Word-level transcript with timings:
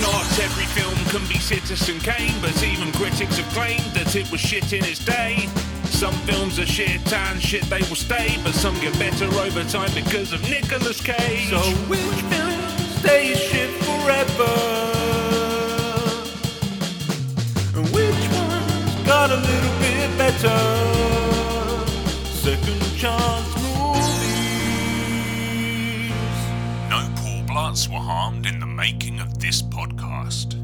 Not 0.00 0.38
every 0.38 0.66
film 0.66 0.94
can 1.10 1.26
be 1.28 1.38
Citizen 1.38 1.98
Kane, 2.00 2.34
but 2.40 2.62
even 2.62 2.92
critics 2.92 3.36
have 3.38 3.52
claimed 3.52 3.84
that 3.94 4.16
it 4.16 4.30
was 4.32 4.40
shit 4.40 4.72
in 4.72 4.84
its 4.84 5.04
day. 5.04 5.48
Some 5.84 6.14
films 6.26 6.58
are 6.58 6.66
shit 6.66 7.12
and 7.12 7.40
shit 7.40 7.62
they 7.64 7.82
will 7.88 7.96
stay, 7.96 8.38
but 8.42 8.54
some 8.54 8.74
get 8.80 8.98
better 8.98 9.26
over 9.26 9.62
time 9.64 9.90
because 9.94 10.32
of 10.32 10.42
Nicolas 10.48 11.00
Cage. 11.00 11.50
So 11.50 11.60
which 11.86 12.00
film 12.00 12.60
stays 12.98 13.38
shit 13.38 13.70
forever? 13.84 14.52
And 17.76 17.86
which 17.94 18.28
one's 18.32 19.06
got 19.06 19.30
a 19.30 19.36
little 19.36 19.78
bit 19.78 20.18
better? 20.18 20.58
Second 22.24 22.82
chance 22.96 23.51
Paul 27.72 27.76
Bloods 27.78 27.88
were 27.88 27.98
harmed 28.00 28.44
in 28.44 28.60
the 28.60 28.66
making 28.66 29.18
of 29.18 29.38
this 29.38 29.62
podcast. 29.62 30.58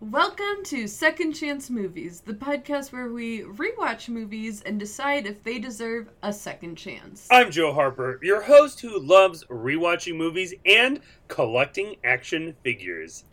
Welcome 0.00 0.64
to 0.64 0.86
Second 0.86 1.34
Chance 1.34 1.68
Movies, 1.68 2.22
the 2.22 2.32
podcast 2.32 2.90
where 2.90 3.10
we 3.10 3.42
rewatch 3.42 4.08
movies 4.08 4.62
and 4.62 4.80
decide 4.80 5.26
if 5.26 5.42
they 5.42 5.58
deserve 5.58 6.08
a 6.22 6.32
second 6.32 6.76
chance. 6.76 7.28
I'm 7.30 7.50
Joe 7.50 7.74
Harper, 7.74 8.18
your 8.22 8.40
host 8.40 8.80
who 8.80 8.98
loves 8.98 9.44
rewatching 9.44 10.16
movies 10.16 10.54
and 10.64 11.00
collecting 11.28 11.96
action 12.02 12.56
figures. 12.64 13.24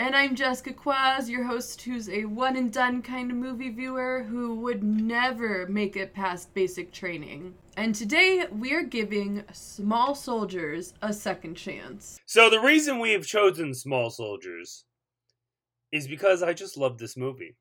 And 0.00 0.16
I'm 0.16 0.34
Jessica 0.34 0.72
Quaz, 0.72 1.28
your 1.28 1.44
host 1.44 1.82
who's 1.82 2.08
a 2.08 2.24
one 2.24 2.56
and 2.56 2.72
done 2.72 3.02
kind 3.02 3.30
of 3.30 3.36
movie 3.36 3.68
viewer 3.68 4.24
who 4.26 4.54
would 4.54 4.82
never 4.82 5.66
make 5.66 5.94
it 5.94 6.14
past 6.14 6.54
basic 6.54 6.90
training. 6.90 7.52
And 7.76 7.94
today 7.94 8.46
we 8.50 8.72
are 8.72 8.82
giving 8.82 9.44
Small 9.52 10.14
Soldiers 10.14 10.94
a 11.02 11.12
second 11.12 11.56
chance. 11.56 12.18
So, 12.24 12.48
the 12.48 12.60
reason 12.60 12.98
we 12.98 13.12
have 13.12 13.26
chosen 13.26 13.74
Small 13.74 14.08
Soldiers 14.08 14.86
is 15.92 16.08
because 16.08 16.42
I 16.42 16.54
just 16.54 16.78
love 16.78 16.96
this 16.96 17.14
movie. 17.14 17.54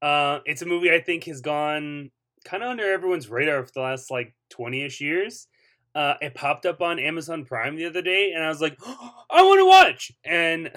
Uh, 0.00 0.38
it's 0.44 0.62
a 0.62 0.66
movie 0.66 0.92
I 0.92 1.00
think 1.00 1.24
has 1.24 1.40
gone 1.40 2.12
kind 2.44 2.62
of 2.62 2.68
under 2.68 2.92
everyone's 2.92 3.28
radar 3.28 3.64
for 3.64 3.72
the 3.74 3.80
last 3.80 4.08
like 4.08 4.36
20 4.50 4.84
ish 4.84 5.00
years. 5.00 5.48
Uh, 5.96 6.14
it 6.20 6.36
popped 6.36 6.64
up 6.64 6.80
on 6.80 7.00
Amazon 7.00 7.44
Prime 7.44 7.74
the 7.74 7.86
other 7.86 8.02
day, 8.02 8.30
and 8.32 8.44
I 8.44 8.48
was 8.48 8.60
like, 8.60 8.78
I 8.86 9.42
want 9.42 9.58
to 9.58 9.66
watch. 9.66 10.12
And 10.24 10.70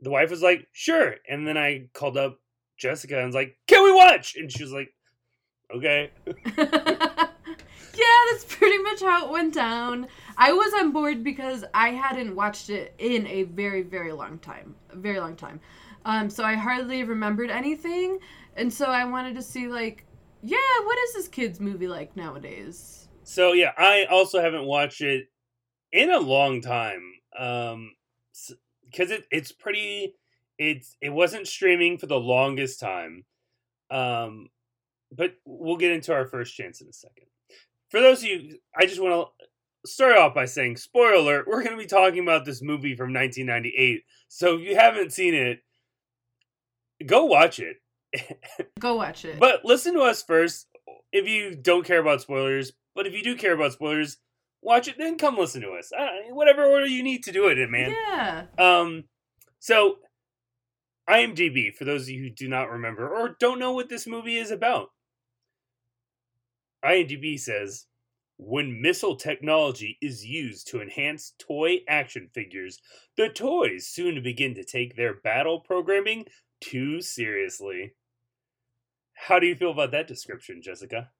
the 0.00 0.10
wife 0.10 0.30
was 0.30 0.42
like, 0.42 0.68
sure. 0.72 1.16
And 1.28 1.46
then 1.46 1.56
I 1.56 1.88
called 1.92 2.16
up 2.16 2.40
Jessica 2.76 3.16
and 3.16 3.26
was 3.26 3.34
like, 3.34 3.56
can 3.66 3.82
we 3.82 3.92
watch? 3.92 4.36
And 4.36 4.50
she 4.50 4.62
was 4.62 4.72
like, 4.72 4.94
okay. 5.74 6.10
yeah, 7.98 8.20
that's 8.30 8.44
pretty 8.48 8.78
much 8.78 9.00
how 9.00 9.26
it 9.26 9.32
went 9.32 9.54
down. 9.54 10.06
I 10.36 10.52
was 10.52 10.72
on 10.74 10.92
board 10.92 11.24
because 11.24 11.64
I 11.74 11.90
hadn't 11.90 12.34
watched 12.34 12.70
it 12.70 12.94
in 12.98 13.26
a 13.26 13.42
very, 13.44 13.82
very 13.82 14.12
long 14.12 14.38
time. 14.38 14.74
A 14.90 14.96
very 14.96 15.20
long 15.20 15.36
time. 15.36 15.60
Um, 16.04 16.30
so 16.30 16.44
I 16.44 16.54
hardly 16.54 17.02
remembered 17.02 17.50
anything. 17.50 18.18
And 18.56 18.72
so 18.72 18.86
I 18.86 19.04
wanted 19.04 19.34
to 19.34 19.42
see, 19.42 19.68
like, 19.68 20.04
yeah, 20.42 20.58
what 20.84 20.98
is 20.98 21.14
this 21.14 21.28
kid's 21.28 21.60
movie 21.60 21.88
like 21.88 22.16
nowadays? 22.16 23.08
So, 23.24 23.52
yeah, 23.52 23.72
I 23.76 24.04
also 24.04 24.40
haven't 24.40 24.64
watched 24.64 25.00
it 25.00 25.28
in 25.92 26.10
a 26.10 26.18
long 26.18 26.60
time. 26.60 27.02
Um, 27.36 27.92
because 28.90 29.10
it, 29.10 29.24
it's 29.30 29.52
pretty 29.52 30.14
it's 30.58 30.96
it 31.00 31.10
wasn't 31.10 31.46
streaming 31.46 31.98
for 31.98 32.06
the 32.06 32.18
longest 32.18 32.80
time 32.80 33.24
um 33.90 34.48
but 35.10 35.34
we'll 35.44 35.76
get 35.76 35.92
into 35.92 36.12
our 36.12 36.26
first 36.26 36.54
chance 36.54 36.82
in 36.82 36.88
a 36.88 36.92
second. 36.92 37.24
For 37.90 38.00
those 38.00 38.22
of 38.22 38.28
you 38.28 38.58
i 38.76 38.86
just 38.86 39.00
want 39.00 39.28
to 39.40 39.90
start 39.90 40.16
off 40.16 40.34
by 40.34 40.44
saying 40.44 40.76
spoiler 40.76 41.14
alert 41.14 41.46
we're 41.46 41.62
going 41.62 41.76
to 41.76 41.82
be 41.82 41.86
talking 41.86 42.22
about 42.22 42.44
this 42.44 42.60
movie 42.60 42.96
from 42.96 43.12
1998 43.12 44.02
so 44.28 44.56
if 44.56 44.62
you 44.62 44.76
haven't 44.76 45.12
seen 45.12 45.34
it 45.34 45.60
go 47.06 47.24
watch 47.24 47.60
it. 47.60 47.76
Go 48.80 48.96
watch 48.96 49.26
it. 49.26 49.38
But 49.38 49.64
listen 49.64 49.92
to 49.92 50.00
us 50.00 50.22
first 50.22 50.66
if 51.12 51.28
you 51.28 51.54
don't 51.54 51.84
care 51.84 52.00
about 52.00 52.22
spoilers 52.22 52.72
but 52.94 53.06
if 53.06 53.12
you 53.12 53.22
do 53.22 53.36
care 53.36 53.52
about 53.52 53.72
spoilers 53.72 54.16
watch 54.62 54.88
it, 54.88 54.96
then 54.98 55.18
come 55.18 55.36
listen 55.36 55.62
to 55.62 55.70
us. 55.70 55.92
whatever 56.30 56.64
order 56.64 56.86
you 56.86 57.02
need 57.02 57.24
to 57.24 57.32
do 57.32 57.48
it 57.48 57.58
in, 57.58 57.70
man. 57.70 57.90
Yeah. 57.90 58.46
Um, 58.58 59.04
so 59.58 59.96
IMDb 61.08 61.74
for 61.74 61.84
those 61.84 62.02
of 62.02 62.10
you 62.10 62.22
who 62.24 62.30
do 62.30 62.48
not 62.48 62.70
remember 62.70 63.08
or 63.08 63.36
don't 63.40 63.58
know 63.58 63.72
what 63.72 63.88
this 63.88 64.06
movie 64.06 64.36
is 64.36 64.50
about. 64.50 64.88
IMDb 66.84 67.38
says 67.38 67.86
when 68.36 68.80
missile 68.80 69.16
technology 69.16 69.98
is 70.00 70.24
used 70.24 70.68
to 70.68 70.80
enhance 70.80 71.34
toy 71.38 71.78
action 71.88 72.28
figures, 72.32 72.78
the 73.16 73.28
toys 73.28 73.88
soon 73.88 74.22
begin 74.22 74.54
to 74.54 74.64
take 74.64 74.96
their 74.96 75.14
battle 75.14 75.60
programming 75.60 76.24
too 76.60 77.00
seriously. 77.00 77.94
How 79.14 79.40
do 79.40 79.46
you 79.46 79.56
feel 79.56 79.72
about 79.72 79.90
that 79.90 80.06
description, 80.06 80.62
Jessica? 80.62 81.10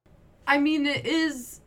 I 0.47 0.59
mean, 0.59 0.87
it 0.87 1.05
is 1.05 1.61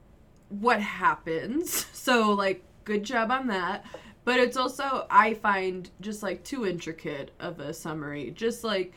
what 0.59 0.81
happens. 0.81 1.85
So 2.01 2.31
like 2.31 2.63
good 2.83 3.03
job 3.03 3.29
on 3.29 3.45
that. 3.47 3.85
But 4.25 4.39
it's 4.39 4.57
also 4.57 5.05
I 5.07 5.35
find 5.35 5.87
just 6.01 6.23
like 6.23 6.43
too 6.43 6.65
intricate 6.65 7.29
of 7.39 7.59
a 7.59 7.75
summary. 7.75 8.31
Just 8.31 8.63
like 8.63 8.93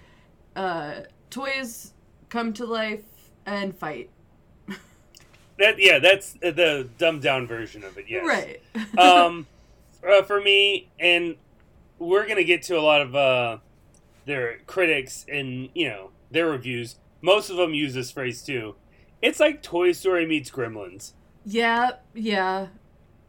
uh 0.57 1.01
toys 1.29 1.93
come 2.31 2.55
to 2.55 2.65
life 2.65 3.05
and 3.45 3.77
fight. 3.77 4.09
that 5.59 5.79
yeah, 5.79 5.99
that's 5.99 6.33
the 6.33 6.89
dumbed 6.97 7.21
down 7.21 7.47
version 7.47 7.85
of 7.85 7.99
it. 7.99 8.07
Yes. 8.09 8.27
Right. 8.27 8.63
um 8.99 9.47
uh, 10.03 10.23
for 10.23 10.41
me 10.41 10.89
and 10.99 11.37
we're 11.99 12.25
going 12.25 12.37
to 12.37 12.45
get 12.45 12.63
to 12.63 12.79
a 12.79 12.81
lot 12.81 13.03
of 13.03 13.15
uh 13.15 13.59
their 14.25 14.59
critics 14.67 15.27
and, 15.31 15.69
you 15.75 15.89
know, 15.89 16.11
their 16.31 16.47
reviews. 16.47 16.97
Most 17.21 17.51
of 17.51 17.57
them 17.57 17.75
use 17.75 17.95
this 17.95 18.11
phrase 18.11 18.43
too. 18.43 18.77
It's 19.23 19.41
like 19.41 19.63
Toy 19.63 19.93
Story 19.93 20.27
meets 20.27 20.51
Gremlins. 20.51 21.13
Yeah, 21.45 21.91
yeah. 22.15 22.69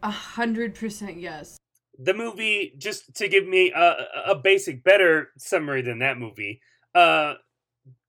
A 0.02 0.10
hundred 0.10 0.74
percent 0.74 1.18
yes. 1.18 1.56
The 1.98 2.14
movie, 2.14 2.74
just 2.78 3.14
to 3.16 3.28
give 3.28 3.46
me 3.46 3.72
a, 3.72 3.96
a 4.28 4.34
basic, 4.34 4.84
better 4.84 5.30
summary 5.38 5.82
than 5.82 5.98
that 6.00 6.18
movie, 6.18 6.60
uh, 6.94 7.34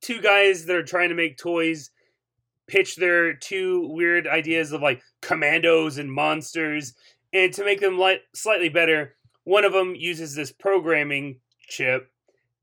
two 0.01 0.22
guys 0.22 0.66
that 0.66 0.75
are 0.75 0.84
trying 0.84 1.09
to 1.09 1.16
make 1.16 1.38
toys 1.38 1.91
pitch 2.67 2.97
their 2.97 3.34
two 3.34 3.88
weird 3.94 4.28
ideas 4.28 4.73
of 4.73 4.81
like 4.81 5.01
commandos 5.22 5.97
and 5.97 6.12
monsters, 6.12 6.94
and 7.31 7.53
to 7.53 7.63
make 7.63 7.79
them 7.79 7.97
like 7.97 8.22
slightly 8.34 8.69
better, 8.69 9.16
one 9.46 9.63
of 9.63 9.72
them 9.72 9.96
uses 9.96 10.35
this 10.35 10.51
programming 10.51 11.40
chip 11.62 12.12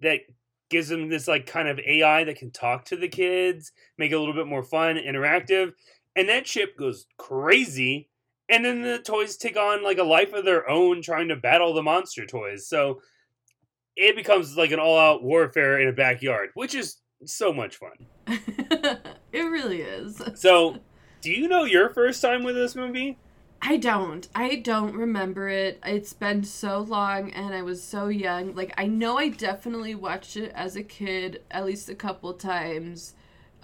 that 0.00 0.20
gives 0.68 0.88
them 0.88 1.08
this 1.08 1.26
like 1.26 1.46
kind 1.46 1.68
of 1.68 1.78
AI 1.78 2.24
that 2.24 2.36
can 2.36 2.50
talk 2.50 2.84
to 2.84 2.96
the 2.96 3.08
kids, 3.08 3.72
make 3.96 4.12
it 4.12 4.14
a 4.14 4.18
little 4.18 4.34
bit 4.34 4.46
more 4.46 4.62
fun, 4.62 4.96
interactive 4.96 5.72
and 6.16 6.28
that 6.28 6.46
ship 6.46 6.76
goes 6.76 7.06
crazy 7.18 8.08
and 8.48 8.64
then 8.64 8.82
the 8.82 8.98
toys 8.98 9.36
take 9.36 9.56
on 9.56 9.82
like 9.82 9.98
a 9.98 10.04
life 10.04 10.32
of 10.32 10.44
their 10.44 10.68
own 10.68 11.02
trying 11.02 11.28
to 11.28 11.36
battle 11.36 11.72
the 11.74 11.82
monster 11.82 12.26
toys 12.26 12.66
so 12.66 13.00
it 13.96 14.16
becomes 14.16 14.56
like 14.56 14.72
an 14.72 14.80
all-out 14.80 15.22
warfare 15.22 15.80
in 15.80 15.88
a 15.88 15.92
backyard 15.92 16.50
which 16.54 16.74
is 16.74 16.98
so 17.24 17.52
much 17.52 17.76
fun 17.76 18.06
it 19.32 19.42
really 19.42 19.80
is 19.80 20.20
so 20.34 20.78
do 21.20 21.30
you 21.30 21.48
know 21.48 21.64
your 21.64 21.88
first 21.88 22.20
time 22.20 22.42
with 22.42 22.54
this 22.54 22.74
movie 22.74 23.18
I 23.66 23.78
don't. 23.78 24.28
I 24.34 24.56
don't 24.56 24.94
remember 24.94 25.48
it. 25.48 25.80
It's 25.86 26.12
been 26.12 26.44
so 26.44 26.80
long 26.80 27.30
and 27.30 27.54
I 27.54 27.62
was 27.62 27.82
so 27.82 28.08
young. 28.08 28.54
Like 28.54 28.74
I 28.76 28.86
know 28.86 29.16
I 29.16 29.30
definitely 29.30 29.94
watched 29.94 30.36
it 30.36 30.52
as 30.54 30.76
a 30.76 30.82
kid 30.82 31.40
at 31.50 31.64
least 31.64 31.88
a 31.88 31.94
couple 31.94 32.34
times. 32.34 33.14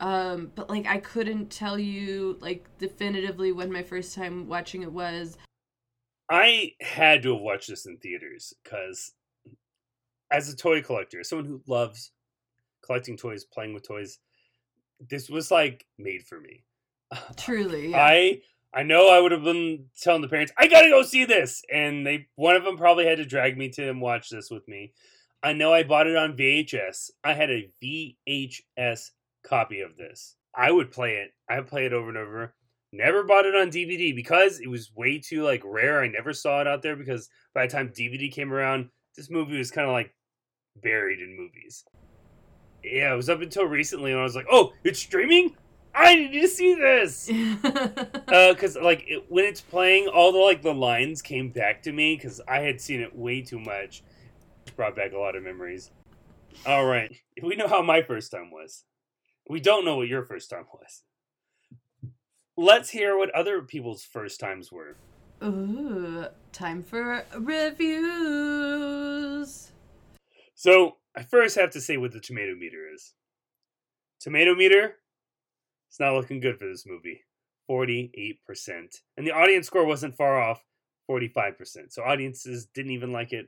Um, 0.01 0.51
but 0.55 0.71
like 0.71 0.87
I 0.87 0.99
couldn't 0.99 1.51
tell 1.51 1.79
you 1.79 2.39
like 2.41 2.67
definitively 2.79 3.53
when 3.53 3.71
my 3.71 3.83
first 3.83 4.15
time 4.15 4.49
watching 4.49 4.83
it 4.83 4.93
was. 4.93 5.37
I 6.31 6.73
had 6.81 7.23
to 7.23 7.35
have 7.35 7.43
watched 7.43 7.69
this 7.69 7.87
in 7.87 7.99
theaters 7.99 8.55
because 8.65 9.13
as 10.31 10.49
a 10.49 10.57
toy 10.57 10.81
collector, 10.81 11.23
someone 11.23 11.47
who 11.47 11.61
loves 11.67 12.13
collecting 12.85 13.17
toys, 13.17 13.45
playing 13.45 13.75
with 13.75 13.87
toys, 13.87 14.19
this 15.09 15.29
was 15.29 15.51
like 15.51 15.87
made 15.99 16.23
for 16.23 16.41
me. 16.41 16.65
Truly. 17.37 17.91
Yeah. 17.91 18.03
I 18.03 18.41
I 18.73 18.85
know 18.85 19.11
I 19.11 19.21
would 19.21 19.33
have 19.33 19.43
been 19.43 19.87
telling 20.01 20.23
the 20.23 20.29
parents, 20.29 20.53
I 20.57 20.67
gotta 20.69 20.89
go 20.89 21.03
see 21.03 21.25
this. 21.25 21.63
And 21.73 22.07
they 22.07 22.29
one 22.37 22.57
of 22.57 22.65
them 22.65 22.79
probably 22.79 23.07
had 23.07 23.19
to 23.19 23.27
drag 23.27 23.59
me 23.59 23.69
to 23.71 23.93
watch 23.93 24.31
this 24.31 24.51
with 24.51 24.67
me. 24.67 24.93
I 25.43 25.53
know 25.53 25.73
I 25.73 25.83
bought 25.83 26.07
it 26.07 26.17
on 26.17 26.37
VHS. 26.37 27.11
I 27.25 27.35
had 27.35 27.51
a 27.51 27.71
VHS 27.83 29.11
copy 29.43 29.81
of 29.81 29.97
this. 29.97 30.37
I 30.55 30.71
would 30.71 30.91
play 30.91 31.17
it. 31.17 31.31
I 31.49 31.61
would 31.61 31.69
play 31.69 31.87
it 31.87 31.93
over 31.93 32.09
and 32.09 32.19
over. 32.19 32.55
Never 32.93 33.23
bought 33.23 33.47
it 33.47 33.55
on 33.55 33.71
DVD 33.71 34.15
because 34.15 34.59
it 34.59 34.69
was 34.69 34.93
way 34.97 35.19
too 35.19 35.43
like 35.45 35.63
rare. 35.65 36.03
I 36.03 36.09
never 36.09 36.33
saw 36.33 36.61
it 36.61 36.67
out 36.67 36.83
there 36.83 36.97
because 36.97 37.29
by 37.55 37.67
the 37.67 37.73
time 37.73 37.91
DVD 37.91 38.31
came 38.31 38.53
around, 38.53 38.91
this 39.17 39.31
movie 39.31 39.59
was 39.59 39.71
kind 39.71 39.87
of 39.87 39.93
like 39.93 40.13
buried 40.83 41.21
in 41.21 41.37
movies. 41.37 41.85
Yeah, 42.83 43.13
it 43.13 43.17
was 43.17 43.29
up 43.29 43.43
until 43.43 43.65
recently 43.65 44.13
when 44.13 44.21
I 44.21 44.25
was 44.25 44.35
like, 44.35 44.47
"Oh, 44.51 44.73
it's 44.83 44.99
streaming! 44.99 45.55
I 45.95 46.15
need 46.15 46.41
to 46.41 46.49
see 46.49 46.75
this. 46.75 47.27
Because 47.27 48.77
uh, 48.77 48.83
like 48.83 49.05
it, 49.07 49.25
when 49.29 49.45
it's 49.45 49.61
playing, 49.61 50.09
all 50.09 50.33
the 50.33 50.39
like 50.39 50.63
the 50.63 50.75
lines 50.75 51.23
came 51.23 51.51
back 51.51 51.83
to 51.83 51.93
me 51.93 52.17
because 52.17 52.41
I 52.49 52.61
had 52.61 52.81
seen 52.81 53.01
it 53.01 53.17
way 53.17 53.43
too 53.43 53.59
much. 53.59 54.03
It 54.67 54.77
brought 54.77 54.97
back 54.97 55.13
a 55.13 55.19
lot 55.19 55.37
of 55.37 55.43
memories. 55.43 55.91
All 56.67 56.87
right, 56.87 57.15
we 57.43 57.57
know 57.57 57.69
how 57.69 57.83
my 57.83 58.03
first 58.03 58.31
time 58.31 58.51
was. 58.51 58.85
We 59.51 59.59
don't 59.59 59.85
know 59.85 59.97
what 59.97 60.07
your 60.07 60.25
first 60.25 60.49
time 60.49 60.67
was. 60.73 61.03
Let's 62.57 62.91
hear 62.91 63.19
what 63.19 63.35
other 63.35 63.63
people's 63.63 64.05
first 64.05 64.39
times 64.39 64.71
were. 64.71 64.95
Ooh, 65.43 66.27
time 66.53 66.85
for 66.85 67.25
reviews. 67.37 67.83
So 70.55 70.99
I 71.17 71.25
first 71.25 71.57
have 71.57 71.71
to 71.71 71.81
say 71.81 71.97
what 71.97 72.13
the 72.13 72.21
tomato 72.21 72.55
meter 72.55 72.87
is. 72.95 73.15
Tomato 74.21 74.55
meter, 74.55 74.99
it's 75.89 75.99
not 75.99 76.15
looking 76.15 76.39
good 76.39 76.57
for 76.57 76.69
this 76.69 76.87
movie. 76.87 77.25
48%. 77.69 78.39
And 79.17 79.27
the 79.27 79.33
audience 79.33 79.67
score 79.67 79.85
wasn't 79.85 80.17
far 80.17 80.41
off, 80.41 80.63
45%. 81.11 81.57
So 81.89 82.05
audiences 82.05 82.69
didn't 82.73 82.93
even 82.93 83.11
like 83.11 83.33
it 83.33 83.47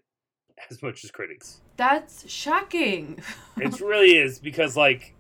as 0.69 0.83
much 0.83 1.05
as 1.05 1.13
critics. 1.13 1.61
That's 1.77 2.29
shocking. 2.29 3.21
it 3.57 3.81
really 3.81 4.17
is 4.17 4.41
because 4.41 4.77
like 4.77 5.15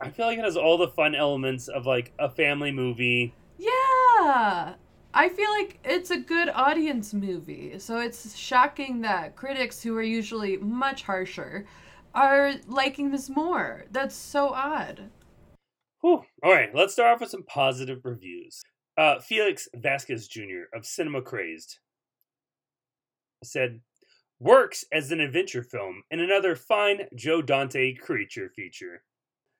I 0.00 0.10
feel 0.10 0.26
like 0.26 0.38
it 0.38 0.44
has 0.44 0.56
all 0.56 0.76
the 0.76 0.88
fun 0.88 1.14
elements 1.14 1.68
of 1.68 1.86
like 1.86 2.12
a 2.18 2.28
family 2.28 2.72
movie. 2.72 3.34
Yeah. 3.58 4.74
I 5.16 5.28
feel 5.28 5.50
like 5.50 5.78
it's 5.84 6.10
a 6.10 6.18
good 6.18 6.48
audience 6.48 7.14
movie. 7.14 7.78
So 7.78 7.98
it's 7.98 8.36
shocking 8.36 9.00
that 9.02 9.36
critics 9.36 9.82
who 9.82 9.96
are 9.96 10.02
usually 10.02 10.56
much 10.56 11.04
harsher 11.04 11.66
are 12.14 12.54
liking 12.66 13.10
this 13.10 13.30
more. 13.30 13.84
That's 13.90 14.14
so 14.14 14.48
odd. 14.48 15.10
Whew. 16.00 16.22
All 16.42 16.52
right, 16.52 16.74
let's 16.74 16.92
start 16.92 17.14
off 17.14 17.20
with 17.20 17.30
some 17.30 17.44
positive 17.44 18.00
reviews. 18.04 18.62
Uh, 18.98 19.20
Felix 19.20 19.68
Vasquez 19.74 20.28
Jr. 20.28 20.64
of 20.74 20.84
Cinema 20.84 21.22
Crazed 21.22 21.78
said, 23.42 23.80
works 24.40 24.84
as 24.92 25.10
an 25.10 25.20
adventure 25.20 25.62
film 25.62 26.02
and 26.10 26.20
another 26.20 26.56
fine 26.56 27.06
Joe 27.14 27.40
Dante 27.40 27.94
creature 27.94 28.50
feature. 28.54 29.02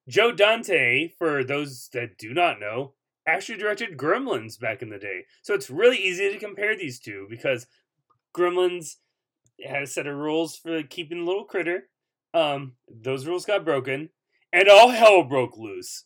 Joe 0.08 0.32
Dante, 0.32 1.08
for 1.18 1.42
those 1.44 1.88
that 1.92 2.18
do 2.18 2.34
not 2.34 2.60
know, 2.60 2.92
actually 3.26 3.58
directed 3.58 3.96
Gremlins 3.96 4.60
back 4.60 4.82
in 4.82 4.90
the 4.90 4.98
day. 4.98 5.24
So 5.42 5.54
it's 5.54 5.70
really 5.70 5.96
easy 5.96 6.30
to 6.30 6.38
compare 6.38 6.76
these 6.76 7.00
two 7.00 7.26
because 7.30 7.66
Gremlins 8.36 8.96
had 9.64 9.82
a 9.82 9.86
set 9.86 10.06
of 10.06 10.16
rules 10.16 10.56
for 10.56 10.82
keeping 10.82 11.18
the 11.18 11.24
little 11.24 11.44
critter. 11.44 11.88
Um, 12.34 12.72
those 12.88 13.26
rules 13.26 13.46
got 13.46 13.64
broken, 13.64 14.10
and 14.52 14.68
all 14.68 14.90
hell 14.90 15.22
broke 15.22 15.56
loose. 15.56 16.04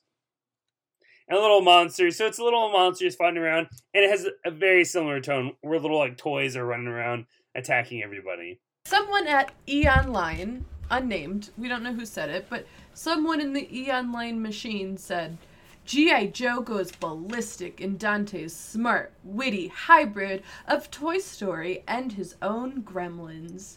And 1.26 1.38
little 1.38 1.60
monsters, 1.60 2.16
so 2.16 2.26
it's 2.26 2.38
a 2.38 2.44
little 2.44 2.70
monsters 2.70 3.16
fighting 3.16 3.38
around, 3.38 3.68
and 3.92 4.04
it 4.04 4.10
has 4.10 4.26
a 4.44 4.50
very 4.50 4.84
similar 4.84 5.20
tone 5.20 5.52
where 5.60 5.78
little 5.78 5.98
like 5.98 6.16
toys 6.16 6.56
are 6.56 6.64
running 6.64 6.86
around 6.86 7.26
attacking 7.54 8.02
everybody. 8.02 8.60
Someone 8.86 9.26
at 9.26 9.52
Eonline, 9.66 10.62
unnamed, 10.90 11.50
we 11.58 11.68
don't 11.68 11.82
know 11.82 11.92
who 11.92 12.06
said 12.06 12.30
it, 12.30 12.46
but 12.48 12.66
someone 12.98 13.40
in 13.40 13.52
the 13.52 13.66
Eonline 13.66 14.40
machine 14.40 14.96
said, 14.96 15.38
G.I. 15.84 16.26
Joe 16.26 16.60
goes 16.60 16.90
ballistic 16.90 17.80
in 17.80 17.96
Dante's 17.96 18.54
smart, 18.54 19.12
witty 19.22 19.68
hybrid 19.68 20.42
of 20.66 20.90
Toy 20.90 21.18
Story 21.18 21.84
and 21.86 22.12
his 22.12 22.34
own 22.42 22.82
gremlins. 22.82 23.76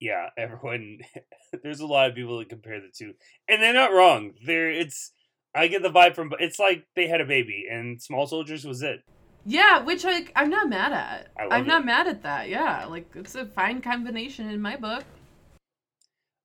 Yeah, 0.00 0.28
everyone 0.36 0.98
there's 1.62 1.80
a 1.80 1.86
lot 1.86 2.10
of 2.10 2.16
people 2.16 2.38
that 2.38 2.48
compare 2.48 2.80
the 2.80 2.90
two. 2.94 3.14
And 3.48 3.62
they're 3.62 3.72
not 3.72 3.92
wrong. 3.92 4.32
There 4.44 4.70
it's 4.70 5.12
I 5.54 5.68
get 5.68 5.82
the 5.82 5.88
vibe 5.88 6.14
from 6.14 6.34
it's 6.38 6.58
like 6.58 6.84
they 6.94 7.06
had 7.06 7.22
a 7.22 7.24
baby 7.24 7.66
and 7.70 8.02
Small 8.02 8.26
Soldiers 8.26 8.66
was 8.66 8.82
it. 8.82 9.00
Yeah, 9.46 9.82
which 9.82 10.04
I 10.04 10.26
I'm 10.34 10.50
not 10.50 10.68
mad 10.68 10.92
at. 10.92 11.28
I 11.38 11.58
am 11.58 11.66
not 11.66 11.86
mad 11.86 12.08
at 12.08 12.22
that. 12.24 12.50
Yeah, 12.50 12.84
like 12.86 13.10
it's 13.14 13.36
a 13.36 13.46
fine 13.46 13.80
combination 13.80 14.50
in 14.50 14.60
my 14.60 14.76
book. 14.76 15.04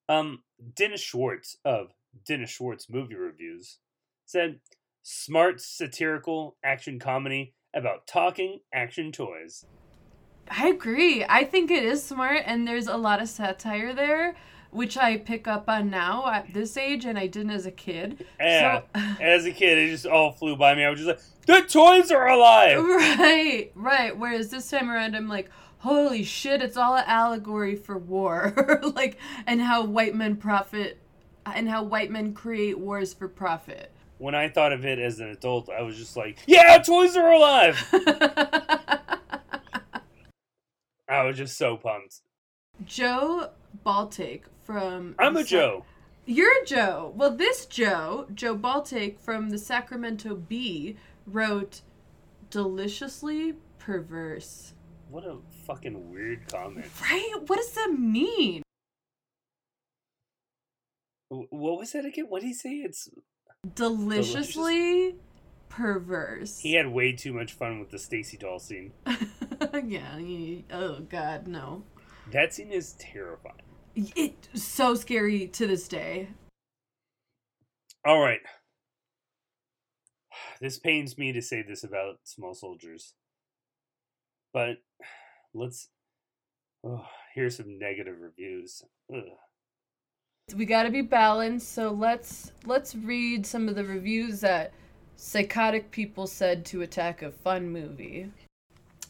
Um 0.07 0.43
Dennis 0.75 1.01
Schwartz 1.01 1.57
of 1.65 1.91
Dennis 2.25 2.49
Schwartz 2.49 2.89
movie 2.89 3.15
reviews 3.15 3.79
said 4.25 4.59
smart 5.03 5.61
satirical 5.61 6.57
action 6.63 6.99
comedy 6.99 7.53
about 7.73 8.07
talking 8.07 8.59
action 8.73 9.11
toys. 9.11 9.65
I 10.49 10.67
agree. 10.67 11.25
I 11.27 11.43
think 11.43 11.71
it 11.71 11.83
is 11.83 12.03
smart 12.03 12.43
and 12.45 12.67
there's 12.67 12.87
a 12.87 12.97
lot 12.97 13.21
of 13.21 13.29
satire 13.29 13.93
there, 13.93 14.35
which 14.71 14.97
I 14.97 15.17
pick 15.17 15.47
up 15.47 15.69
on 15.69 15.89
now 15.89 16.29
at 16.29 16.53
this 16.53 16.75
age 16.77 17.05
and 17.05 17.17
I 17.17 17.27
didn't 17.27 17.51
as 17.51 17.65
a 17.65 17.71
kid. 17.71 18.25
Yeah. 18.39 18.81
So, 18.93 19.01
as 19.21 19.45
a 19.45 19.51
kid, 19.51 19.77
it 19.77 19.91
just 19.91 20.05
all 20.05 20.31
flew 20.31 20.55
by 20.55 20.75
me. 20.75 20.83
I 20.83 20.89
was 20.89 20.99
just 20.99 21.07
like, 21.07 21.21
the 21.45 21.67
toys 21.67 22.11
are 22.11 22.27
alive! 22.27 22.79
Right, 23.21 23.71
right. 23.75 24.17
Whereas 24.17 24.49
this 24.49 24.69
time 24.69 24.89
around, 24.89 25.15
I'm 25.15 25.27
like, 25.27 25.49
holy 25.79 26.23
shit, 26.23 26.61
it's 26.61 26.77
all 26.77 26.95
an 26.95 27.03
allegory 27.07 27.75
for 27.75 27.97
war. 27.97 28.79
like, 28.95 29.17
and 29.47 29.61
how 29.61 29.83
white 29.83 30.15
men 30.15 30.35
profit, 30.35 31.00
Uh, 31.45 31.53
and 31.55 31.69
how 31.69 31.83
white 31.83 32.11
men 32.11 32.33
create 32.33 32.77
wars 32.77 33.13
for 33.13 33.27
profit 33.27 33.91
when 34.21 34.35
I 34.35 34.49
thought 34.49 34.71
of 34.71 34.85
it 34.85 34.99
as 34.99 35.19
an 35.19 35.29
adult, 35.29 35.67
I 35.67 35.81
was 35.81 35.97
just 35.97 36.15
like, 36.15 36.37
yeah, 36.45 36.77
toys 36.77 37.17
are 37.17 37.31
alive. 37.31 37.83
I 41.09 41.23
was 41.23 41.37
just 41.37 41.57
so 41.57 41.75
pumped. 41.75 42.21
Joe 42.85 43.49
Baltake 43.83 44.43
from. 44.63 45.15
I'm 45.17 45.35
a 45.37 45.43
Joe. 45.43 45.85
You're 46.27 46.61
a 46.61 46.65
Joe. 46.65 47.11
Well, 47.15 47.35
this 47.35 47.65
Joe, 47.65 48.27
Joe 48.33 48.55
Baltake 48.55 49.19
from 49.19 49.49
the 49.49 49.57
Sacramento 49.57 50.35
Bee, 50.35 50.97
wrote 51.25 51.81
deliciously 52.51 53.55
perverse. 53.79 54.73
What 55.09 55.25
a 55.25 55.37
fucking 55.65 56.11
weird 56.11 56.47
comment. 56.47 56.85
Right? 57.01 57.33
What 57.47 57.57
does 57.57 57.71
that 57.71 57.95
mean? 57.97 58.61
What 61.31 61.79
was 61.79 61.93
that 61.93 62.03
again? 62.03 62.25
What 62.27 62.41
did 62.41 62.47
he 62.47 62.53
say? 62.53 62.69
It's 62.71 63.09
deliciously 63.75 64.99
Delicious. 64.99 65.19
perverse. 65.69 66.59
He 66.59 66.73
had 66.73 66.87
way 66.87 67.13
too 67.13 67.31
much 67.31 67.53
fun 67.53 67.79
with 67.79 67.89
the 67.89 67.99
Stacy 67.99 68.35
doll 68.35 68.59
scene. 68.59 68.91
yeah. 69.85 70.19
He, 70.19 70.65
oh 70.73 70.99
God, 70.99 71.47
no. 71.47 71.83
That 72.31 72.53
scene 72.53 72.71
is 72.71 72.95
terrifying. 72.99 73.55
It's 73.95 74.61
so 74.61 74.93
scary 74.93 75.47
to 75.47 75.67
this 75.67 75.87
day. 75.87 76.27
All 78.05 78.19
right. 78.19 78.41
This 80.59 80.79
pains 80.79 81.17
me 81.17 81.31
to 81.31 81.41
say 81.41 81.63
this 81.65 81.85
about 81.85 82.19
small 82.23 82.53
soldiers, 82.53 83.13
but 84.53 84.77
let's. 85.53 85.87
Oh, 86.83 87.05
here's 87.35 87.55
some 87.57 87.79
negative 87.79 88.15
reviews. 88.19 88.83
Ugh 89.13 89.23
we 90.55 90.65
got 90.65 90.83
to 90.83 90.89
be 90.89 91.01
balanced 91.01 91.71
so 91.71 91.91
let's 91.91 92.51
let's 92.65 92.93
read 92.95 93.45
some 93.45 93.69
of 93.69 93.75
the 93.75 93.85
reviews 93.85 94.41
that 94.41 94.73
psychotic 95.21 95.91
people 95.91 96.25
said 96.25 96.65
to 96.65 96.81
attack 96.81 97.21
a 97.21 97.29
fun 97.29 97.69
movie. 97.69 98.27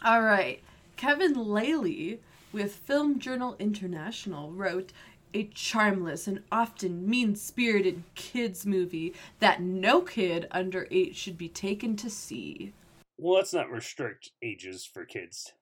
All 0.04 0.22
right. 0.22 0.62
Kevin 0.98 1.34
Lally 1.34 2.20
with 2.52 2.76
film 2.76 3.18
journal 3.18 3.56
international 3.60 4.52
wrote 4.52 4.92
a 5.34 5.46
charmless 5.46 6.28
and 6.28 6.44
often 6.52 7.10
mean-spirited 7.10 8.04
kids 8.16 8.66
movie 8.66 9.14
that 9.40 9.62
no 9.62 10.02
kid 10.02 10.48
under 10.52 10.86
8 10.92 11.16
should 11.16 11.38
be 11.38 11.48
taken 11.48 11.96
to 11.96 12.10
see. 12.10 12.74
Well 13.18 13.36
let's 13.36 13.54
not 13.54 13.72
restrict 13.72 14.32
ages 14.42 14.86
for 14.86 15.06
kids 15.06 15.54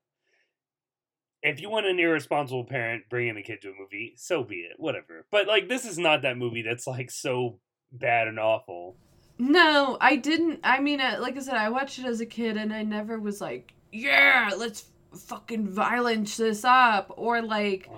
if 1.42 1.62
you 1.62 1.70
want 1.70 1.86
an 1.86 2.00
irresponsible 2.00 2.66
parent 2.66 3.04
bringing 3.10 3.38
a 3.38 3.42
kid 3.42 3.62
to 3.62 3.70
a 3.70 3.74
movie, 3.80 4.14
so 4.18 4.44
be 4.44 4.58
it. 4.58 4.74
Whatever. 4.78 5.26
But 5.32 5.48
like, 5.48 5.70
this 5.70 5.86
is 5.86 5.98
not 5.98 6.22
that 6.24 6.38
movie 6.38 6.62
that's 6.62 6.88
like 6.88 7.12
so 7.12 7.60
bad 7.92 8.28
and 8.28 8.40
awful. 8.40 8.96
No, 9.38 9.98
I 10.02 10.18
didn't. 10.18 10.60
I 10.64 10.82
mean, 10.82 11.00
uh, 11.00 11.18
like 11.22 11.38
I 11.38 11.40
said, 11.40 11.56
I 11.56 11.70
watched 11.70 11.98
it 11.98 12.06
as 12.06 12.20
a 12.20 12.26
kid, 12.26 12.58
and 12.58 12.74
I 12.74 12.84
never 12.84 13.18
was 13.18 13.40
like, 13.40 13.74
"Yeah, 13.92 14.52
let's 14.58 14.86
fucking 15.16 15.70
violence 15.70 16.36
this 16.36 16.66
up," 16.66 17.14
or 17.16 17.42
like, 17.42 17.90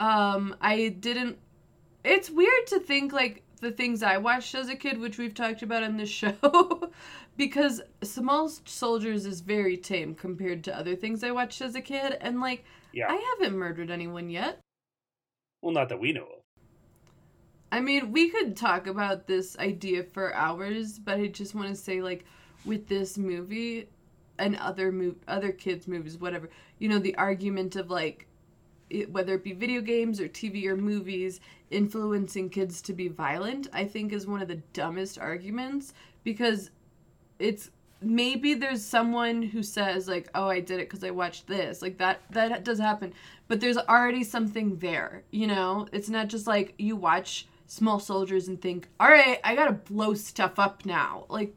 um, 0.00 0.56
I 0.60 0.88
didn't. 0.88 1.38
It's 2.02 2.28
weird 2.28 2.66
to 2.68 2.80
think 2.80 3.12
like 3.12 3.44
the 3.60 3.70
things 3.70 4.02
I 4.02 4.16
watched 4.16 4.54
as 4.56 4.68
a 4.68 4.74
kid, 4.74 4.98
which 4.98 5.16
we've 5.16 5.34
talked 5.34 5.62
about 5.62 5.84
in 5.84 5.96
this 5.96 6.08
show, 6.10 6.90
because 7.36 7.80
Small 8.02 8.48
Soldiers 8.48 9.26
is 9.26 9.42
very 9.42 9.76
tame 9.76 10.16
compared 10.16 10.64
to 10.64 10.76
other 10.76 10.96
things 10.96 11.22
I 11.22 11.30
watched 11.30 11.60
as 11.60 11.76
a 11.76 11.80
kid, 11.80 12.18
and 12.20 12.40
like 12.40 12.64
yeah. 12.92 13.10
I 13.10 13.36
haven't 13.38 13.56
murdered 13.56 13.90
anyone 13.90 14.30
yet. 14.30 14.60
Well, 15.62 15.72
not 15.72 15.88
that 15.90 16.00
we 16.00 16.12
know 16.12 16.22
of. 16.22 16.40
I 17.72 17.80
mean, 17.80 18.10
we 18.12 18.30
could 18.30 18.56
talk 18.56 18.86
about 18.86 19.26
this 19.26 19.56
idea 19.58 20.02
for 20.02 20.34
hours, 20.34 20.98
but 20.98 21.20
I 21.20 21.28
just 21.28 21.54
want 21.54 21.68
to 21.68 21.76
say, 21.76 22.02
like, 22.02 22.24
with 22.64 22.88
this 22.88 23.16
movie 23.16 23.88
and 24.38 24.56
other 24.56 24.90
move, 24.90 25.16
other 25.28 25.52
kids' 25.52 25.86
movies, 25.86 26.18
whatever, 26.18 26.48
you 26.78 26.88
know, 26.88 26.98
the 26.98 27.14
argument 27.16 27.76
of 27.76 27.90
like, 27.90 28.26
it, 28.88 29.10
whether 29.12 29.34
it 29.34 29.44
be 29.44 29.52
video 29.52 29.80
games 29.80 30.20
or 30.20 30.28
TV 30.28 30.66
or 30.66 30.76
movies, 30.76 31.40
influencing 31.70 32.50
kids 32.50 32.82
to 32.82 32.92
be 32.92 33.08
violent, 33.08 33.68
I 33.72 33.84
think 33.84 34.12
is 34.12 34.26
one 34.26 34.42
of 34.42 34.48
the 34.48 34.62
dumbest 34.72 35.18
arguments 35.18 35.94
because 36.24 36.70
it's 37.38 37.70
maybe 38.02 38.54
there's 38.54 38.84
someone 38.84 39.42
who 39.42 39.62
says 39.62 40.08
like 40.08 40.28
oh 40.34 40.48
i 40.48 40.58
did 40.60 40.80
it 40.80 40.88
because 40.88 41.04
i 41.04 41.10
watched 41.10 41.46
this 41.46 41.82
like 41.82 41.98
that 41.98 42.20
that 42.30 42.64
does 42.64 42.78
happen 42.78 43.12
but 43.48 43.60
there's 43.60 43.76
already 43.76 44.24
something 44.24 44.76
there 44.78 45.22
you 45.30 45.46
know 45.46 45.86
it's 45.92 46.08
not 46.08 46.28
just 46.28 46.46
like 46.46 46.74
you 46.78 46.96
watch 46.96 47.46
small 47.66 47.98
soldiers 48.00 48.48
and 48.48 48.60
think 48.62 48.88
all 48.98 49.08
right 49.08 49.38
i 49.44 49.54
gotta 49.54 49.72
blow 49.72 50.14
stuff 50.14 50.58
up 50.58 50.84
now 50.86 51.24
like 51.28 51.54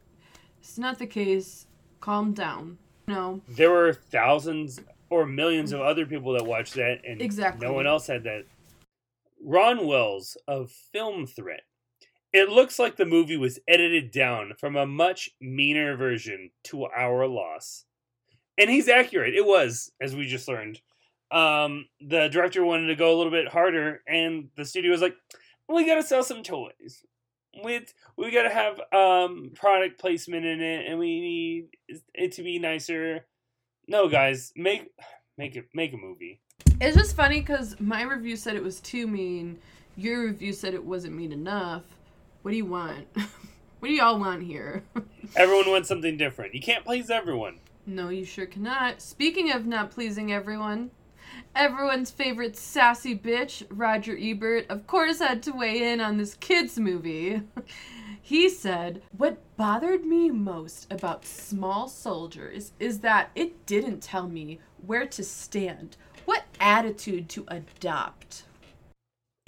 it's 0.59 0.77
not 0.77 0.99
the 0.99 1.07
case 1.07 1.65
calm 2.01 2.33
down 2.33 2.77
no 3.07 3.41
There 3.47 3.71
were 3.71 3.93
thousands 3.93 4.79
or 5.09 5.25
millions 5.25 5.71
of 5.71 5.81
other 5.81 6.05
people 6.07 6.33
that 6.33 6.45
watched 6.45 6.73
that, 6.73 7.01
and 7.07 7.21
Exactly. 7.21 7.67
no 7.67 7.73
one 7.73 7.85
else 7.85 8.07
had 8.07 8.23
that. 8.23 8.45
Ron 9.43 9.85
Wells 9.85 10.35
of 10.47 10.71
Film 10.71 11.27
Threat. 11.27 11.61
It 12.33 12.49
looks 12.49 12.79
like 12.79 12.95
the 12.95 13.05
movie 13.05 13.37
was 13.37 13.59
edited 13.67 14.09
down 14.09 14.53
from 14.59 14.75
a 14.75 14.87
much 14.87 15.29
meaner 15.39 15.95
version 15.95 16.49
to 16.65 16.85
our 16.85 17.27
loss. 17.27 17.85
And 18.57 18.71
he's 18.71 18.89
accurate. 18.89 19.35
It 19.35 19.45
was, 19.45 19.91
as 20.01 20.15
we 20.15 20.25
just 20.25 20.47
learned. 20.47 20.81
Um, 21.29 21.85
the 22.01 22.27
director 22.29 22.65
wanted 22.65 22.87
to 22.87 22.95
go 22.95 23.13
a 23.13 23.17
little 23.17 23.31
bit 23.31 23.47
harder, 23.47 24.01
and 24.07 24.49
the 24.55 24.65
studio 24.65 24.91
was 24.91 25.01
like, 25.01 25.15
"We 25.67 25.85
gotta 25.85 26.03
sell 26.03 26.23
some 26.23 26.43
toys. 26.43 27.03
We 27.63 27.85
we 28.17 28.31
gotta 28.31 28.49
have 28.49 28.79
um 28.91 29.51
product 29.55 29.99
placement 29.99 30.45
in 30.45 30.61
it, 30.61 30.85
and 30.87 30.99
we 30.99 31.19
need 31.21 31.99
it 32.13 32.33
to 32.33 32.43
be 32.43 32.59
nicer." 32.59 33.25
No, 33.87 34.07
guys, 34.07 34.53
make 34.55 34.89
make 35.37 35.55
it 35.55 35.65
make 35.73 35.93
a 35.93 35.97
movie. 35.97 36.39
It's 36.79 36.95
just 36.95 37.15
funny 37.15 37.39
because 37.39 37.79
my 37.79 38.03
review 38.03 38.35
said 38.35 38.55
it 38.55 38.63
was 38.63 38.79
too 38.79 39.07
mean. 39.07 39.57
Your 39.95 40.25
review 40.25 40.53
said 40.53 40.75
it 40.75 40.83
wasn't 40.83 41.15
mean 41.15 41.31
enough. 41.31 41.83
What 42.43 42.51
do 42.51 42.57
you 42.57 42.65
want? 42.65 43.07
what 43.79 43.87
do 43.87 43.93
y'all 43.93 44.19
want 44.19 44.43
here? 44.43 44.83
Everyone 45.37 45.69
wants 45.69 45.87
something 45.87 46.17
different. 46.17 46.53
You 46.53 46.59
can't 46.59 46.83
please 46.83 47.09
everyone. 47.09 47.59
no, 47.85 48.09
you 48.09 48.25
sure 48.25 48.45
cannot. 48.45 49.01
Speaking 49.01 49.49
of 49.51 49.65
not 49.65 49.91
pleasing 49.91 50.33
everyone, 50.33 50.91
everyone's 51.55 52.11
favorite 52.11 52.57
sassy 52.57 53.17
bitch, 53.17 53.65
Roger 53.69 54.17
Ebert, 54.19 54.65
of 54.69 54.85
course 54.87 55.19
had 55.19 55.41
to 55.43 55.53
weigh 55.53 55.93
in 55.93 56.01
on 56.01 56.17
this 56.17 56.35
kids 56.35 56.77
movie. 56.77 57.43
he 58.21 58.49
said, 58.49 59.01
What 59.15 59.37
bothered 59.55 60.03
me 60.03 60.29
most 60.29 60.91
about 60.91 61.25
Small 61.25 61.87
Soldiers 61.87 62.73
is 62.77 62.99
that 62.99 63.31
it 63.35 63.65
didn't 63.65 64.01
tell 64.01 64.27
me 64.27 64.59
where 64.85 65.07
to 65.07 65.23
stand, 65.23 65.95
what 66.25 66.43
attitude 66.59 67.29
to 67.29 67.45
adopt. 67.47 68.43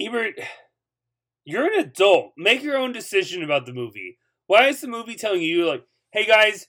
Ebert, 0.00 0.40
you're 1.46 1.72
an 1.72 1.78
adult. 1.78 2.32
Make 2.36 2.62
your 2.62 2.76
own 2.76 2.92
decision 2.92 3.42
about 3.42 3.64
the 3.64 3.72
movie. 3.72 4.18
Why 4.48 4.66
is 4.66 4.80
the 4.80 4.88
movie 4.88 5.14
telling 5.14 5.40
you 5.40 5.64
like, 5.64 5.84
"Hey 6.10 6.26
guys, 6.26 6.66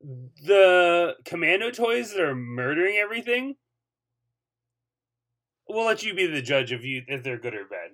the 0.00 1.16
commando 1.24 1.70
toys 1.70 2.12
that 2.12 2.22
are 2.22 2.34
murdering 2.34 2.96
everything"? 2.96 3.56
We'll 5.68 5.84
let 5.84 6.02
you 6.04 6.14
be 6.14 6.26
the 6.26 6.42
judge 6.42 6.72
of 6.72 6.84
you 6.84 7.02
if 7.06 7.22
they're 7.22 7.38
good 7.38 7.54
or 7.54 7.64
bad. 7.64 7.90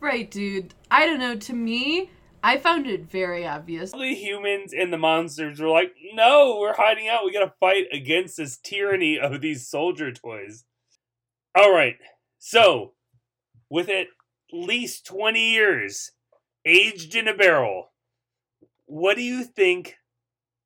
Right, 0.00 0.30
dude. 0.30 0.74
I 0.90 1.06
don't 1.06 1.18
know. 1.18 1.36
To 1.36 1.52
me, 1.52 2.10
I 2.42 2.58
found 2.58 2.86
it 2.86 3.10
very 3.10 3.46
obvious. 3.46 3.92
The 3.92 4.14
humans 4.14 4.72
and 4.72 4.92
the 4.92 4.98
monsters 4.98 5.60
were 5.60 5.68
like, 5.68 5.94
"No, 6.12 6.58
we're 6.58 6.76
hiding 6.76 7.08
out. 7.08 7.24
We 7.24 7.32
gotta 7.32 7.54
fight 7.60 7.86
against 7.92 8.36
this 8.36 8.58
tyranny 8.58 9.18
of 9.18 9.40
these 9.40 9.68
soldier 9.68 10.12
toys." 10.12 10.64
All 11.54 11.72
right, 11.72 11.96
so 12.38 12.94
with 13.70 13.88
at 13.88 14.08
least 14.52 15.06
twenty 15.06 15.52
years 15.52 16.12
aged 16.64 17.14
in 17.14 17.28
a 17.28 17.34
barrel, 17.34 17.92
what 18.86 19.16
do 19.16 19.22
you 19.22 19.44
think 19.44 19.96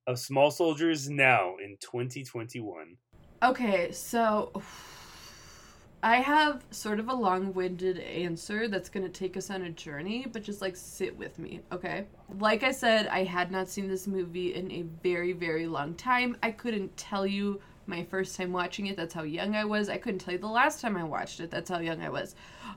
of 0.06 0.18
small 0.18 0.50
soldiers 0.50 1.08
now 1.08 1.56
in 1.62 1.76
2021? 1.80 2.96
Okay, 3.42 3.92
so 3.92 4.52
I 6.02 6.16
have 6.16 6.64
sort 6.70 7.00
of 7.00 7.08
a 7.08 7.14
long 7.14 7.52
winded 7.52 7.98
answer 7.98 8.68
that's 8.68 8.88
going 8.88 9.04
to 9.04 9.12
take 9.12 9.36
us 9.36 9.50
on 9.50 9.62
a 9.62 9.70
journey, 9.70 10.26
but 10.32 10.42
just 10.42 10.62
like 10.62 10.76
sit 10.76 11.16
with 11.16 11.38
me, 11.38 11.60
okay? 11.72 12.06
Like 12.38 12.62
I 12.62 12.70
said, 12.70 13.08
I 13.08 13.24
had 13.24 13.50
not 13.50 13.68
seen 13.68 13.88
this 13.88 14.06
movie 14.06 14.54
in 14.54 14.70
a 14.70 14.82
very, 15.02 15.32
very 15.32 15.66
long 15.66 15.94
time. 15.94 16.36
I 16.42 16.52
couldn't 16.52 16.96
tell 16.96 17.26
you 17.26 17.60
my 17.86 18.04
first 18.04 18.36
time 18.36 18.52
watching 18.52 18.86
it, 18.86 18.96
that's 18.96 19.14
how 19.14 19.22
young 19.22 19.56
I 19.56 19.64
was. 19.64 19.88
I 19.88 19.96
couldn't 19.96 20.20
tell 20.20 20.32
you 20.32 20.38
the 20.38 20.46
last 20.46 20.80
time 20.80 20.96
I 20.96 21.04
watched 21.04 21.40
it, 21.40 21.50
that's 21.50 21.70
how 21.70 21.78
young 21.80 22.00
I 22.02 22.10
was. 22.10 22.34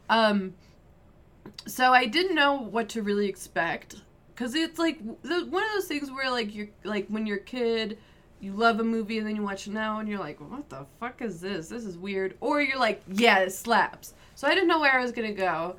Um, 0.10 0.54
so 1.66 1.94
I 1.94 2.06
didn't 2.06 2.36
know 2.36 2.54
what 2.54 2.90
to 2.90 3.02
really 3.02 3.28
expect. 3.28 3.96
Cause 4.36 4.56
it's 4.56 4.80
like 4.80 5.00
one 5.02 5.64
of 5.64 5.70
those 5.74 5.86
things 5.86 6.10
where 6.10 6.32
like 6.32 6.56
you're 6.56 6.70
like 6.84 7.08
when 7.10 7.28
you're 7.28 7.38
a 7.38 7.42
kid, 7.42 8.00
you 8.40 8.54
love 8.54 8.80
a 8.80 8.84
movie 8.84 9.20
and 9.20 9.28
then 9.28 9.36
you 9.36 9.44
watch 9.44 9.68
it 9.68 9.74
now 9.74 10.00
and 10.00 10.10
you're 10.10 10.20
like, 10.20 10.40
what 10.40 10.68
the 10.70 10.86
fuck 11.00 11.22
is 11.22 11.40
this? 11.40 11.70
This 11.70 11.86
is 11.86 11.98
weird. 11.98 12.36
Or 12.42 12.60
you're 12.62 12.80
like, 12.80 13.04
yeah, 13.08 13.40
it 13.40 13.52
slaps. 13.52 14.16
So 14.34 14.48
I 14.48 14.56
didn't 14.56 14.68
know 14.68 14.80
where 14.80 14.98
I 14.98 15.02
was 15.02 15.12
gonna 15.12 15.32
go. 15.32 15.78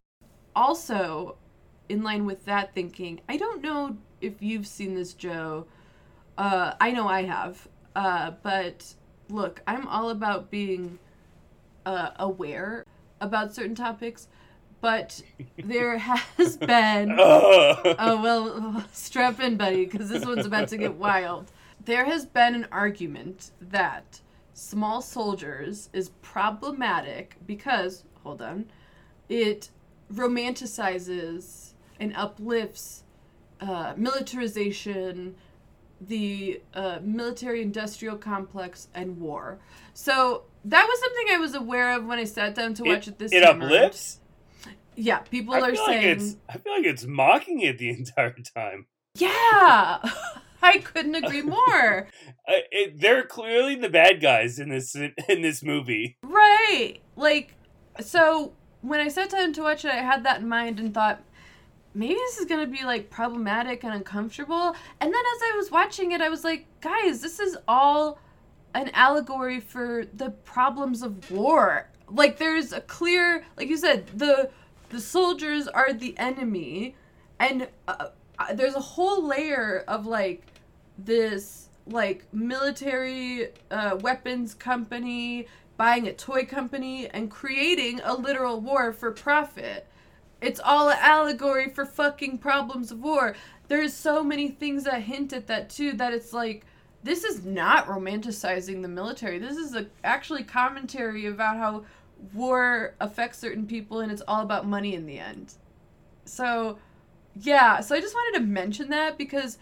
Also, 0.55 1.37
in 1.89 2.03
line 2.03 2.25
with 2.25 2.45
that 2.45 2.75
thinking, 2.75 3.21
I 3.29 3.37
don't 3.37 3.63
know 3.63 3.97
if 4.21 4.41
you've 4.41 4.67
seen 4.67 4.95
this, 4.95 5.13
Joe. 5.13 5.67
Uh, 6.39 6.75
I 6.81 6.93
know 6.93 7.09
I 7.09 7.25
have. 7.25 7.69
Uh, 7.97 8.33
but 8.43 8.95
look, 9.29 9.61
I'm 9.67 9.87
all 9.89 10.11
about 10.11 10.51
being 10.51 10.99
uh, 11.85 12.11
aware 12.17 12.85
about 13.21 13.55
certain 13.55 13.75
topics. 13.75 14.29
But 14.83 15.23
there 15.57 15.97
has 15.97 16.57
been 16.59 17.17
Oh, 17.19 17.81
well, 18.23 18.85
strap 18.93 19.41
in, 19.41 19.57
buddy, 19.57 19.87
because 19.87 20.11
this 20.11 20.27
one's 20.27 20.45
about 20.45 20.69
to 20.69 20.77
get 20.77 20.95
wild. 20.95 21.51
There 21.83 22.05
has 22.05 22.27
been 22.27 22.55
an 22.55 22.67
argument 22.71 23.53
that 23.61 24.21
Small 24.53 25.01
Soldiers 25.01 25.89
is 25.93 26.11
problematic 26.21 27.37
because, 27.47 28.05
hold 28.23 28.43
on, 28.43 28.67
it 29.29 29.71
romanticizes 30.13 31.73
and 31.99 32.15
uplifts 32.17 33.05
uh, 33.61 33.95
militarization, 33.97 35.37
the 36.01 36.61
uh, 36.75 36.99
military 37.03 37.63
industrial 37.63 38.17
complex, 38.17 38.89
and 38.95 39.21
war. 39.21 39.59
So 39.95 40.43
that 40.65 40.87
was 40.89 41.01
something 41.01 41.27
I 41.31 41.39
was 41.39 41.55
aware 41.55 41.97
of 41.97 42.05
when 42.05 42.19
I 42.19 42.25
sat 42.25 42.57
down 42.57 42.75
to 42.75 42.83
watch 42.83 43.07
it, 43.07 43.19
this 43.19 43.33
it 43.33 43.41
time 43.43 43.61
around. 43.63 43.73
uplifts. 43.73 44.19
Yeah, 44.97 45.19
people 45.19 45.55
I 45.55 45.61
are 45.61 45.75
saying. 45.77 45.87
like 45.87 46.05
it's. 46.19 46.37
I 46.49 46.59
feel 46.59 46.73
like 46.75 46.87
it's 46.87 47.05
mocking 47.05 47.61
it 47.61 47.79
the 47.79 47.89
entire 47.99 48.35
time. 48.55 48.87
Yeah, 49.19 49.99
I 50.63 50.79
couldn't 50.79 51.15
agree 51.17 51.43
more. 51.43 52.09
Uh, 52.49 52.55
it, 52.73 53.01
they're 53.01 53.23
clearly 53.25 53.77
the 53.77 53.89
bad 53.89 54.21
guys 54.21 54.59
in 54.59 54.69
this 54.69 54.97
in 54.97 55.43
this 55.43 55.63
movie. 55.63 56.17
right. 56.25 56.97
Like, 57.15 57.55
so 58.01 58.53
when 58.81 58.99
I 58.99 59.07
sat 59.07 59.31
down 59.31 59.53
to 59.53 59.63
watch 59.63 59.85
it, 59.85 59.93
I 59.93 59.99
had 60.03 60.25
that 60.25 60.41
in 60.41 60.49
mind 60.49 60.81
and 60.81 60.93
thought, 60.93 61.23
maybe 61.95 62.15
this 62.15 62.39
is 62.39 62.47
going 62.47 62.61
to 62.61 62.67
be 62.67 62.85
like 62.85 63.11
problematic 63.11 63.85
and 63.85 63.95
uncomfortable. 63.95 64.75
And 65.01 65.15
then 65.15 65.23
as 65.37 65.43
I 65.43 65.55
was 65.57 65.71
watching 65.71 66.11
it, 66.11 66.21
I 66.21 66.29
was 66.29 66.43
like, 66.43 66.67
guys, 66.81 67.21
this 67.21 67.39
is 67.39 67.57
all 67.69 68.19
an 68.75 68.91
allegory 68.93 69.61
for 69.61 70.05
the 70.15 70.31
problems 70.31 71.03
of 71.03 71.31
war. 71.31 71.89
Like, 72.09 72.39
there's 72.39 72.73
a 72.73 72.81
clear, 72.81 73.45
like 73.57 73.69
you 73.69 73.77
said, 73.77 74.09
the 74.19 74.51
the 74.93 75.01
soldiers 75.01 75.67
are 75.69 75.93
the 75.93 76.17
enemy, 76.19 76.95
and 77.41 77.67
uh, 77.89 78.09
uh, 78.39 78.53
there's 78.53 78.75
a 78.75 78.81
whole 78.81 79.27
layer 79.27 79.85
of 79.89 80.07
like 80.07 80.47
this 80.99 81.71
like 81.87 82.25
military 82.33 83.49
uh, 83.71 83.97
weapons 84.01 84.55
company 84.55 85.49
buying 85.79 86.07
a 86.07 86.13
toy 86.13 86.45
company 86.45 87.09
and 87.09 87.31
creating 87.31 88.01
a 88.05 88.15
literal 88.15 88.61
war 88.61 88.93
for 88.93 89.11
profit. 89.11 89.89
It's 90.43 90.61
all 90.61 90.91
an 90.91 90.99
allegory 91.01 91.71
for 91.71 91.87
fucking 91.87 92.39
problems 92.39 92.93
of 92.93 93.01
war. 93.01 93.35
There's 93.69 93.95
so 93.95 94.23
many 94.23 94.49
things 94.49 94.85
that 94.85 95.03
hint 95.03 95.33
at 95.33 95.47
that 95.47 95.71
too 95.71 95.95
that 95.95 96.13
it's 96.13 96.35
like 96.35 96.67
this 97.03 97.25
is 97.25 97.47
not 97.47 97.87
romanticizing 97.87 98.83
the 98.83 98.89
military. 98.89 99.39
This 99.39 99.57
is 99.57 99.75
a 99.75 99.87
actually 100.05 100.45
commentary 100.45 101.27
about 101.27 101.57
how 101.57 101.85
war 102.35 102.95
affects 103.01 103.39
certain 103.39 103.67
people 103.67 104.01
and 104.01 104.13
it's 104.13 104.23
all 104.29 104.43
about 104.43 104.67
money 104.67 104.95
in 104.95 105.07
the 105.07 105.19
end. 105.19 105.55
So, 106.25 106.79
yeah, 107.35 107.81
so 107.81 107.95
I 107.95 108.01
just 108.01 108.15
wanted 108.15 108.41
to 108.41 108.45
mention 108.45 108.91
that 108.91 109.19
because 109.19 109.59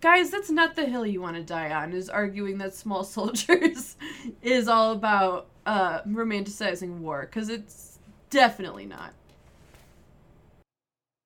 guys, 0.00 0.30
that's 0.30 0.50
not 0.50 0.76
the 0.76 0.86
hill 0.86 1.06
you 1.06 1.20
want 1.20 1.36
to 1.36 1.42
die 1.42 1.72
on 1.72 1.92
is 1.92 2.08
arguing 2.08 2.58
that 2.58 2.74
small 2.74 3.04
soldiers 3.16 3.96
is 4.42 4.68
all 4.68 4.92
about 4.92 5.48
uh 5.66 6.00
romanticizing 6.02 6.98
war 6.98 7.26
cuz 7.26 7.48
it's 7.48 7.98
definitely 8.30 8.86
not. 8.86 9.12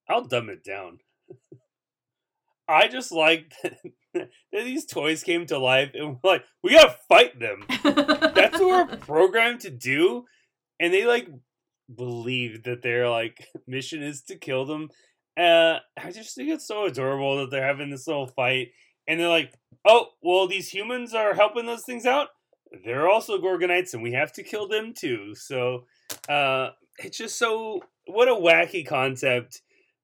I'll 0.09 0.25
dumb 0.25 0.49
it 0.49 0.65
down. 0.65 1.01
I 2.69 2.89
just 2.89 3.13
like 3.13 3.53
that, 3.63 3.79
that 4.15 4.29
these 4.53 4.87
toys 4.87 5.23
came 5.23 5.47
to 5.47 5.59
life 5.59 5.91
and 5.95 6.19
we're 6.23 6.31
like, 6.31 6.45
we 6.63 6.73
gotta 6.73 6.97
fight 7.09 7.39
them. 7.39 7.65
That's 7.83 8.59
what 8.61 8.91
we're 8.91 8.97
programmed 8.97 9.61
to 9.61 9.71
do. 9.71 10.27
And 10.81 10.93
they 10.93 11.05
like 11.07 11.29
believe 11.95 12.65
that 12.65 12.83
their 12.83 13.09
like 13.09 13.47
mission 13.67 14.03
is 14.03 14.23
to 14.23 14.37
kill 14.37 14.65
them. 14.65 14.89
Uh, 15.39 15.79
I 15.97 16.11
just 16.11 16.35
think 16.35 16.51
it's 16.51 16.67
so 16.67 16.87
adorable 16.87 17.37
that 17.39 17.51
they're 17.51 17.67
having 17.67 17.91
this 17.91 18.07
little 18.07 18.27
fight 18.27 18.69
and 19.07 19.19
they're 19.19 19.29
like, 19.29 19.53
"Oh, 19.85 20.09
well, 20.23 20.47
these 20.47 20.69
humans 20.69 21.15
are 21.15 21.35
helping 21.35 21.67
those 21.67 21.85
things 21.85 22.07
out. 22.07 22.29
They're 22.85 23.09
also 23.09 23.39
Gorgonites, 23.39 23.95
and 23.95 24.03
we 24.03 24.13
have 24.13 24.33
to 24.35 24.43
kill 24.43 24.69
them 24.69 24.93
too." 24.97 25.35
So, 25.35 25.85
uh, 26.29 26.71
it's 26.99 27.19
just 27.19 27.39
so 27.39 27.83
what 28.07 28.29
a 28.29 28.33
wacky 28.33 28.87
concept, 28.87 29.63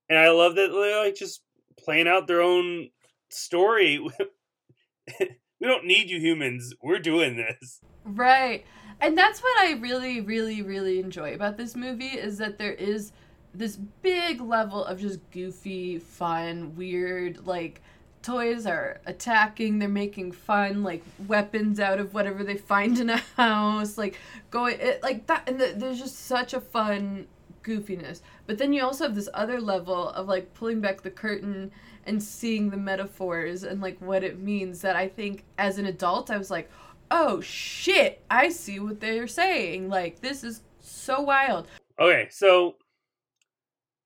and 0.09 0.19
I 0.19 0.31
love 0.31 0.55
that 0.57 0.71
they're 0.73 1.05
like 1.05 1.17
just 1.17 1.43
playing 1.79 2.09
out 2.09 2.27
their 2.27 2.43
own 2.43 2.89
story. 3.31 3.99
we 5.21 5.29
don't 5.67 5.87
need 5.87 6.11
you 6.11 6.19
humans. 6.19 6.75
We're 6.83 6.99
doing 6.99 7.37
this. 7.37 7.81
Right. 8.05 8.65
And 9.01 9.17
that's 9.17 9.41
what 9.41 9.59
I 9.61 9.73
really, 9.73 10.21
really, 10.21 10.63
really 10.63 11.01
enjoy 11.01 11.35
about 11.35 11.57
this 11.57 11.77
movie 11.77 12.07
is 12.07 12.39
that 12.39 12.59
there 12.59 12.73
is 12.73 13.13
this 13.55 13.77
big 13.77 14.41
level 14.41 14.85
of 14.85 15.01
just 15.01 15.19
goofy, 15.31 15.99
fun, 15.99 16.75
weird, 16.77 17.47
like 17.47 17.83
toys 18.23 18.67
are 18.67 19.01
attacking, 19.07 19.79
they're 19.79 19.89
making 19.89 20.33
fun, 20.33 20.83
like 20.83 21.05
weapons 21.29 21.79
out 21.79 22.01
of 22.01 22.13
whatever 22.13 22.43
they 22.43 22.57
find 22.57 22.99
in 22.99 23.11
a 23.11 23.19
house, 23.37 23.97
like 23.97 24.19
going 24.51 24.79
it, 24.81 25.03
like 25.03 25.27
that 25.27 25.49
and 25.49 25.61
the, 25.61 25.75
there's 25.77 26.01
just 26.01 26.27
such 26.27 26.55
a 26.55 26.61
fun 26.61 27.27
goofiness. 27.63 28.21
But 28.47 28.59
then 28.59 28.73
you 28.73 28.83
also 28.83 29.05
have 29.05 29.15
this 29.15 29.29
other 29.35 29.61
level 29.61 30.11
of 30.11 30.27
like 30.27 30.55
pulling 30.55 30.81
back 30.81 31.03
the 31.03 31.11
curtain 31.11 31.71
and 32.05 32.23
seeing 32.23 32.71
the 32.71 32.77
metaphors 32.77 33.63
and 33.65 33.81
like 33.81 34.01
what 34.01 34.25
it 34.25 34.39
means 34.39 34.81
that 34.81 34.97
I 34.97 35.09
think 35.09 35.45
as 35.59 35.79
an 35.79 35.87
adult 35.87 36.31
I 36.31 36.39
was 36.39 36.51
like, 36.51 36.71
"Oh 37.11 37.41
shit, 37.41 38.25
I 38.31 38.49
see 38.49 38.79
what 38.81 39.01
they're 39.01 39.27
saying. 39.27 39.89
Like 39.89 40.21
this 40.21 40.45
is 40.45 40.63
so 40.81 41.21
wild." 41.21 41.69
Okay, 41.99 42.29
so 42.31 42.77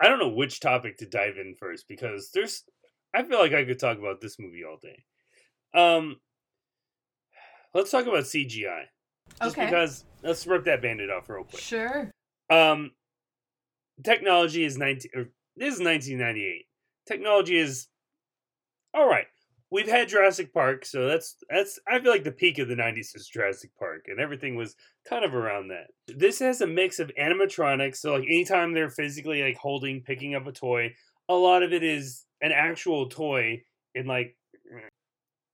I 0.01 0.09
don't 0.09 0.19
know 0.19 0.29
which 0.29 0.61
topic 0.61 0.97
to 0.99 1.07
dive 1.07 1.37
in 1.37 1.55
first 1.59 1.87
because 1.89 2.31
there's 2.33 2.65
I 3.15 3.23
feel 3.23 3.39
like 3.39 3.53
I 3.53 3.65
could 3.65 3.79
talk 3.79 3.99
about 3.99 4.21
this 4.21 4.39
movie 4.39 4.65
all 4.65 4.79
day. 4.81 5.05
Um 5.75 6.17
let's 7.75 7.91
talk 7.91 8.07
about 8.07 8.25
CGI. 8.25 8.85
Just 9.43 9.57
okay. 9.57 9.67
because 9.67 10.05
let's 10.23 10.47
rip 10.47 10.65
that 10.65 10.83
bandit 10.83 11.11
off 11.11 11.29
real 11.29 11.45
quick. 11.45 11.61
Sure. 11.61 12.11
Um 12.49 12.93
technology 14.03 14.65
is 14.65 14.79
19 14.79 15.11
or 15.15 15.25
this 15.57 15.75
is 15.75 15.81
1998. 15.81 16.65
Technology 17.07 17.57
is 17.59 17.89
all 18.95 19.09
right. 19.09 19.27
We've 19.73 19.89
had 19.89 20.09
Jurassic 20.09 20.53
Park, 20.53 20.85
so 20.85 21.07
that's 21.07 21.37
that's 21.49 21.79
I 21.87 22.01
feel 22.01 22.11
like 22.11 22.25
the 22.25 22.33
peak 22.33 22.59
of 22.59 22.67
the 22.67 22.75
90s 22.75 23.15
is 23.15 23.29
Jurassic 23.33 23.71
Park 23.79 24.07
and 24.09 24.19
everything 24.19 24.57
was 24.57 24.75
kind 25.09 25.25
of 25.25 25.35
around 25.35 25.69
that. 25.69 25.89
This 26.09 26.41
has 26.41 26.61
a 26.61 26.67
mix 26.67 26.99
of 26.99 27.13
animatronics, 27.21 27.97
so 27.97 28.15
like 28.15 28.25
anytime 28.25 28.73
they're 28.73 28.91
physically 28.91 29.43
like 29.43 29.57
holding 29.57 30.03
picking 30.03 30.35
up 30.35 30.47
a 30.47 30.53
toy, 30.53 30.93
a 31.29 31.35
lot 31.35 31.63
of 31.63 31.73
it 31.73 31.85
is 31.85 32.25
an 32.41 32.51
actual 32.51 33.09
toy 33.09 33.63
and 33.95 34.09
like 34.09 34.37
eh, 34.75 34.89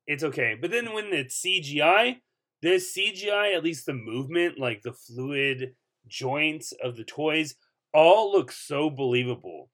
it's 0.06 0.24
okay. 0.24 0.56
But 0.58 0.70
then 0.70 0.94
when 0.94 1.12
it's 1.12 1.42
CGI, 1.42 2.16
this 2.62 2.96
CGI, 2.96 3.54
at 3.54 3.64
least 3.64 3.84
the 3.84 3.92
movement, 3.92 4.58
like 4.58 4.80
the 4.82 4.92
fluid 4.92 5.74
joints 6.08 6.72
of 6.82 6.96
the 6.96 7.04
toys, 7.04 7.54
all 7.92 8.32
look 8.32 8.50
so 8.50 8.88
believable. 8.88 9.68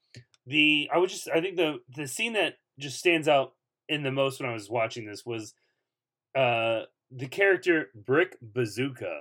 The 0.47 0.91
I 0.93 0.99
would 0.99 1.11
just 1.11 1.29
I 1.33 1.41
think 1.41 1.57
the 1.57 1.79
the 1.95 2.09
scene 2.09 2.33
that 2.33 2.55
just 2.79 2.99
stands 2.99 3.29
out 3.29 3.53
in 3.89 4.03
the 4.03 4.13
most 4.13 4.41
when 4.41 4.51
I 4.51 4.55
was 4.55 4.71
watching 4.71 5.07
this 5.07 5.25
was 5.27 5.55
uh 6.35 6.83
the 7.11 7.29
character 7.29 7.91
Brick 7.95 8.37
Bazooka. 8.41 9.21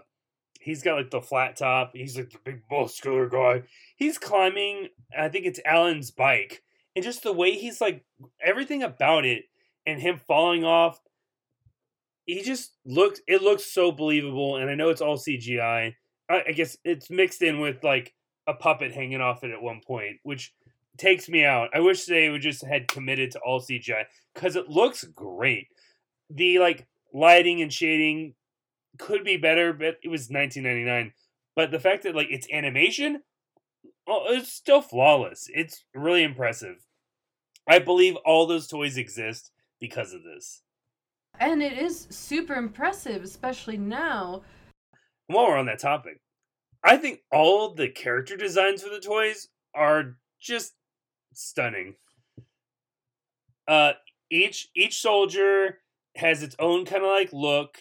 He's 0.60 0.84
got 0.84 0.96
like 0.96 1.10
the 1.10 1.22
flat 1.22 1.56
top. 1.56 1.91
He's 1.94 2.15
like 2.15 2.30
the 2.30 2.39
big 2.44 2.62
muscular 2.70 3.27
guy. 3.27 3.63
He's 3.96 4.18
climbing. 4.18 4.89
I 5.18 5.27
think 5.30 5.46
it's 5.46 5.60
Alan's 5.65 6.12
bike, 6.12 6.63
and 6.96 7.03
just 7.03 7.24
the 7.24 7.34
way 7.34 7.51
he's 7.53 7.82
like 7.82 8.06
everything 8.41 8.84
about 8.84 9.25
it, 9.25 9.46
and 9.86 10.00
him 10.00 10.20
falling 10.27 10.63
off. 10.63 11.00
He 12.25 12.44
just 12.44 12.77
looks. 12.86 13.20
It 13.27 13.41
looks 13.41 13.65
so 13.65 13.91
believable, 13.91 14.58
and 14.58 14.70
I 14.70 14.75
know 14.75 14.89
it's 14.89 15.01
all 15.01 15.18
CGI. 15.18 15.96
I, 16.29 16.44
I 16.48 16.51
guess 16.51 16.77
it's 16.85 17.09
mixed 17.09 17.42
in 17.42 17.59
with 17.59 17.83
like 17.83 18.14
a 18.48 18.53
puppet 18.53 18.92
hanging 18.92 19.22
off 19.22 19.44
it 19.44 19.51
at 19.51 19.62
one 19.62 19.81
point, 19.85 20.18
which 20.24 20.53
takes 21.01 21.27
me 21.27 21.44
out. 21.44 21.70
I 21.74 21.79
wish 21.79 22.05
they 22.05 22.29
would 22.29 22.42
just 22.42 22.64
had 22.64 22.87
committed 22.87 23.31
to 23.31 23.40
all 23.40 23.59
CGI 23.59 24.03
because 24.33 24.55
it 24.55 24.70
looks 24.70 25.03
great. 25.03 25.68
The 26.29 26.59
like 26.59 26.87
lighting 27.14 27.61
and 27.61 27.74
shading 27.74 28.35
could 28.98 29.24
be 29.24 29.37
better, 29.37 29.74
but 29.74 29.98
it 30.03 30.09
was 30.09 30.29
1999. 30.29 31.14
But 31.55 31.72
the 31.72 31.79
fact 31.79 32.03
that 32.03 32.16
like 32.16 32.27
it's 32.29 32.48
animation, 32.53 33.22
oh, 34.07 34.25
it's 34.29 34.53
still 34.53 34.81
flawless. 34.81 35.50
It's 35.53 35.83
really 35.96 36.24
impressive. 36.24 36.77
I 37.68 37.79
believe 37.79 38.16
all 38.18 38.46
those 38.46 38.68
toys 38.68 38.98
exist 38.98 39.51
because 39.79 40.14
of 40.14 40.24
this. 40.24 40.61
And 41.40 41.64
it 41.64 41.77
is 41.77 42.07
super 42.09 42.53
impressive, 42.53 43.24
especially 43.24 43.77
now. 43.77 44.44
While 45.27 45.48
we're 45.48 45.57
on 45.57 45.66
that 45.66 45.79
topic, 45.79 46.22
I 46.83 46.98
think 46.98 47.22
all 47.31 47.74
the 47.74 47.90
character 47.90 48.35
designs 48.35 48.83
for 48.83 48.90
the 48.90 49.00
toys 49.00 49.48
are 49.74 50.18
just 50.40 50.74
stunning. 51.33 51.96
Uh, 53.67 53.94
each 54.29 54.70
each 54.75 55.01
soldier 55.01 55.79
has 56.15 56.44
its 56.44 56.55
own 56.59 56.85
kind 56.85 57.03
of 57.03 57.09
like 57.09 57.31
look, 57.31 57.77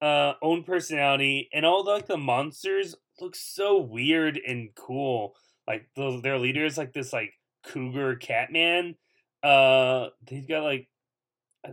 uh, 0.00 0.34
own 0.42 0.62
personality, 0.62 1.48
and 1.52 1.66
all 1.66 1.84
the, 1.84 1.90
like 1.90 2.06
the 2.06 2.16
monsters 2.16 2.94
look 3.20 3.34
so 3.36 3.78
weird 3.78 4.38
and 4.46 4.70
cool. 4.74 5.34
Like 5.66 5.88
the, 5.96 6.20
their 6.22 6.38
leader 6.38 6.64
is 6.64 6.78
like 6.78 6.92
this 6.92 7.12
like 7.12 7.34
cougar 7.64 8.16
catman. 8.16 8.94
Uh, 9.42 10.08
they've 10.26 10.48
got 10.48 10.62
like 10.62 10.88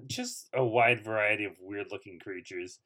just 0.07 0.49
a 0.53 0.63
wide 0.63 1.03
variety 1.03 1.45
of 1.45 1.53
weird 1.59 1.87
looking 1.91 2.19
creatures, 2.19 2.79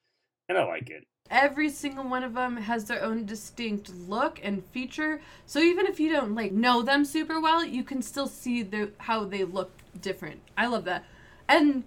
and 0.47 0.57
I 0.57 0.65
like 0.65 0.89
it. 0.89 1.05
Every 1.29 1.69
single 1.69 2.05
one 2.05 2.23
of 2.23 2.33
them 2.33 2.57
has 2.57 2.85
their 2.85 3.03
own 3.03 3.25
distinct 3.25 3.93
look 4.07 4.39
and 4.41 4.65
feature. 4.65 5.21
So 5.45 5.59
even 5.59 5.85
if 5.85 5.99
you 5.99 6.11
don't 6.11 6.33
like 6.33 6.51
know 6.51 6.81
them 6.81 7.05
super 7.05 7.39
well, 7.39 7.63
you 7.63 7.83
can 7.83 8.01
still 8.01 8.27
see 8.27 8.63
the 8.63 8.91
how 8.97 9.25
they 9.25 9.43
look 9.43 9.71
different. 10.01 10.41
I 10.57 10.65
love 10.67 10.85
that. 10.85 11.05
And 11.47 11.83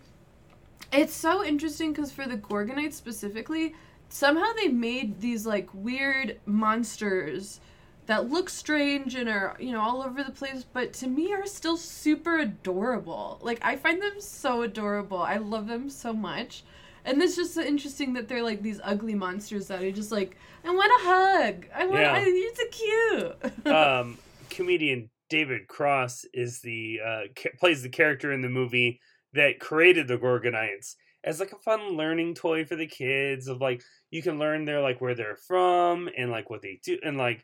it's 0.93 1.15
so 1.15 1.45
interesting 1.45 1.93
cuz 1.93 2.13
for 2.13 2.27
the 2.27 2.37
Gorgonites 2.37 2.95
specifically, 2.95 3.75
somehow 4.09 4.53
they 4.53 4.69
made 4.69 5.21
these 5.21 5.45
like 5.45 5.69
weird 5.73 6.39
monsters 6.47 7.61
that 8.07 8.31
look 8.31 8.51
strange 8.51 9.15
and 9.15 9.29
are, 9.29 9.57
you 9.59 9.73
know, 9.73 9.81
all 9.81 10.03
over 10.03 10.23
the 10.23 10.33
place, 10.33 10.65
but 10.73 10.93
to 10.93 11.07
me 11.07 11.33
are 11.33 11.47
still 11.47 11.77
super 11.77 12.39
adorable. 12.39 13.39
Like 13.43 13.59
I 13.63 13.77
find 13.77 14.03
them 14.03 14.21
so 14.21 14.63
adorable. 14.63 15.19
I 15.23 15.37
love 15.37 15.67
them 15.67 15.89
so 15.89 16.13
much. 16.13 16.63
And 17.05 17.21
it's 17.21 17.37
just 17.37 17.55
so 17.55 17.63
interesting 17.63 18.13
that 18.15 18.29
they're 18.29 18.43
like 18.43 18.63
these 18.63 18.81
ugly 18.85 19.15
monsters 19.15 19.67
that 19.69 19.83
are 19.83 19.91
just 19.91 20.13
like, 20.13 20.37
I 20.65 20.71
want 20.71 20.93
a 21.01 21.05
hug. 21.05 21.67
I 21.75 21.87
want. 21.87 22.01
Yeah. 22.01 22.13
I, 22.13 22.25
you're 22.25 22.55
so 22.55 22.67
cute. 22.71 23.67
um, 23.75 24.19
comedian 24.51 25.11
David 25.29 25.67
Cross 25.67 26.25
is 26.33 26.61
the 26.61 27.01
uh, 27.05 27.21
ca- 27.35 27.57
plays 27.59 27.83
the 27.83 27.89
character 27.89 28.33
in 28.33 28.43
the 28.43 28.49
movie 28.49 29.01
that 29.33 29.61
created 29.61 30.07
the 30.07 30.19
Gorgonites 30.19 30.95
as 31.25 31.41
like 31.41 31.53
a 31.53 31.59
fun 31.59 31.97
learning 31.97 32.35
toy 32.35 32.65
for 32.65 32.77
the 32.77 32.87
kids 32.87 33.49
of 33.49 33.61
like 33.61 33.83
you 34.11 34.23
can 34.23 34.39
learn 34.39 34.65
their 34.65 34.81
like 34.81 35.01
where 35.01 35.15
they're 35.15 35.37
from 35.37 36.09
and 36.17 36.31
like 36.31 36.51
what 36.51 36.63
they 36.63 36.81
do 36.85 36.99
and 37.05 37.17
like 37.17 37.43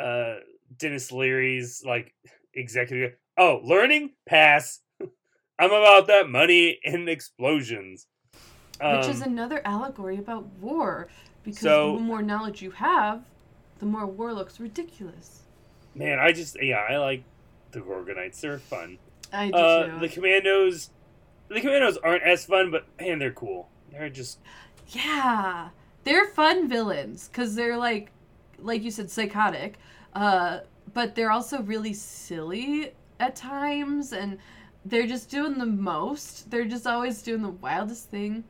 uh 0.00 0.36
Denis 0.76 1.10
Leary's 1.10 1.82
like 1.84 2.14
executive 2.54 3.16
oh 3.36 3.60
learning 3.64 4.10
pass 4.26 4.80
I'm 5.58 5.70
about 5.70 6.06
that 6.08 6.28
money 6.28 6.78
and 6.84 7.08
explosions 7.08 8.06
Which 8.82 9.06
is 9.08 9.22
Um, 9.22 9.28
another 9.32 9.60
allegory 9.64 10.16
about 10.18 10.44
war, 10.60 11.08
because 11.44 11.60
So- 11.60 11.94
the 11.94 12.00
more 12.00 12.22
knowledge 12.22 12.62
you 12.62 12.72
have, 12.72 13.24
the 13.78 13.86
more 13.86 14.06
war 14.06 14.32
looks 14.32 14.58
ridiculous. 14.60 15.40
man 15.94 16.18
I 16.18 16.32
just 16.32 16.56
yeah 16.62 16.78
I 16.88 16.96
like 16.96 17.22
the 17.72 17.80
Gorgonites 17.80 18.40
they're 18.40 18.58
fun 18.58 18.98
I 19.32 19.50
do 19.50 19.54
Uh, 19.56 19.86
too. 19.86 19.98
the 20.00 20.08
commandos, 20.08 20.90
the 21.48 21.60
commandos 21.60 21.96
aren't 21.98 22.22
as 22.22 22.44
fun, 22.46 22.70
but 22.70 22.86
man, 23.00 23.18
they're 23.18 23.30
cool. 23.32 23.68
They're 23.90 24.08
just 24.08 24.38
Yeah, 24.88 25.68
they're 26.04 26.26
fun 26.26 26.66
villains 26.68 27.28
because 27.28 27.54
they're 27.54 27.76
like, 27.78 28.10
like 28.58 28.82
you 28.82 28.90
said, 28.90 29.10
psychotic. 29.10 29.78
Uh, 30.14 30.60
but 30.94 31.14
they're 31.14 31.30
also 31.30 31.62
really 31.62 31.92
silly 31.94 32.92
at 33.20 33.34
times, 33.36 34.12
and 34.12 34.38
they're 34.84 35.06
just 35.06 35.30
doing 35.30 35.58
the 35.58 35.66
most. 35.66 36.50
They're 36.50 36.64
just 36.66 36.86
always 36.86 37.22
doing 37.22 37.40
the 37.42 37.50
wildest 37.50 38.10
thing. 38.10 38.44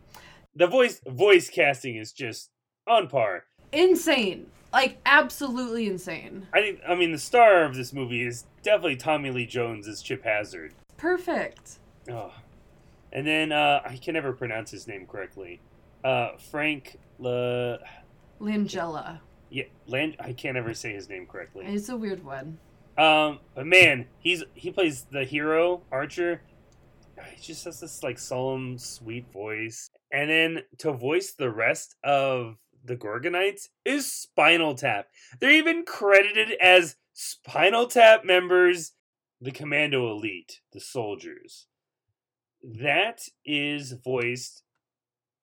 The 0.55 0.67
voice 0.67 1.01
voice 1.07 1.49
casting 1.49 1.97
is 1.97 2.12
just 2.12 2.51
on 2.87 3.09
par. 3.09 3.45
Insane, 3.73 4.47
like 4.73 4.99
absolutely 5.07 5.87
insane. 5.87 6.47
I 6.53 6.61
think. 6.61 6.81
I 6.87 6.95
mean, 6.95 7.12
the 7.12 7.19
star 7.19 7.65
of 7.65 7.75
this 7.75 7.93
movie 7.93 8.23
is 8.27 8.45
definitely 8.62 8.97
Tommy 8.97 9.31
Lee 9.31 9.47
Jones 9.47 9.88
as 9.88 10.03
Chip 10.03 10.25
Hazard. 10.25 10.75
Perfect. 10.97 11.79
Oh, 12.11 12.33
and 13.12 13.27
then 13.27 13.53
uh, 13.53 13.81
I 13.85 13.97
can 13.97 14.15
never 14.15 14.33
pronounce 14.33 14.71
his 14.71 14.87
name 14.87 15.07
correctly. 15.07 15.61
Uh, 16.05 16.37
Frank 16.37 16.99
Le. 17.19 17.79
Langella. 18.41 19.21
Yeah, 19.51 19.65
Land. 19.87 20.17
I 20.19 20.33
can't 20.33 20.57
ever 20.57 20.75
say 20.75 20.93
his 20.93 21.09
name 21.09 21.27
correctly. 21.27 21.67
It's 21.67 21.88
a 21.88 21.97
weird 21.97 22.25
one. 22.25 22.59
Um, 22.99 23.38
but 23.55 23.67
man, 23.67 24.07
he's 24.19 24.45
he 24.55 24.71
plays 24.71 25.07
the 25.11 25.25
hero 25.25 25.83
Archer. 25.91 26.43
He 27.35 27.41
just 27.43 27.65
has 27.65 27.81
this 27.81 28.03
like 28.03 28.19
solemn, 28.19 28.79
sweet 28.79 29.31
voice. 29.33 29.91
And 30.13 30.31
then 30.31 30.63
to 30.79 30.93
voice 30.93 31.33
the 31.33 31.51
rest 31.51 31.97
of 32.05 32.57
the 32.85 32.97
Gorgonites 32.97 33.69
is 33.85 34.13
Spinal 34.13 34.75
Tap. 34.75 35.07
They're 35.41 35.51
even 35.51 35.85
credited 35.85 36.53
as 36.61 36.97
Spinal 37.13 37.87
Tap 37.87 38.25
members, 38.25 38.93
the 39.41 39.53
Commando 39.53 40.11
Elite, 40.11 40.61
the 40.73 40.81
soldiers. 40.81 41.67
That 42.63 43.23
is 43.45 43.93
voiced 44.05 44.63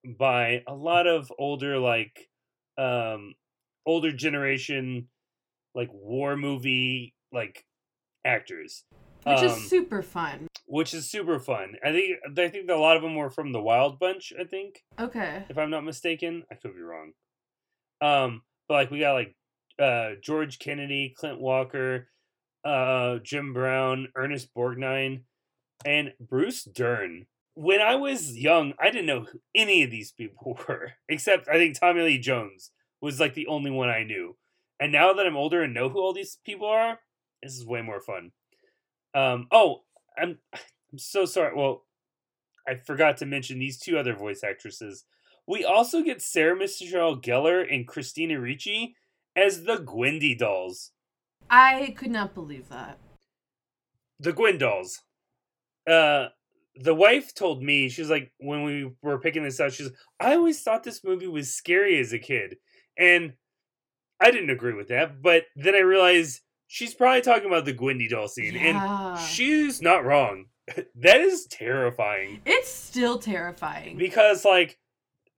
by 0.04 0.62
a 0.66 0.74
lot 0.74 1.06
of 1.06 1.30
older, 1.38 1.78
like, 1.78 2.28
um, 2.78 3.34
older 3.84 4.12
generation, 4.12 5.08
like 5.74 5.90
war 5.92 6.36
movie, 6.36 7.14
like 7.32 7.64
actors, 8.24 8.84
Which 9.24 9.38
Um, 9.38 9.44
is 9.44 9.68
super 9.68 10.02
fun. 10.02 10.46
Which 10.70 10.94
is 10.94 11.10
super 11.10 11.40
fun. 11.40 11.74
I 11.84 11.90
think 11.90 12.18
I 12.38 12.48
think 12.48 12.70
a 12.70 12.74
lot 12.76 12.96
of 12.96 13.02
them 13.02 13.16
were 13.16 13.28
from 13.28 13.50
the 13.52 13.60
Wild 13.60 13.98
Bunch. 13.98 14.32
I 14.38 14.44
think 14.44 14.84
Okay. 14.98 15.44
if 15.48 15.58
I'm 15.58 15.70
not 15.70 15.84
mistaken. 15.84 16.44
I 16.50 16.54
could 16.54 16.74
be 16.74 16.80
wrong. 16.80 17.12
Um, 18.00 18.42
but 18.68 18.74
like 18.74 18.90
we 18.90 19.00
got 19.00 19.14
like 19.14 19.34
uh 19.80 20.12
George 20.22 20.58
Kennedy, 20.60 21.12
Clint 21.16 21.40
Walker, 21.40 22.08
uh 22.64 23.18
Jim 23.18 23.52
Brown, 23.52 24.08
Ernest 24.14 24.54
Borgnine, 24.54 25.22
and 25.84 26.12
Bruce 26.20 26.62
Dern. 26.64 27.26
When 27.54 27.80
I 27.80 27.96
was 27.96 28.38
young, 28.38 28.74
I 28.78 28.90
didn't 28.90 29.06
know 29.06 29.22
who 29.22 29.40
any 29.54 29.82
of 29.82 29.90
these 29.90 30.12
people 30.12 30.56
were, 30.68 30.92
except 31.08 31.48
I 31.48 31.54
think 31.54 31.78
Tommy 31.78 32.02
Lee 32.02 32.18
Jones 32.18 32.70
was 33.00 33.18
like 33.18 33.34
the 33.34 33.48
only 33.48 33.70
one 33.72 33.88
I 33.88 34.04
knew. 34.04 34.36
And 34.78 34.92
now 34.92 35.12
that 35.12 35.26
I'm 35.26 35.36
older 35.36 35.62
and 35.64 35.74
know 35.74 35.88
who 35.88 35.98
all 35.98 36.12
these 36.14 36.38
people 36.46 36.68
are, 36.68 37.00
this 37.42 37.54
is 37.56 37.66
way 37.66 37.82
more 37.82 38.00
fun. 38.00 38.30
Um, 39.14 39.48
oh, 39.50 39.82
I'm 40.20 40.38
I'm 40.52 40.98
so 40.98 41.24
sorry. 41.24 41.54
Well, 41.54 41.84
I 42.66 42.74
forgot 42.74 43.16
to 43.18 43.26
mention 43.26 43.58
these 43.58 43.78
two 43.78 43.98
other 43.98 44.14
voice 44.14 44.42
actresses. 44.44 45.04
We 45.46 45.64
also 45.64 46.02
get 46.02 46.22
Sarah 46.22 46.56
Michelle 46.56 47.16
Gellar 47.16 47.66
and 47.72 47.88
Christina 47.88 48.40
Ricci 48.40 48.94
as 49.34 49.64
the 49.64 49.78
Gwendy 49.78 50.38
dolls. 50.38 50.92
I 51.48 51.94
could 51.96 52.10
not 52.10 52.34
believe 52.34 52.68
that. 52.68 52.98
The 54.20 54.32
Gwen 54.32 54.58
dolls. 54.58 55.00
Uh, 55.88 56.28
the 56.76 56.94
wife 56.94 57.34
told 57.34 57.62
me 57.62 57.88
she's 57.88 58.10
like 58.10 58.32
when 58.38 58.62
we 58.62 58.92
were 59.02 59.18
picking 59.18 59.42
this 59.42 59.60
out, 59.60 59.72
she's 59.72 59.90
I 60.20 60.34
always 60.34 60.62
thought 60.62 60.84
this 60.84 61.02
movie 61.02 61.26
was 61.26 61.52
scary 61.52 61.98
as 61.98 62.12
a 62.12 62.18
kid, 62.18 62.56
and 62.96 63.34
I 64.20 64.30
didn't 64.30 64.50
agree 64.50 64.74
with 64.74 64.88
that. 64.88 65.22
But 65.22 65.44
then 65.56 65.74
I 65.74 65.80
realized 65.80 66.42
she's 66.72 66.94
probably 66.94 67.20
talking 67.20 67.46
about 67.48 67.64
the 67.64 67.74
Gwendy 67.74 68.08
doll 68.08 68.28
scene, 68.28 68.54
Yeah. 68.54 69.10
and 69.10 69.20
she's 69.20 69.82
not 69.82 70.04
wrong. 70.04 70.46
that 70.94 71.20
is 71.20 71.46
terrifying. 71.46 72.40
It's 72.46 72.68
still 72.72 73.18
terrifying. 73.18 73.96
because 73.98 74.44
like 74.44 74.78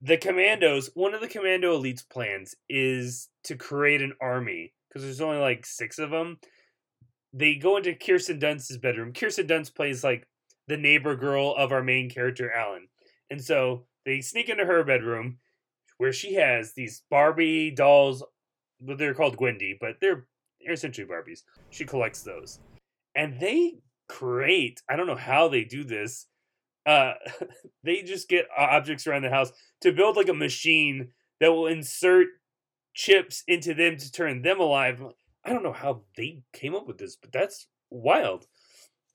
the 0.03 0.18
commandos 0.18 0.90
one 0.95 1.14
of 1.14 1.21
the 1.23 1.29
commando 1.29 1.75
elite's 1.75 2.03
plans 2.03 2.55
is 2.68 3.29
to 3.45 3.55
create 3.57 4.03
an 4.03 4.12
army 4.21 4.75
because 4.88 5.03
there's 5.03 5.21
only 5.21 5.38
like 5.38 5.64
six 5.64 5.99
of 6.01 6.11
them 6.11 6.38
they 7.33 7.55
go 7.55 7.77
into 7.77 7.95
kirsten 7.95 8.40
dunst's 8.40 8.77
bedroom 8.79 9.12
kirsten 9.12 9.47
dunst 9.47 9.77
plays 9.77 10.03
like 10.03 10.27
the 10.66 10.77
neighbor 10.77 11.14
girl 11.14 11.55
of 11.57 11.71
our 11.71 11.85
main 11.85 12.11
character 12.11 12.51
alan 12.53 12.88
and 13.31 13.40
so 13.40 13.87
they 14.05 14.21
sneak 14.21 14.49
into 14.49 14.64
her 14.64 14.83
bedroom 14.83 15.38
where 15.99 16.12
she 16.12 16.35
has 16.35 16.73
these 16.73 17.03
barbie 17.09 17.71
dolls 17.71 18.25
they're 18.81 19.14
called 19.14 19.37
gwendy 19.37 19.77
but 19.81 19.95
they're, 20.01 20.27
they're 20.64 20.75
essentially 20.75 21.07
barbies 21.07 21.42
she 21.70 21.85
collects 21.85 22.22
those 22.22 22.61
and 23.14 23.38
they 23.40 23.75
create 24.09 24.83
i 24.88 24.96
don't 24.96 25.07
know 25.07 25.16
how 25.16 25.48
they 25.48 25.64
do 25.64 25.85
this 25.85 26.27
uh 26.87 27.12
they 27.85 28.03
just 28.03 28.29
get 28.29 28.46
objects 28.57 29.07
around 29.07 29.22
the 29.22 29.31
house 29.31 29.53
to 29.81 29.92
build 29.92 30.16
like 30.16 30.29
a 30.29 30.35
machine 30.35 31.09
that 31.40 31.53
will 31.53 31.66
insert 31.66 32.29
chips 32.94 33.42
into 33.48 33.75
them 33.75 33.96
to 33.96 34.12
turn 34.12 34.42
them 34.42 34.61
alive. 34.61 35.03
I 35.44 35.53
don't 35.53 35.62
know 35.62 35.72
how 35.72 36.03
they 36.16 36.42
came 36.53 36.75
up 36.75 36.87
with 36.87 36.98
this, 36.98 37.16
but 37.16 37.33
that's 37.33 37.66
wild. 37.90 38.46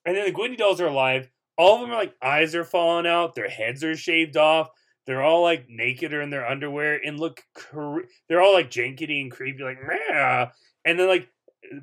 And 0.06 0.16
then 0.16 0.26
the 0.26 0.32
Gwendy 0.32 0.58
dolls 0.58 0.82
are 0.82 0.88
alive. 0.88 1.30
All 1.58 1.76
of 1.76 1.82
them 1.82 1.92
are 1.92 1.98
like 1.98 2.16
eyes 2.22 2.54
are 2.54 2.64
falling 2.64 3.08
out, 3.08 3.36
their 3.36 3.50
heads 3.50 3.84
are 3.84 3.96
shaved 3.96 4.38
off. 4.38 4.70
They're 5.06 5.24
all 5.24 5.42
like 5.42 5.68
naked 5.70 6.14
or 6.14 6.22
in 6.22 6.30
their 6.30 6.46
underwear 6.46 7.00
and 7.04 7.18
look. 7.18 7.42
Cre- 7.56 8.02
they're 8.28 8.42
all 8.42 8.54
like 8.54 8.70
jankety 8.70 9.22
and 9.22 9.32
creepy, 9.32 9.64
like 9.64 9.78
Meh. 9.82 10.48
and 10.84 11.00
then 11.00 11.08
like 11.08 11.30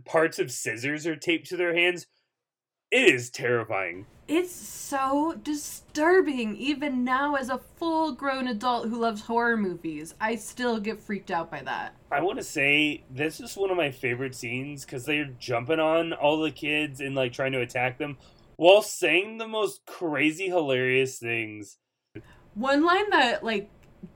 parts 0.05 0.39
of 0.39 0.51
scissors 0.51 1.07
are 1.07 1.17
taped 1.17 1.49
to 1.49 1.57
their 1.57 1.75
hands. 1.75 2.07
It 2.91 3.13
is 3.13 3.31
terrifying. 3.31 4.07
It's 4.29 4.55
so 4.55 5.35
disturbing. 5.43 6.57
Even 6.57 7.05
now, 7.05 7.35
as 7.35 7.49
a 7.49 7.59
full 7.59 8.13
grown 8.13 8.47
adult 8.47 8.89
who 8.89 9.01
loves 9.01 9.23
horror 9.23 9.57
movies, 9.57 10.15
I 10.21 10.37
still 10.37 10.79
get 10.81 11.03
freaked 11.03 11.31
out 11.31 11.51
by 11.51 11.63
that. 11.63 11.95
I 12.11 12.21
want 12.21 12.39
to 12.39 12.45
say 12.45 13.05
this 13.11 13.41
is 13.41 13.57
one 13.57 13.71
of 13.71 13.77
my 13.77 13.91
favorite 13.91 14.35
scenes 14.35 14.85
because 14.85 15.05
they're 15.05 15.31
jumping 15.39 15.81
on 15.81 16.13
all 16.13 16.41
the 16.41 16.51
kids 16.51 17.01
and 17.01 17.15
like 17.15 17.33
trying 17.33 17.53
to 17.53 17.61
attack 17.61 17.99
them 17.99 18.17
while 18.57 18.83
saying 18.83 19.39
the 19.39 19.49
most 19.49 19.85
crazy, 19.87 20.47
hilarious 20.47 21.19
things. 21.19 21.79
One 22.55 22.85
line 22.85 23.11
that, 23.11 23.45
like, 23.45 23.69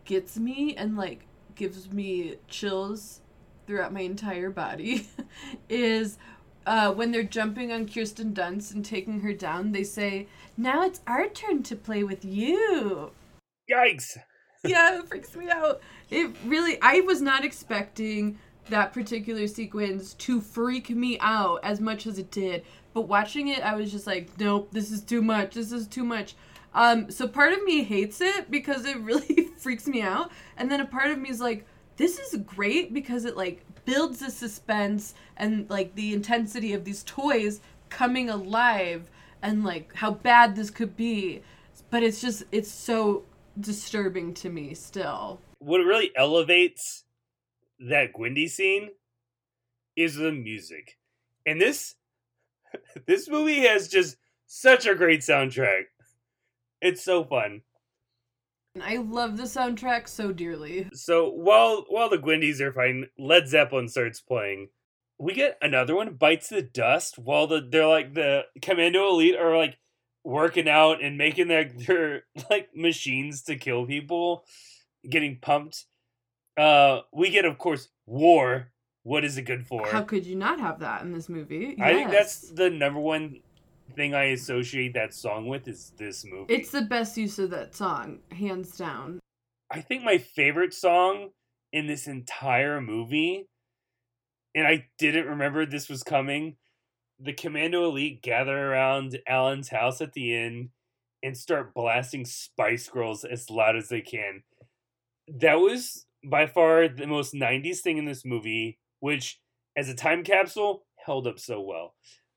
gets 0.05 0.39
me 0.39 0.77
and, 0.77 0.97
like, 0.97 1.27
gives 1.55 1.91
me 1.91 2.37
chills 2.47 3.21
throughout 3.69 3.93
my 3.93 4.01
entire 4.01 4.51
body 4.51 5.07
is 5.69 6.17
uh, 6.67 6.93
when 6.93 7.13
they're 7.13 7.23
jumping 7.23 7.71
on 7.71 7.87
Kirsten 7.87 8.33
Dunst 8.33 8.75
and 8.75 8.85
taking 8.85 9.21
her 9.21 9.35
down, 9.35 9.73
they 9.73 9.85
say, 9.85 10.27
Now 10.57 10.83
it's 10.83 11.01
our 11.07 11.29
turn 11.29 11.63
to 11.65 11.77
play 11.77 12.03
with 12.03 12.25
you. 12.25 13.13
Yikes! 13.71 14.17
yeah, 14.65 14.99
it 14.99 15.09
freaks 15.09 15.37
me 15.37 15.51
out. 15.51 15.81
It 16.11 16.35
really, 16.45 16.79
I 16.81 17.01
was 17.01 17.21
not 17.21 17.45
expecting 17.45 18.39
that 18.71 18.93
particular 18.93 19.47
sequence 19.47 20.15
to 20.15 20.41
freak 20.41 20.91
me 20.91 21.19
out 21.21 21.61
as 21.63 21.79
much 21.81 22.07
as 22.07 22.19
it 22.19 22.31
did. 22.31 22.65
But 22.95 23.03
watching 23.03 23.49
it, 23.49 23.61
I 23.61 23.75
was 23.75 23.93
just 23.93 24.07
like, 24.07 24.31
nope, 24.39 24.71
this 24.73 24.91
is 24.91 25.03
too 25.03 25.23
much. 25.23 25.55
This 25.55 25.73
is 25.73 25.87
too 25.87 26.05
much. 26.05 26.35
Um, 26.75 27.11
so 27.11 27.29
part 27.29 27.53
of 27.53 27.63
me 27.65 27.85
hates 27.85 28.21
it 28.21 28.51
because 28.51 28.85
it 28.85 28.97
really 29.01 29.49
freaks 29.59 29.87
me 29.87 30.01
out, 30.01 30.31
and 30.57 30.71
then 30.71 30.81
a 30.81 30.87
part 30.87 31.11
of 31.11 31.19
me 31.19 31.29
is 31.29 31.41
like, 31.41 31.67
this 31.99 32.19
is 32.19 32.41
great 32.47 32.95
because 32.95 33.25
it 33.25 33.37
like 33.37 33.63
builds 33.85 34.21
the 34.21 34.31
suspense 34.31 35.15
and 35.37 35.69
like 35.69 35.95
the 35.95 36.15
intensity 36.15 36.73
of 36.73 36.85
these 36.85 37.03
toys 37.05 37.61
coming 37.91 38.31
alive 38.31 39.11
and 39.43 39.65
like 39.65 39.95
how 39.95 40.13
bad 40.13 40.57
this 40.57 40.71
could 40.71 40.97
be. 40.97 41.43
But 41.91 42.03
it's 42.03 42.21
just 42.21 42.45
it's 42.53 42.71
so 42.71 43.25
disturbing 43.61 44.33
to 44.35 44.49
me 44.49 44.75
still. 44.75 45.41
What 45.59 45.79
really 45.79 46.11
elevates 46.17 47.05
that 47.81 48.13
Gwendy 48.13 48.49
scene 48.49 48.91
is 49.97 50.15
the 50.15 50.33
music, 50.33 50.99
and 51.45 51.61
this 51.61 51.97
this 53.07 53.29
movie 53.29 53.67
has 53.67 53.89
just 53.89 54.17
such 54.47 54.87
a 54.87 54.95
great 54.95 55.21
soundtrack. 55.21 55.85
It's 56.81 57.03
so 57.03 57.25
fun. 57.25 57.63
I 58.83 58.97
love 58.97 59.37
the 59.37 59.45
soundtrack 59.45 60.09
so 60.09 60.33
dearly. 60.33 60.89
So 60.93 61.29
while 61.29 61.85
while 61.89 62.09
the 62.09 62.19
Gwendys 62.19 62.61
are 62.61 62.73
fighting, 62.73 63.07
Led 63.19 63.49
Zeppelin 63.49 63.89
starts 63.89 64.21
playing. 64.21 64.69
We 65.19 65.35
get 65.35 65.59
another 65.61 65.97
one 65.97 66.15
bites 66.15 66.49
the 66.49 66.63
dust 66.63 67.19
while 67.19 67.47
the 67.47 67.67
they're 67.67 67.87
like 67.87 68.15
the 68.15 68.45
Commando 68.63 69.09
Elite 69.09 69.37
are 69.37 69.57
like 69.57 69.79
working 70.25 70.69
out 70.69 71.03
and 71.03 71.19
making 71.19 71.49
their 71.49 71.65
their 71.87 72.23
like 72.51 72.69
machines 72.75 73.43
to 73.43 73.57
kill 73.57 73.87
people, 73.87 74.45
getting 75.09 75.39
pumped. 75.41 75.87
Uh, 76.57 77.01
we 77.13 77.31
get 77.31 77.45
of 77.45 77.59
course 77.59 77.89
war. 78.07 78.73
What 79.05 79.25
is 79.25 79.39
it 79.39 79.43
good 79.43 79.67
for? 79.67 79.87
How 79.87 80.03
could 80.03 80.27
you 80.27 80.37
not 80.37 80.61
have 80.61 80.81
that 80.81 81.01
in 81.01 81.13
this 81.13 81.31
movie? 81.31 81.79
I 81.81 81.95
think 81.95 82.11
that's 82.11 82.51
the 82.51 82.69
number 82.69 83.01
one 83.01 83.41
thing 83.95 84.15
I 84.15 84.25
associate 84.25 84.95
that 84.95 85.15
song 85.15 85.47
with 85.47 85.67
is 85.69 85.93
this 85.97 86.25
movie. 86.25 86.55
it's 86.55 86.71
the 86.71 86.83
best 86.83 87.17
use 87.17 87.39
of 87.39 87.51
that 87.51 87.75
song, 87.75 88.21
hands 88.31 88.77
down. 88.77 89.21
I 89.71 89.81
think 89.81 90.03
my 90.03 90.19
favorite 90.19 90.73
song 90.75 91.31
in 91.73 91.87
this 91.87 92.07
entire 92.07 92.81
movie, 92.81 93.49
and 94.55 94.67
I 94.67 94.87
didn't 94.99 95.27
remember 95.27 95.67
this 95.67 95.89
was 95.89 96.03
coming. 96.03 96.57
The 97.21 97.33
Commando 97.33 97.85
Elite 97.85 98.23
gather 98.23 98.73
around 98.73 99.19
Alan's 99.27 99.69
house 99.69 100.01
at 100.01 100.13
the 100.13 100.35
end 100.35 100.71
and 101.23 101.37
start 101.37 101.75
blasting 101.75 102.25
Spice 102.25 102.89
Girls 102.89 103.25
as 103.25 103.51
loud 103.51 103.77
as 103.77 103.89
they 103.89 104.01
can. 104.01 104.43
That 105.27 105.57
was 105.57 106.07
by 106.25 106.47
far 106.47 106.89
the 106.89 107.07
most 107.07 107.35
90s 107.35 107.81
thing 107.81 107.99
in 107.99 108.05
this 108.05 108.25
movie, 108.25 108.79
which, 109.01 109.41
as 109.77 109.89
a 109.89 109.95
time 109.95 110.23
capsule, 110.25 110.85
held 111.05 111.27
up 111.27 111.39
so 111.39 111.61
well. 111.61 111.95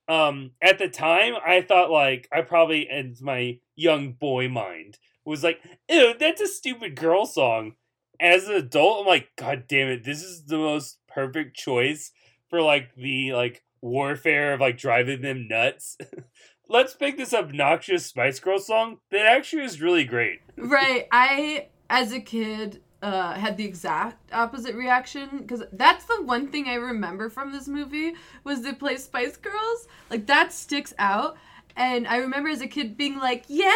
Um, 0.08 0.52
at 0.62 0.78
the 0.78 0.90
time, 0.90 1.34
I 1.46 1.62
thought 1.62 1.92
like 1.92 2.28
I 2.32 2.42
probably, 2.42 2.90
in 2.90 3.16
my 3.22 3.60
young 3.76 4.14
boy 4.14 4.50
mind, 4.50 4.98
was 5.26 5.44
like, 5.44 5.60
ew, 5.90 6.14
that's 6.20 6.42
a 6.42 6.48
stupid 6.48 6.96
girl 6.96 7.26
song. 7.26 7.74
As 8.20 8.48
an 8.48 8.56
adult, 8.56 9.02
I'm 9.02 9.08
like, 9.08 9.30
God 9.36 9.66
damn 9.68 9.88
it, 9.88 10.04
this 10.04 10.24
is 10.24 10.46
the 10.46 10.58
most 10.58 11.00
perfect 11.08 11.56
choice 11.56 12.12
for 12.50 12.62
like 12.62 12.94
the 12.96 13.34
like 13.34 13.64
warfare 13.82 14.54
of 14.54 14.60
like 14.60 14.78
driving 14.78 15.22
them 15.22 15.48
nuts. 15.48 15.98
let's 16.72 16.94
pick 16.94 17.18
this 17.18 17.34
obnoxious 17.34 18.06
Spice 18.06 18.40
girl 18.40 18.60
song 18.60 19.00
that 19.12 19.26
actually 19.26 19.64
is 19.64 19.82
really 19.82 20.06
great. 20.06 20.40
right. 20.58 21.08
I, 21.12 21.68
as 21.90 22.12
a 22.14 22.20
kid, 22.20 22.82
uh, 23.02 23.34
had 23.34 23.58
the 23.58 23.66
exact 23.66 24.32
opposite 24.32 24.76
reaction 24.76 25.40
because 25.40 25.64
that's 25.74 26.06
the 26.06 26.22
one 26.24 26.48
thing 26.48 26.68
I 26.68 26.76
remember 26.76 27.30
from 27.30 27.52
this 27.52 27.68
movie 27.68 28.14
was 28.44 28.62
they 28.62 28.74
play 28.74 28.98
Spice 28.98 29.38
Girls. 29.38 29.88
Like 30.10 30.28
that 30.28 30.54
sticks 30.54 30.94
out. 31.00 31.38
And 31.76 32.08
I 32.08 32.18
remember 32.18 32.50
as 32.50 32.62
a 32.62 32.68
kid 32.68 32.98
being 32.98 33.18
like, 33.18 33.46
"Yeah, 33.48 33.72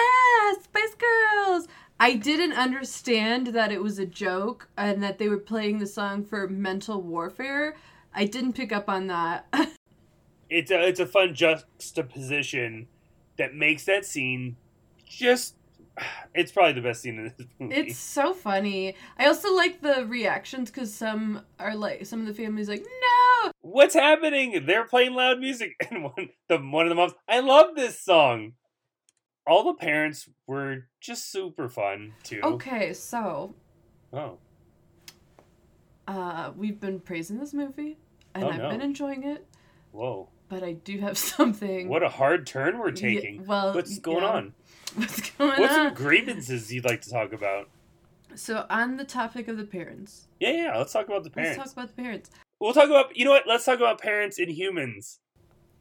Spice 0.61 0.95
Girls." 0.95 1.67
I 1.99 2.15
didn't 2.15 2.53
understand 2.53 3.47
that 3.47 3.71
it 3.71 3.81
was 3.81 3.99
a 3.99 4.05
joke 4.05 4.67
and 4.77 5.01
that 5.01 5.17
they 5.17 5.29
were 5.29 5.37
playing 5.37 5.79
the 5.79 5.87
song 5.87 6.25
for 6.25 6.45
mental 6.47 7.01
warfare. 7.01 7.77
I 8.13 8.25
didn't 8.25 8.53
pick 8.53 8.73
up 8.73 8.89
on 8.89 9.07
that. 9.07 9.47
it's 10.49 10.71
a 10.71 10.87
it's 10.87 10.99
a 10.99 11.05
fun 11.05 11.33
juxtaposition 11.33 12.87
that 13.37 13.53
makes 13.53 13.85
that 13.85 14.05
scene 14.05 14.57
just 15.07 15.55
it's 16.33 16.51
probably 16.51 16.73
the 16.73 16.81
best 16.81 17.01
scene 17.01 17.17
in 17.19 17.33
this 17.37 17.47
movie. 17.59 17.75
It's 17.75 17.97
so 17.97 18.33
funny. 18.33 18.95
I 19.17 19.27
also 19.27 19.53
like 19.55 19.81
the 19.81 20.05
reactions 20.05 20.69
because 20.71 20.93
some 20.93 21.41
are 21.59 21.75
like 21.75 22.05
some 22.05 22.19
of 22.21 22.27
the 22.27 22.33
families 22.33 22.67
like 22.69 22.83
no. 22.83 23.51
What's 23.61 23.93
happening? 23.95 24.65
They're 24.65 24.85
playing 24.85 25.13
loud 25.13 25.39
music, 25.39 25.75
and 25.91 26.03
one 26.03 26.29
the 26.49 26.57
one 26.57 26.85
of 26.85 26.89
the 26.89 26.95
moms. 26.95 27.13
I 27.27 27.39
love 27.39 27.75
this 27.75 27.99
song. 27.99 28.53
All 29.47 29.63
the 29.63 29.73
parents 29.75 30.27
were 30.47 30.87
just 30.99 31.31
super 31.31 31.69
fun 31.69 32.13
too. 32.23 32.41
Okay, 32.43 32.93
so 32.93 33.53
Oh, 34.13 34.37
uh, 36.07 36.51
we've 36.55 36.79
been 36.79 36.99
praising 36.99 37.39
this 37.39 37.53
movie, 37.53 37.97
and 38.33 38.43
Oh, 38.45 38.49
I've 38.49 38.57
no. 38.59 38.69
been 38.69 38.81
enjoying 38.81 39.23
it. 39.23 39.45
whoa! 39.91 40.29
But 40.47 40.61
I 40.63 40.73
do 40.73 40.99
have 40.99 41.17
something. 41.35 41.87
What 41.89 42.03
a 42.03 42.09
hard 42.09 42.45
turn 42.47 42.77
we're 42.79 42.89
Yeah, 42.89 42.93
taking. 42.95 43.45
well, 43.45 43.73
What's 43.73 43.97
going 43.99 44.23
yeah. 44.23 44.29
on? 44.29 44.53
What's 44.99 45.29
going 45.31 45.59
What's 45.59 45.73
on? 45.73 45.87
some 45.87 45.93
grievances 45.93 46.73
you'd 46.73 46.85
like 46.85 47.01
to 47.01 47.09
talk 47.09 47.33
about? 47.33 47.69
So 48.35 48.65
on 48.69 48.97
the 48.97 49.05
topic 49.05 49.47
of 49.47 49.57
the 49.57 49.63
parents, 49.65 50.27
Yeah, 50.39 50.51
yeah. 50.51 50.77
Let's 50.77 50.93
talk 50.93 51.07
about 51.07 51.23
the 51.23 51.29
parents. 51.29 51.57
let's 51.57 51.73
talk 51.73 51.83
about 51.85 51.95
the 51.95 52.01
parents. 52.01 52.29
We'll 52.59 52.73
talk 52.73 52.85
about. 52.89 53.15
You 53.15 53.25
know 53.25 53.31
what? 53.31 53.43
Let's 53.47 53.65
talk 53.65 53.77
about 53.77 53.99
parents 54.01 54.39
and 54.39 54.49
humans. 54.49 55.19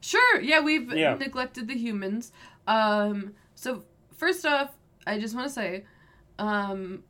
Sure. 0.01 0.39
Yeah, 0.41 0.59
we've 0.61 0.91
Yeah. 0.93 1.15
neglected 1.15 1.67
the 1.67 1.75
humans. 1.75 2.31
Um, 2.67 3.33
so 3.55 3.83
first 4.17 4.45
off, 4.45 4.71
I 5.07 5.19
just 5.19 5.35
want 5.35 5.47
to 5.47 5.53
say, 5.53 5.85
um, 6.39 7.03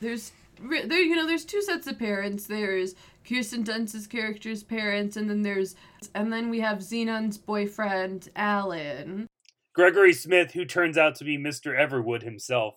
there's 0.00 0.32
there 0.60 1.00
you 1.02 1.16
know 1.16 1.26
there's 1.26 1.44
two 1.44 1.62
sets 1.62 1.86
of 1.86 1.98
parents. 1.98 2.46
There's 2.46 2.94
Kirsten 3.28 3.62
Dunst's 3.62 4.06
character's 4.06 4.62
parents, 4.62 5.16
and 5.16 5.28
then 5.30 5.42
there's 5.42 5.76
and 6.14 6.32
then 6.32 6.48
we 6.50 6.60
have 6.60 6.78
Zenon's 6.78 7.38
boyfriend 7.38 8.28
Alan. 8.36 9.26
Gregory 9.74 10.12
Smith, 10.12 10.52
who 10.52 10.64
turns 10.64 10.96
out 10.96 11.16
to 11.16 11.24
be 11.24 11.36
Mr. 11.36 11.76
Everwood 11.76 12.22
himself. 12.22 12.76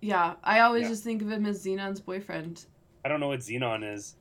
Yeah, 0.00 0.34
I 0.42 0.60
always 0.60 0.84
Yeah. 0.84 0.88
just 0.88 1.04
think 1.04 1.20
of 1.22 1.30
him 1.30 1.44
as 1.46 1.64
Zenon's 1.64 2.00
boyfriend. 2.00 2.64
I 3.04 3.08
don't 3.08 3.20
know 3.20 3.28
what 3.28 3.40
Zenon 3.40 3.84
is. 3.94 4.16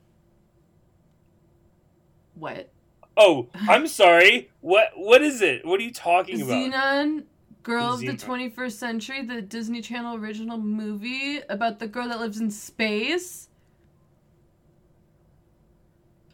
What? 2.35 2.69
Oh, 3.15 3.47
I'm 3.53 3.87
sorry. 3.87 4.49
What? 4.61 4.91
What 4.95 5.21
is 5.21 5.41
it? 5.41 5.65
What 5.65 5.79
are 5.79 5.83
you 5.83 5.93
talking 5.93 6.41
about? 6.41 6.51
Zenon, 6.53 7.23
Girl 7.63 7.93
of 7.93 7.99
the 8.01 8.13
21st 8.13 8.71
Century, 8.77 9.21
the 9.21 9.41
Disney 9.41 9.81
Channel 9.81 10.15
original 10.17 10.57
movie 10.57 11.41
about 11.49 11.79
the 11.79 11.87
girl 11.87 12.07
that 12.09 12.19
lives 12.19 12.39
in 12.39 12.51
space. 12.51 13.47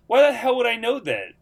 Why 0.07 0.21
the 0.21 0.33
hell 0.33 0.55
would 0.55 0.67
I 0.67 0.75
know 0.75 0.99
that? 0.99 1.33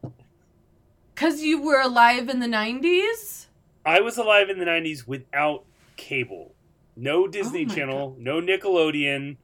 Cause 1.16 1.42
you 1.42 1.62
were 1.62 1.80
alive 1.82 2.30
in 2.30 2.40
the 2.40 2.48
90s? 2.48 3.43
I 3.86 4.02
was 4.02 4.18
alive 4.18 4.50
in 4.50 4.60
the 4.60 4.66
'90s 4.66 5.08
without 5.08 5.66
cable. 5.98 6.54
No 6.96 7.28
Disney 7.28 7.66
Oh 7.70 7.74
Channel, 7.74 8.16
no 8.20 8.40
Nickelodeon. 8.42 9.38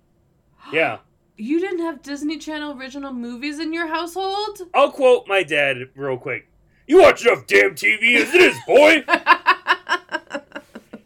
Yeah. 0.71 0.99
You 1.41 1.61
didn't 1.61 1.79
have 1.79 2.01
Disney 2.01 2.37
Channel 2.37 2.77
original 2.77 3.13
movies 3.13 3.59
in 3.59 3.71
your 3.71 3.87
household? 3.87 4.59
I'll 4.73 4.91
quote 4.91 5.25
my 5.25 5.41
dad 5.41 5.77
real 5.95 6.17
quick. 6.17 6.49
You 6.85 7.01
watch 7.01 7.25
enough 7.25 7.47
damn 7.47 7.75
TV 7.75 8.17
as 8.17 8.33
it 8.33 8.41
is, 8.41 8.57
boy. 8.67 9.05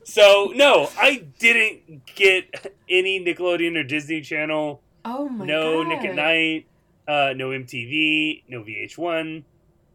so 0.04 0.52
no, 0.56 0.90
I 0.98 1.26
didn't 1.38 2.08
get 2.16 2.74
any 2.90 3.24
Nickelodeon 3.24 3.78
or 3.78 3.84
Disney 3.84 4.22
Channel. 4.22 4.82
oh 5.06 5.30
my 5.30 5.38
god. 5.40 5.48
no 5.48 5.84
god. 5.84 5.90
Nick 5.90 6.06
at 6.10 6.16
Night. 6.16 6.66
Uh, 7.08 7.34
no 7.36 7.50
MTV. 7.50 8.42
No 8.48 8.64
VH1. 8.64 9.44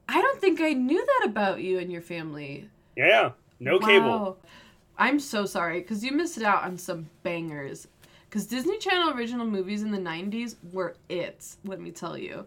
I 0.09 0.23
don't 0.23 0.41
think 0.41 0.61
I 0.61 0.73
knew 0.73 1.05
that 1.05 1.27
about 1.29 1.63
you 1.63 1.81
and 1.81 1.91
your 1.91 2.03
family. 2.03 2.69
Yeah. 2.99 3.31
No 3.61 3.79
cable. 3.79 4.37
I'm 4.99 5.21
so 5.21 5.47
sorry 5.47 5.81
because 5.81 6.05
you 6.05 6.13
missed 6.13 6.43
out 6.43 6.65
on 6.65 6.77
some 6.77 7.09
bangers. 7.23 7.87
Because 8.29 8.47
Disney 8.47 8.77
Channel 8.79 9.17
original 9.17 9.47
movies 9.47 9.83
in 9.83 9.91
the 9.91 9.99
90s 9.99 10.57
were 10.73 10.97
it, 11.09 11.57
let 11.65 11.81
me 11.81 11.91
tell 11.91 12.19
you. 12.19 12.45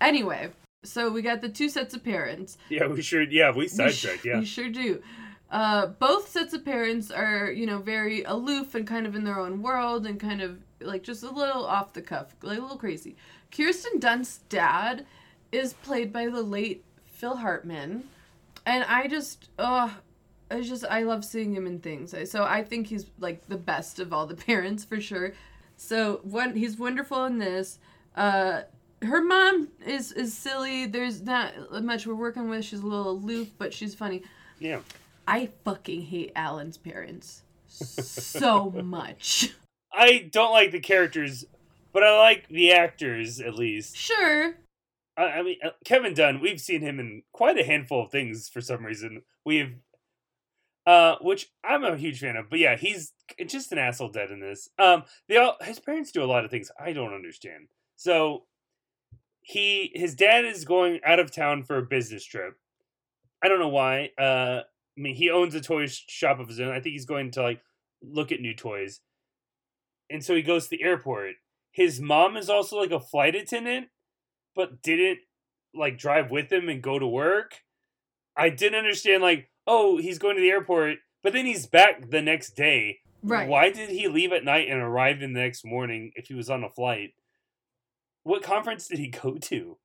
Anyway, 0.00 0.50
so 0.84 1.10
we 1.10 1.22
got 1.22 1.40
the 1.40 1.48
two 1.48 1.68
sets 1.68 1.92
of 1.94 2.04
parents. 2.04 2.56
Yeah, 2.68 2.86
we 2.86 3.02
sure. 3.02 3.22
Yeah, 3.22 3.50
we 3.50 3.60
We, 3.62 3.68
sidetracked. 3.68 4.24
Yeah. 4.24 4.38
we 4.38 4.44
sure 4.44 4.68
do. 4.68 5.02
Uh, 5.50 5.86
both 5.86 6.28
sets 6.28 6.52
of 6.52 6.64
parents 6.64 7.10
are, 7.10 7.50
you 7.50 7.66
know, 7.66 7.78
very 7.78 8.22
aloof 8.24 8.74
and 8.74 8.86
kind 8.86 9.06
of 9.06 9.14
in 9.16 9.24
their 9.24 9.38
own 9.40 9.62
world 9.62 10.06
and 10.06 10.20
kind 10.20 10.40
of 10.40 10.58
like 10.80 11.02
just 11.02 11.22
a 11.22 11.30
little 11.30 11.64
off 11.64 11.92
the 11.94 12.02
cuff, 12.02 12.34
like 12.42 12.58
a 12.58 12.60
little 12.60 12.76
crazy. 12.76 13.16
Kirsten 13.50 13.98
Dunst's 13.98 14.40
dad 14.48 15.06
is 15.52 15.72
played 15.72 16.12
by 16.12 16.26
the 16.26 16.42
late 16.42 16.84
Phil 17.06 17.36
Hartman, 17.36 18.04
and 18.66 18.84
I 18.84 19.06
just, 19.08 19.48
oh, 19.58 19.94
I 20.50 20.60
just 20.60 20.84
I 20.84 21.02
love 21.02 21.24
seeing 21.24 21.54
him 21.54 21.66
in 21.66 21.80
things. 21.80 22.14
So 22.30 22.44
I 22.44 22.62
think 22.62 22.86
he's 22.86 23.06
like 23.18 23.46
the 23.48 23.56
best 23.56 23.98
of 23.98 24.12
all 24.12 24.26
the 24.26 24.36
parents 24.46 24.84
for 24.84 25.00
sure. 25.00 25.32
So 25.76 26.20
one, 26.22 26.54
he's 26.54 26.78
wonderful 26.78 27.24
in 27.24 27.38
this. 27.38 27.78
Uh, 28.16 28.62
her 29.02 29.22
mom 29.22 29.68
is 29.86 30.12
is 30.12 30.34
silly. 30.34 30.86
There's 30.86 31.22
not 31.22 31.82
much 31.82 32.06
we're 32.06 32.14
working 32.14 32.48
with. 32.48 32.64
She's 32.64 32.80
a 32.80 32.86
little 32.86 33.10
aloof, 33.10 33.50
but 33.58 33.74
she's 33.74 33.94
funny. 33.94 34.22
Yeah. 34.58 34.80
I 35.26 35.50
fucking 35.64 36.02
hate 36.02 36.32
Alan's 36.36 36.76
parents 36.76 37.42
so 37.66 38.70
much. 38.84 39.50
I 39.92 40.28
don't 40.30 40.52
like 40.52 40.70
the 40.70 40.80
characters, 40.80 41.44
but 41.92 42.02
I 42.02 42.18
like 42.18 42.48
the 42.48 42.72
actors 42.72 43.40
at 43.40 43.54
least. 43.54 43.96
Sure. 43.96 44.54
I, 45.16 45.42
mean, 45.42 45.56
uh, 45.64 45.70
Kevin 45.84 46.14
Dunn. 46.14 46.40
We've 46.40 46.60
seen 46.60 46.80
him 46.80 46.98
in 46.98 47.22
quite 47.32 47.58
a 47.58 47.64
handful 47.64 48.04
of 48.04 48.10
things 48.10 48.48
for 48.48 48.60
some 48.60 48.84
reason. 48.84 49.22
We've, 49.44 49.76
uh, 50.86 51.16
which 51.20 51.48
I'm 51.64 51.84
a 51.84 51.96
huge 51.96 52.20
fan 52.20 52.36
of. 52.36 52.50
But 52.50 52.58
yeah, 52.58 52.76
he's 52.76 53.12
just 53.46 53.72
an 53.72 53.78
asshole 53.78 54.10
dead 54.10 54.30
in 54.30 54.40
this. 54.40 54.68
Um, 54.78 55.04
they 55.28 55.36
all 55.36 55.56
his 55.62 55.78
parents 55.78 56.12
do 56.12 56.22
a 56.22 56.26
lot 56.26 56.44
of 56.44 56.50
things 56.50 56.70
I 56.78 56.92
don't 56.92 57.14
understand. 57.14 57.68
So 57.96 58.44
he 59.40 59.92
his 59.94 60.14
dad 60.14 60.44
is 60.44 60.64
going 60.64 61.00
out 61.04 61.20
of 61.20 61.30
town 61.30 61.62
for 61.62 61.78
a 61.78 61.82
business 61.82 62.24
trip. 62.24 62.54
I 63.42 63.48
don't 63.48 63.60
know 63.60 63.68
why. 63.68 64.10
Uh, 64.18 64.62
I 64.96 65.00
mean, 65.00 65.14
he 65.14 65.30
owns 65.30 65.54
a 65.54 65.60
toy 65.60 65.86
shop 65.86 66.40
of 66.40 66.48
his 66.48 66.60
own. 66.60 66.70
I 66.70 66.80
think 66.80 66.94
he's 66.94 67.06
going 67.06 67.30
to 67.32 67.42
like 67.42 67.60
look 68.02 68.32
at 68.32 68.40
new 68.40 68.54
toys, 68.54 69.00
and 70.10 70.24
so 70.24 70.34
he 70.34 70.42
goes 70.42 70.64
to 70.64 70.70
the 70.70 70.82
airport. 70.82 71.34
His 71.70 72.00
mom 72.00 72.36
is 72.36 72.48
also 72.48 72.78
like 72.78 72.92
a 72.92 73.00
flight 73.00 73.34
attendant, 73.34 73.88
but 74.54 74.82
didn't 74.82 75.18
like 75.74 75.98
drive 75.98 76.30
with 76.30 76.52
him 76.52 76.68
and 76.68 76.82
go 76.82 76.98
to 76.98 77.06
work. 77.06 77.54
I 78.36 78.50
didn't 78.50 78.78
understand 78.78 79.22
like, 79.22 79.50
oh, 79.66 79.96
he's 79.98 80.18
going 80.18 80.36
to 80.36 80.42
the 80.42 80.50
airport, 80.50 80.98
but 81.22 81.32
then 81.32 81.46
he's 81.46 81.66
back 81.66 82.10
the 82.10 82.22
next 82.22 82.56
day. 82.56 82.98
Right. 83.22 83.48
Why 83.48 83.70
did 83.70 83.90
he 83.90 84.06
leave 84.08 84.32
at 84.32 84.44
night 84.44 84.68
and 84.68 84.80
arrive 84.80 85.22
in 85.22 85.32
the 85.32 85.40
next 85.40 85.64
morning 85.64 86.12
if 86.14 86.26
he 86.28 86.34
was 86.34 86.50
on 86.50 86.62
a 86.62 86.68
flight? 86.70 87.10
What 88.22 88.42
conference 88.42 88.88
did 88.88 88.98
he 88.98 89.08
go 89.22 89.34
to? 89.34 89.76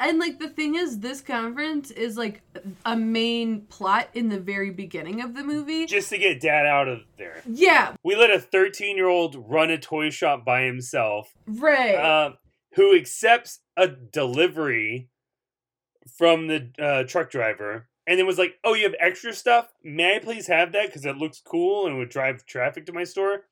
And 0.00 0.18
like 0.18 0.40
the 0.40 0.48
thing 0.48 0.74
is, 0.74 0.98
this 0.98 1.20
conference 1.20 1.92
is 1.92 2.16
like 2.16 2.42
a 2.84 2.96
main 2.96 3.60
plot 3.62 4.08
in 4.14 4.28
the 4.28 4.40
very 4.40 4.70
beginning 4.70 5.20
of 5.22 5.34
the 5.34 5.44
movie. 5.44 5.86
Just 5.86 6.08
to 6.10 6.18
get 6.18 6.40
dad 6.40 6.66
out 6.66 6.88
of 6.88 7.02
there. 7.16 7.42
Yeah. 7.46 7.94
We 8.02 8.16
let 8.16 8.30
a 8.30 8.40
13 8.40 8.96
year 8.96 9.06
old 9.06 9.36
run 9.48 9.70
a 9.70 9.78
toy 9.78 10.10
shop 10.10 10.44
by 10.44 10.62
himself, 10.62 11.32
Right. 11.46 11.94
uh, 11.94 12.32
who 12.74 12.96
accepts 12.96 13.60
a 13.76 13.88
delivery 13.88 15.08
from 16.18 16.48
the 16.48 16.70
uh, 16.78 17.02
truck 17.04 17.30
driver, 17.30 17.88
and 18.06 18.18
then 18.18 18.26
was 18.26 18.38
like, 18.38 18.56
"Oh, 18.64 18.74
you 18.74 18.84
have 18.84 18.94
extra 19.00 19.32
stuff? 19.32 19.72
May 19.82 20.16
I 20.16 20.18
please 20.18 20.46
have 20.48 20.72
that 20.72 20.86
because 20.86 21.04
it 21.04 21.16
looks 21.16 21.40
cool 21.44 21.86
and 21.86 21.96
would 21.98 22.10
drive 22.10 22.44
traffic 22.46 22.86
to 22.86 22.92
my 22.92 23.04
store." 23.04 23.44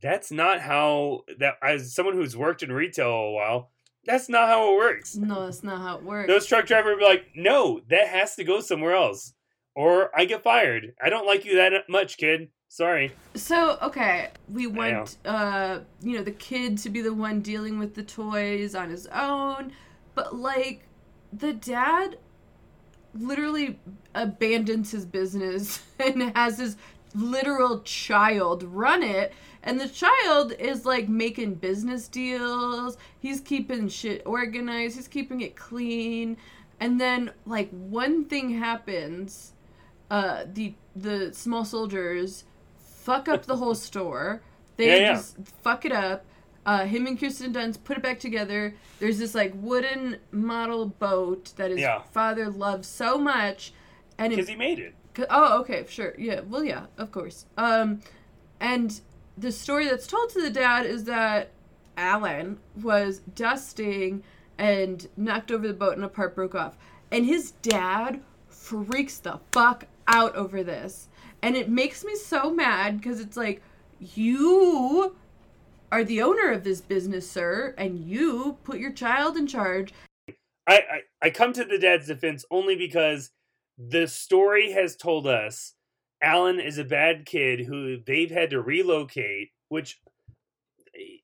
That's 0.00 0.30
not 0.30 0.60
how 0.60 1.24
that. 1.38 1.54
As 1.62 1.94
someone 1.94 2.14
who's 2.14 2.36
worked 2.36 2.62
in 2.62 2.72
retail 2.72 3.10
a 3.10 3.32
while, 3.32 3.70
that's 4.04 4.28
not 4.28 4.48
how 4.48 4.72
it 4.72 4.76
works. 4.76 5.16
no, 5.16 5.44
that's 5.46 5.62
not 5.64 5.80
how 5.80 5.98
it 5.98 6.04
works. 6.04 6.28
Those 6.28 6.46
truck 6.46 6.66
drivers 6.66 6.92
would 6.92 7.00
be 7.00 7.04
like, 7.04 7.26
"No, 7.34 7.80
that 7.88 8.08
has 8.08 8.36
to 8.36 8.44
go 8.44 8.60
somewhere 8.60 8.94
else, 8.94 9.34
or 9.74 10.16
I 10.16 10.26
get 10.26 10.44
fired. 10.44 10.94
I 11.02 11.10
don't 11.10 11.26
like 11.26 11.44
you 11.44 11.56
that 11.56 11.88
much, 11.88 12.16
kid. 12.18 12.48
Sorry." 12.70 13.10
So 13.34 13.78
okay, 13.82 14.30
we 14.48 14.68
want 14.68 15.16
uh 15.24 15.80
you 16.00 16.16
know 16.16 16.22
the 16.22 16.30
kid 16.30 16.78
to 16.78 16.88
be 16.88 17.00
the 17.00 17.12
one 17.12 17.40
dealing 17.40 17.80
with 17.80 17.96
the 17.96 18.04
toys 18.04 18.76
on 18.76 18.90
his 18.90 19.08
own, 19.08 19.72
but 20.14 20.36
like 20.36 20.82
the 21.32 21.52
dad 21.52 22.16
literally 23.12 23.80
abandons 24.14 24.92
his 24.92 25.04
business 25.04 25.82
and 25.98 26.36
has 26.36 26.58
his 26.58 26.76
literal 27.12 27.80
child 27.80 28.62
run 28.62 29.02
it. 29.02 29.32
And 29.64 29.80
the 29.80 29.88
child 29.88 30.52
is 30.52 30.86
like 30.86 31.08
making 31.08 31.56
business 31.56 32.06
deals. 32.06 32.96
He's 33.18 33.40
keeping 33.40 33.88
shit 33.88 34.22
organized. 34.24 34.94
He's 34.94 35.08
keeping 35.08 35.40
it 35.40 35.56
clean. 35.56 36.36
And 36.78 37.00
then 37.00 37.32
like 37.46 37.68
one 37.70 38.26
thing 38.26 38.50
happens 38.50 39.54
uh 40.08 40.44
the 40.52 40.74
the 40.94 41.32
small 41.32 41.64
soldiers 41.64 42.44
fuck 43.02 43.28
up 43.28 43.46
the 43.46 43.56
whole 43.56 43.74
store 43.74 44.42
they 44.76 44.86
Yeah, 44.88 44.96
yeah. 44.96 45.12
just 45.14 45.36
fuck 45.62 45.84
it 45.84 45.92
up 45.92 46.24
uh, 46.66 46.84
him 46.84 47.06
and 47.06 47.18
Kirsten 47.18 47.52
Dunst 47.52 47.82
put 47.84 47.96
it 47.96 48.02
back 48.02 48.20
together. 48.20 48.74
There's 48.98 49.18
this 49.18 49.34
like 49.34 49.52
wooden 49.56 50.18
model 50.30 50.86
boat 50.86 51.52
that 51.56 51.70
his 51.70 51.80
Yeah. 51.80 52.02
father 52.12 52.50
loves 52.50 52.86
so 52.86 53.16
much, 53.16 53.72
and 54.18 54.30
Because 54.30 54.48
he 54.48 54.56
made 54.56 54.78
it. 54.78 54.94
Oh, 55.30 55.60
okay, 55.60 55.84
sure. 55.88 56.14
Yeah. 56.18 56.40
Well, 56.40 56.62
yeah, 56.62 56.86
of 56.98 57.10
course. 57.12 57.46
Um, 57.56 58.00
and 58.60 59.00
the 59.38 59.52
story 59.52 59.86
that's 59.86 60.06
told 60.06 60.28
to 60.30 60.42
the 60.42 60.50
dad 60.50 60.84
is 60.84 61.04
that 61.04 61.50
Alan 61.96 62.58
was 62.80 63.20
dusting 63.34 64.22
and 64.58 65.08
knocked 65.16 65.50
over 65.50 65.66
the 65.66 65.74
boat 65.74 65.96
and 65.96 66.04
a 66.04 66.08
part 66.08 66.34
broke 66.34 66.54
off. 66.54 66.76
And 67.10 67.24
his 67.24 67.52
dad 67.62 68.20
freaks 68.48 69.18
the 69.18 69.40
fuck 69.50 69.86
out 70.06 70.34
over 70.36 70.62
this. 70.62 71.08
And 71.42 71.56
it 71.56 71.68
makes 71.68 72.04
me 72.04 72.16
so 72.16 72.52
mad 72.52 73.00
because 73.00 73.20
it's 73.20 73.36
like, 73.36 73.62
you 73.98 75.16
are 75.92 76.04
the 76.04 76.22
owner 76.22 76.52
of 76.52 76.64
this 76.64 76.80
business, 76.80 77.30
sir, 77.30 77.74
and 77.76 78.04
you 78.04 78.58
put 78.64 78.78
your 78.78 78.92
child 78.92 79.36
in 79.36 79.46
charge. 79.46 79.92
I, 80.66 80.74
I 80.74 81.00
I 81.22 81.30
come 81.30 81.52
to 81.54 81.64
the 81.64 81.78
dad's 81.78 82.06
defense 82.06 82.44
only 82.50 82.76
because 82.76 83.30
the 83.76 84.06
story 84.06 84.72
has 84.72 84.94
told 84.94 85.26
us 85.26 85.74
Alan 86.22 86.60
is 86.60 86.78
a 86.78 86.84
bad 86.84 87.26
kid 87.26 87.60
who 87.60 87.98
they've 88.06 88.30
had 88.30 88.50
to 88.50 88.60
relocate, 88.60 89.50
which 89.68 90.00
eh, 90.94 91.18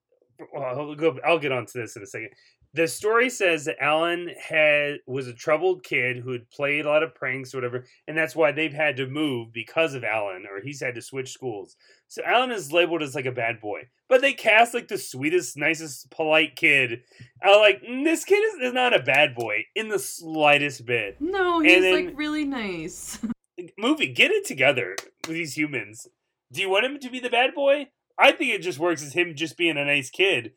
well, 0.53 0.65
I'll 0.65 0.95
go. 0.95 1.19
I'll 1.25 1.39
get 1.39 1.53
onto 1.53 1.81
this 1.81 1.97
in 1.97 2.03
a 2.03 2.07
second. 2.07 2.31
The 2.77 2.87
story 2.87 3.31
says 3.31 3.65
that 3.65 3.83
Alan 3.83 4.29
had 4.39 4.99
was 5.07 5.29
a 5.29 5.33
troubled 5.33 5.83
kid 5.83 6.19
who 6.19 6.33
had 6.33 6.51
played 6.51 6.85
a 6.85 6.91
lot 6.91 7.03
of 7.03 7.15
pranks 7.15 7.55
or 7.55 7.57
whatever, 7.57 7.87
and 8.07 8.15
that's 8.15 8.37
why 8.37 8.53
they've 8.53 8.73
had 8.73 8.99
to 8.99 9.07
move 9.07 9.51
because 9.51 9.95
of 9.95 10.05
Alan, 10.05 10.45
or 10.45 10.61
he's 10.61 10.83
had 10.83 10.95
to 10.97 11.01
switch 11.01 11.33
schools. 11.33 11.75
So 12.09 12.21
Alan 12.23 12.51
is 12.51 12.73
labeled 12.73 13.03
as 13.03 13.15
like 13.15 13.25
a 13.25 13.33
bad 13.33 13.63
boy, 13.63 13.89
but 14.11 14.21
they 14.21 14.35
cast 14.35 14.75
like 14.75 14.89
the 14.89 14.99
sweetest, 14.99 15.57
nicest, 15.57 16.11
polite 16.11 16.55
kid. 16.55 17.01
I'm 17.43 17.61
like, 17.61 17.81
"Mm, 17.81 18.05
this 18.05 18.27
kid 18.27 18.45
is, 18.45 18.69
is 18.69 18.73
not 18.75 18.95
a 18.95 19.03
bad 19.03 19.35
boy 19.35 19.65
in 19.75 19.89
the 19.89 19.99
slightest 19.99 20.85
bit. 20.85 21.17
No, 21.19 21.61
he's 21.61 21.81
then- 21.81 22.09
like 22.09 22.19
really 22.19 22.45
nice. 22.45 23.19
Movie, 23.79 24.13
get 24.13 24.33
it 24.33 24.45
together 24.45 24.97
with 25.27 25.35
these 25.35 25.57
humans. 25.57 26.09
Do 26.53 26.61
you 26.61 26.69
want 26.69 26.85
him 26.85 26.99
to 26.99 27.09
be 27.09 27.21
the 27.21 27.31
bad 27.31 27.55
boy? 27.55 27.87
I 28.19 28.33
think 28.33 28.53
it 28.53 28.61
just 28.61 28.79
works 28.79 29.03
as 29.03 29.15
him 29.15 29.35
just 29.35 29.57
being 29.57 29.79
a 29.79 29.85
nice 29.87 30.11
kid. 30.11 30.53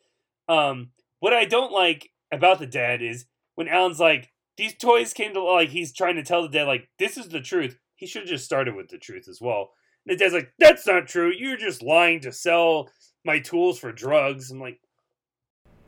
Um, 0.49 0.89
what 1.19 1.33
I 1.33 1.45
don't 1.45 1.71
like 1.71 2.09
about 2.31 2.59
the 2.59 2.67
dad 2.67 3.01
is 3.01 3.25
when 3.55 3.67
Alan's 3.67 3.99
like, 3.99 4.31
these 4.57 4.75
toys 4.75 5.13
came 5.13 5.33
to 5.33 5.41
like 5.41 5.69
he's 5.69 5.93
trying 5.93 6.15
to 6.15 6.23
tell 6.23 6.41
the 6.41 6.49
dad 6.49 6.65
like 6.65 6.89
this 6.99 7.17
is 7.17 7.29
the 7.29 7.41
truth. 7.41 7.77
He 7.95 8.05
should 8.05 8.23
have 8.23 8.29
just 8.29 8.45
started 8.45 8.75
with 8.75 8.89
the 8.89 8.97
truth 8.97 9.27
as 9.27 9.39
well. 9.41 9.71
And 10.05 10.13
the 10.13 10.21
dad's 10.21 10.33
like, 10.33 10.53
that's 10.59 10.87
not 10.87 11.07
true. 11.07 11.31
You're 11.31 11.57
just 11.57 11.81
lying 11.81 12.19
to 12.21 12.31
sell 12.31 12.89
my 13.25 13.39
tools 13.39 13.79
for 13.79 13.91
drugs. 13.91 14.51
I'm 14.51 14.59
like, 14.59 14.79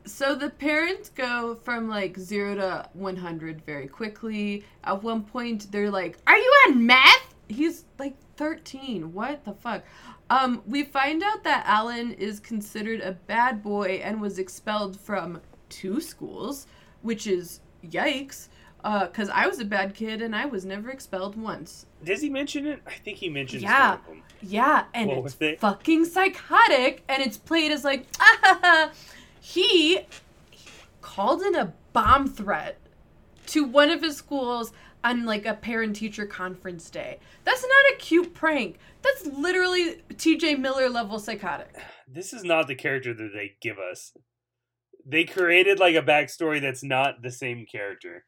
So 0.06 0.36
the 0.36 0.50
parents 0.50 1.10
go 1.10 1.60
from 1.64 1.90
like 1.90 2.18
zero 2.18 2.56
to 2.56 2.90
100 2.94 3.66
very 3.66 3.88
quickly. 3.88 4.64
At 4.84 5.04
one 5.04 5.24
point, 5.24 5.72
they're 5.72 5.92
like, 5.92 6.18
Are 6.28 6.38
you 6.38 6.54
on 6.68 6.86
meth? 6.86 7.31
He's 7.52 7.86
like 8.00 8.16
13. 8.38 9.14
What 9.14 9.46
the 9.46 9.54
fuck? 9.54 9.84
Um, 10.30 10.62
we 10.66 10.84
find 10.84 11.22
out 11.24 11.44
that 11.44 11.64
Alan 11.68 12.14
is 12.14 12.40
considered 12.40 13.02
a 13.02 13.12
bad 13.12 13.62
boy 13.62 14.02
and 14.04 14.22
was 14.22 14.40
expelled 14.40 15.00
from 15.00 15.42
two 15.70 16.00
schools, 16.02 16.68
which 17.02 17.28
is 17.28 17.60
yikes. 17.86 18.48
Because 18.84 19.30
I 19.30 19.46
was 19.46 19.60
a 19.60 19.66
bad 19.66 19.94
kid 19.94 20.24
and 20.24 20.36
I 20.36 20.46
was 20.46 20.66
never 20.66 20.90
expelled 20.90 21.36
once. 21.36 21.86
does 22.04 22.22
he 22.22 22.30
mention 22.30 22.66
it? 22.66 22.82
I 22.88 22.94
think 22.94 23.20
he 23.20 23.30
mentions 23.30 23.62
Yeah. 23.62 23.98
them. 24.08 24.24
Yeah, 24.42 24.86
and 24.96 25.08
What 25.10 25.26
it's 25.26 25.36
it? 25.40 25.60
fucking 25.60 26.06
psychotic, 26.06 27.04
and 27.08 27.22
it's 27.22 27.38
played 27.38 27.72
as 27.72 27.84
like, 27.84 28.08
ah, 28.20 28.90
he 29.40 30.00
called 31.02 31.44
in 31.44 31.54
a 31.56 31.74
bomb 31.94 32.28
threat 32.28 32.80
to 33.48 33.64
one 33.66 33.92
of 33.92 34.02
his 34.02 34.18
schools 34.18 34.72
on 35.04 35.26
like 35.26 35.46
a 35.46 35.54
parent 35.54 35.96
teacher 35.96 36.26
conference 36.26 36.90
day. 36.90 37.20
That's 37.44 37.64
not 37.64 37.94
a 37.94 37.98
cute 37.98 38.34
prank. 38.34 38.78
That's 39.02 39.26
literally 39.26 40.02
TJ 40.14 40.60
Miller 40.60 40.90
level 40.90 41.20
psychotic. 41.20 41.76
this 42.08 42.34
is 42.34 42.44
not 42.44 42.68
the 42.68 42.76
character 42.76 43.14
that 43.14 43.32
they 43.34 43.54
give 43.62 43.78
us. 43.80 44.14
They 45.06 45.24
created 45.24 45.80
like 45.80 45.96
a 45.96 46.02
backstory 46.02 46.62
that's 46.62 46.84
not 46.84 47.22
the 47.24 47.32
same 47.32 47.66
character. 47.66 48.26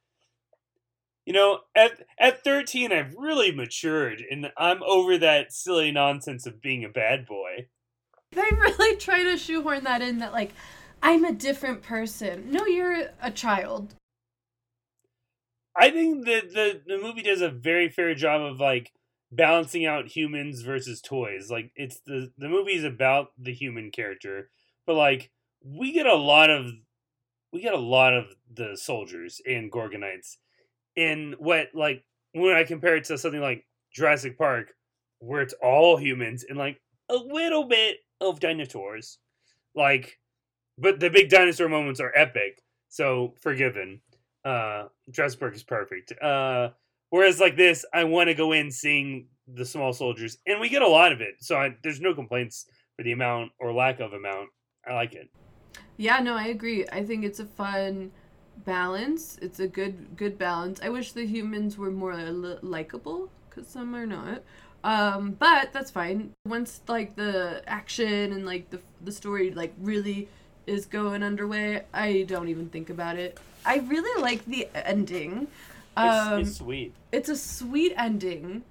You 1.26 1.34
know, 1.34 1.60
at 1.76 2.02
at 2.20 2.44
13 2.44 2.92
I've 2.92 3.16
really 3.16 3.52
matured 3.52 4.24
and 4.30 4.52
I'm 4.58 4.82
over 4.84 5.18
that 5.18 5.54
silly 5.54 5.92
nonsense 5.92 6.46
of 6.46 6.62
being 6.62 6.84
a 6.84 6.90
bad 6.90 7.26
boy. 7.26 7.68
They 8.32 8.42
really 8.42 8.98
try 8.98 9.24
to 9.24 9.38
shoehorn 9.38 9.84
that 9.84 10.02
in 10.02 10.18
that 10.20 10.34
like 10.34 10.52
I'm 11.04 11.24
a 11.24 11.32
different 11.34 11.84
person. 11.84 12.50
No, 12.50 12.66
you're 12.66 13.10
a 13.22 13.30
child. 13.30 13.94
I 15.76 15.90
think 15.90 16.26
that 16.26 16.54
the 16.54 16.82
the 16.86 16.98
movie 16.98 17.24
does 17.24 17.42
a 17.42 17.50
very 17.50 17.90
fair 17.90 18.14
job 18.16 18.42
of 18.42 18.60
like 18.60 18.92
balancing 19.32 19.86
out 19.86 20.08
humans 20.08 20.62
versus 20.62 21.02
toys. 21.02 21.50
Like 21.50 21.72
it's 21.76 22.00
the 22.06 22.32
the 22.38 22.50
movie 22.50 22.74
is 22.76 22.84
about 22.84 23.30
the 23.38 23.54
human 23.54 23.92
character, 23.92 24.50
but 24.86 24.96
like 24.96 25.32
we 25.64 25.92
get 25.92 26.06
a 26.06 26.16
lot 26.16 26.50
of 26.50 26.72
we 27.52 27.62
get 27.62 27.74
a 27.74 27.80
lot 27.80 28.14
of 28.14 28.26
the 28.52 28.76
soldiers 28.76 29.42
and 29.46 29.72
Gorgonites 29.72 30.38
in 30.96 31.36
what 31.40 31.70
like 31.74 32.04
when 32.34 32.56
I 32.56 32.64
compare 32.64 32.96
it 32.96 33.06
to 33.06 33.18
something 33.18 33.42
like 33.42 33.66
Jurassic 33.94 34.38
Park, 34.38 34.74
where 35.20 35.42
it's 35.42 35.54
all 35.62 35.98
humans 35.98 36.44
and 36.48 36.58
like 36.58 36.82
a 37.10 37.16
little 37.16 37.66
bit 37.68 37.98
of 38.22 38.40
dinosaurs, 38.40 39.20
like, 39.76 40.20
but 40.78 41.00
the 41.00 41.10
big 41.10 41.30
dinosaur 41.30 41.70
moments 41.70 42.00
are 42.00 42.12
epic, 42.16 42.62
so 42.90 43.36
forgiven. 43.42 44.02
Uh, 44.46 44.88
Jurassic 45.10 45.42
is 45.54 45.64
perfect. 45.64 46.14
Uh, 46.22 46.70
whereas 47.10 47.40
like 47.40 47.56
this, 47.56 47.86
I 47.94 48.04
want 48.04 48.28
to 48.28 48.34
go 48.34 48.52
in 48.52 48.72
seeing 48.72 49.28
the 49.48 49.66
small 49.66 49.94
soldiers, 49.94 50.38
and 50.48 50.60
we 50.60 50.70
get 50.70 50.82
a 50.82 50.88
lot 50.88 51.12
of 51.12 51.22
it, 51.22 51.36
so 51.40 51.58
I, 51.58 51.76
there's 51.84 52.00
no 52.00 52.14
complaints 52.14 52.66
for 52.96 53.04
the 53.04 53.12
amount 53.12 53.52
or 53.60 53.74
lack 53.74 54.00
of 54.00 54.14
amount. 54.14 54.50
I 54.88 54.94
like 54.94 55.14
it. 55.14 55.30
Yeah, 55.98 56.20
no, 56.20 56.36
I 56.36 56.48
agree. 56.48 56.86
I 56.92 57.04
think 57.04 57.24
it's 57.24 57.40
a 57.40 57.46
fun 57.46 58.12
balance. 58.66 59.38
It's 59.42 59.60
a 59.60 59.68
good 59.68 60.16
good 60.16 60.38
balance. 60.38 60.80
I 60.82 60.90
wish 60.90 61.12
the 61.12 61.26
humans 61.26 61.78
were 61.78 61.92
more 61.92 62.16
li- 62.16 62.58
likable 62.62 63.30
cuz 63.50 63.68
some 63.68 63.96
are 63.96 64.06
not. 64.06 64.44
Um, 64.84 65.32
but 65.32 65.72
that's 65.72 65.92
fine. 65.92 66.34
Once 66.46 66.82
like 66.88 67.16
the 67.16 67.64
action 67.68 68.34
and 68.34 68.46
like 68.46 68.70
the 68.70 68.82
the 69.02 69.12
story 69.12 69.52
like 69.52 69.74
really 69.80 70.30
is 70.68 70.86
going 70.86 71.24
underway, 71.24 71.84
I 71.94 72.24
don't 72.28 72.48
even 72.50 72.70
think 72.70 72.90
about 72.90 73.18
it. 73.18 73.40
I 73.66 73.78
really 73.78 74.22
like 74.22 74.46
the 74.46 74.68
ending. 74.74 75.48
It's, 75.98 75.98
Um, 75.98 76.42
it's 76.42 76.58
sweet. 76.58 76.94
it's 77.12 77.30
a 77.30 77.36
sweet 77.36 77.94
ending 77.98 78.64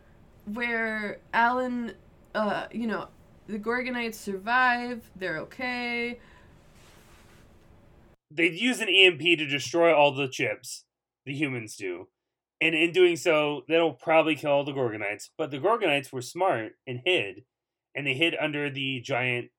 where 0.47 1.19
Alan, 1.33 1.95
uh, 2.35 2.67
you 2.73 2.87
know, 2.87 3.09
the 3.47 3.59
Gorgonites 3.59 4.15
survive. 4.15 5.09
They're 5.17 5.39
okay. 5.39 6.19
They 8.31 8.49
use 8.51 8.81
an 8.81 8.89
EMP 8.89 9.21
to 9.21 9.47
destroy 9.47 9.95
all 9.95 10.13
the 10.13 10.29
chips. 10.29 10.85
The 11.27 11.35
humans 11.35 11.77
do. 11.77 12.09
And 12.61 12.75
in 12.75 12.93
doing 12.93 13.17
so, 13.17 13.65
that'll 13.69 13.93
probably 13.95 14.37
kill 14.37 14.51
all 14.53 14.65
the 14.65 14.73
Gorgonites. 14.73 15.29
But 15.37 15.51
the 15.51 15.59
Gorgonites 15.59 16.13
were 16.13 16.23
smart 16.23 16.73
and 16.87 17.01
hid. 17.05 17.45
And 17.95 18.07
they 18.07 18.15
hid 18.15 18.35
under 18.41 18.71
the 18.71 19.01
giant 19.01 19.51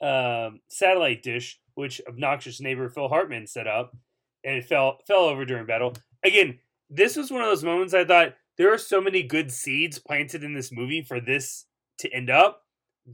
um, 0.00 0.60
satellite 0.68 1.22
dish, 1.22 1.60
which 1.74 2.00
obnoxious 2.08 2.60
neighbor 2.60 2.88
Phil 2.88 3.08
Hartman 3.08 3.46
set 3.46 3.66
up. 3.66 3.96
And 4.44 4.56
it 4.56 4.64
fell 4.64 4.98
fell 5.06 5.24
over 5.24 5.44
during 5.44 5.66
battle. 5.66 5.94
Again, 6.24 6.58
this 6.90 7.16
was 7.16 7.30
one 7.30 7.42
of 7.42 7.48
those 7.48 7.64
moments 7.64 7.94
I 7.94 8.04
thought 8.04 8.34
there 8.58 8.72
are 8.72 8.78
so 8.78 9.00
many 9.00 9.22
good 9.22 9.50
seeds 9.50 9.98
planted 9.98 10.44
in 10.44 10.54
this 10.54 10.72
movie 10.72 11.02
for 11.02 11.20
this 11.20 11.66
to 11.98 12.12
end 12.12 12.28
up. 12.28 12.62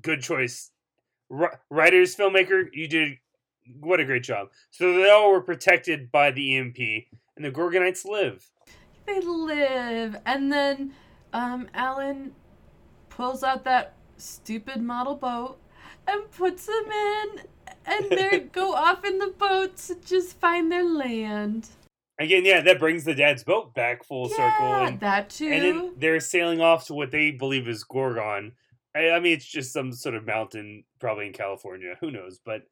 Good 0.02 0.22
choice. 0.22 0.70
Ri- 1.28 1.48
writers, 1.70 2.16
filmmaker, 2.16 2.64
you 2.72 2.88
did 2.88 3.18
what 3.80 4.00
a 4.00 4.04
great 4.04 4.22
job. 4.22 4.48
So 4.70 4.94
they 4.94 5.10
all 5.10 5.30
were 5.30 5.42
protected 5.42 6.10
by 6.10 6.30
the 6.30 6.56
EMP, 6.56 6.78
and 7.36 7.44
the 7.44 7.50
Gorgonites 7.50 8.04
live. 8.04 8.50
They 9.06 9.20
live, 9.20 10.16
and 10.26 10.52
then 10.52 10.92
um, 11.32 11.68
Alan 11.74 12.32
pulls 13.08 13.42
out 13.42 13.64
that 13.64 13.94
stupid 14.16 14.82
model 14.82 15.14
boat 15.14 15.58
and 16.06 16.30
puts 16.30 16.66
them 16.66 16.84
in, 16.90 17.42
and 17.88 18.10
they 18.10 18.40
go 18.40 18.74
off 18.74 19.04
in 19.04 19.18
the 19.18 19.28
boats 19.38 19.88
to 19.88 19.96
just 19.96 20.38
find 20.38 20.70
their 20.70 20.84
land. 20.84 21.68
Again, 22.20 22.44
yeah, 22.44 22.60
that 22.62 22.80
brings 22.80 23.04
the 23.04 23.14
dad's 23.14 23.44
boat 23.44 23.74
back 23.74 24.04
full 24.04 24.28
circle, 24.28 24.66
Yeah, 24.68 24.88
and, 24.88 25.00
that 25.00 25.30
too. 25.30 25.48
and 25.52 25.62
then 25.62 25.92
they're 25.98 26.18
sailing 26.20 26.60
off 26.60 26.86
to 26.86 26.94
what 26.94 27.12
they 27.12 27.30
believe 27.30 27.68
is 27.68 27.84
Gorgon. 27.84 28.52
I, 28.96 29.10
I 29.10 29.20
mean, 29.20 29.34
it's 29.34 29.46
just 29.46 29.72
some 29.72 29.92
sort 29.92 30.16
of 30.16 30.26
mountain, 30.26 30.84
probably 30.98 31.26
in 31.28 31.32
California. 31.32 31.94
Who 32.00 32.10
knows? 32.10 32.40
But 32.44 32.62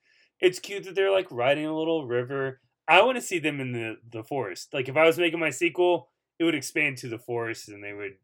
it's 0.40 0.58
cute 0.58 0.84
that 0.84 0.94
they're 0.96 1.12
like 1.12 1.30
riding 1.30 1.64
a 1.66 1.76
little 1.76 2.06
river. 2.06 2.60
I 2.88 3.02
want 3.02 3.16
to 3.16 3.22
see 3.22 3.38
them 3.38 3.60
in 3.60 3.72
the 3.72 3.96
the 4.10 4.24
forest. 4.24 4.72
Like 4.72 4.88
if 4.88 4.96
I 4.96 5.04
was 5.04 5.18
making 5.18 5.38
my 5.40 5.50
sequel, 5.50 6.08
it 6.38 6.44
would 6.44 6.54
expand 6.54 6.96
to 6.98 7.08
the 7.08 7.18
forest, 7.18 7.68
and 7.68 7.82
they 7.84 7.92
would 7.92 8.14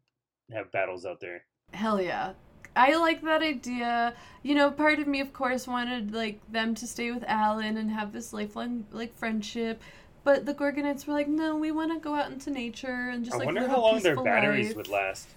have 0.51 0.71
battles 0.71 1.05
out 1.05 1.21
there. 1.21 1.45
Hell 1.73 2.01
yeah. 2.01 2.33
I 2.75 2.95
like 2.95 3.21
that 3.21 3.41
idea. 3.41 4.13
You 4.41 4.55
know, 4.55 4.71
part 4.71 4.99
of 4.99 5.07
me 5.07 5.19
of 5.21 5.33
course 5.33 5.67
wanted 5.67 6.13
like 6.13 6.39
them 6.51 6.75
to 6.75 6.87
stay 6.87 7.11
with 7.11 7.23
Alan 7.27 7.77
and 7.77 7.91
have 7.91 8.11
this 8.13 8.33
lifelong 8.33 8.85
like 8.91 9.15
friendship. 9.15 9.81
But 10.23 10.45
the 10.45 10.53
Gorgonites 10.53 11.05
were 11.05 11.13
like, 11.13 11.27
no, 11.27 11.57
we 11.57 11.71
want 11.71 11.91
to 11.91 11.99
go 11.99 12.15
out 12.15 12.31
into 12.31 12.49
nature 12.49 13.09
and 13.09 13.25
just 13.25 13.35
I 13.35 13.39
like 13.39 13.45
wonder 13.47 13.61
live 13.61 13.69
how 13.71 13.79
a 13.79 13.81
long 13.81 13.99
their 14.01 14.15
batteries 14.21 14.67
life. 14.67 14.77
would 14.77 14.87
last. 14.87 15.27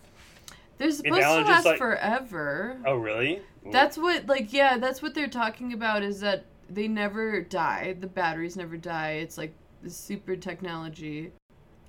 They're 0.78 0.91
supposed 0.91 1.22
to 1.22 1.41
last 1.43 1.64
like- 1.64 1.78
forever. 1.78 2.76
Oh, 2.84 2.95
really? 2.95 3.41
Ooh. 3.66 3.72
That's 3.72 3.99
what 3.99 4.26
like 4.26 4.53
yeah, 4.53 4.78
that's 4.78 5.03
what 5.03 5.14
they're 5.14 5.28
talking 5.28 5.72
about 5.72 6.03
is 6.03 6.20
that 6.20 6.45
they 6.70 6.89
never 6.89 7.41
die. 7.43 7.97
The 7.99 8.07
batteries 8.07 8.57
never 8.57 8.76
die. 8.76 9.12
It's 9.14 9.37
like 9.39 9.55
super 9.89 10.37
technology. 10.37 11.32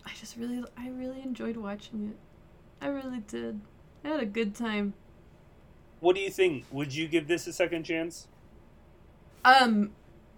I 0.05 0.11
just 0.19 0.37
really 0.37 0.63
I 0.77 0.89
really 0.89 1.21
enjoyed 1.21 1.57
watching 1.57 2.09
it. 2.09 2.17
I 2.83 2.87
really 2.89 3.19
did. 3.27 3.59
I 4.03 4.09
had 4.09 4.19
a 4.21 4.25
good 4.25 4.55
time. 4.55 4.93
What 5.99 6.15
do 6.15 6.21
you 6.21 6.29
think? 6.29 6.65
Would 6.71 6.93
you 6.93 7.07
give 7.07 7.27
this 7.27 7.47
a 7.47 7.53
second 7.53 7.83
chance? 7.83 8.27
Um, 9.43 9.91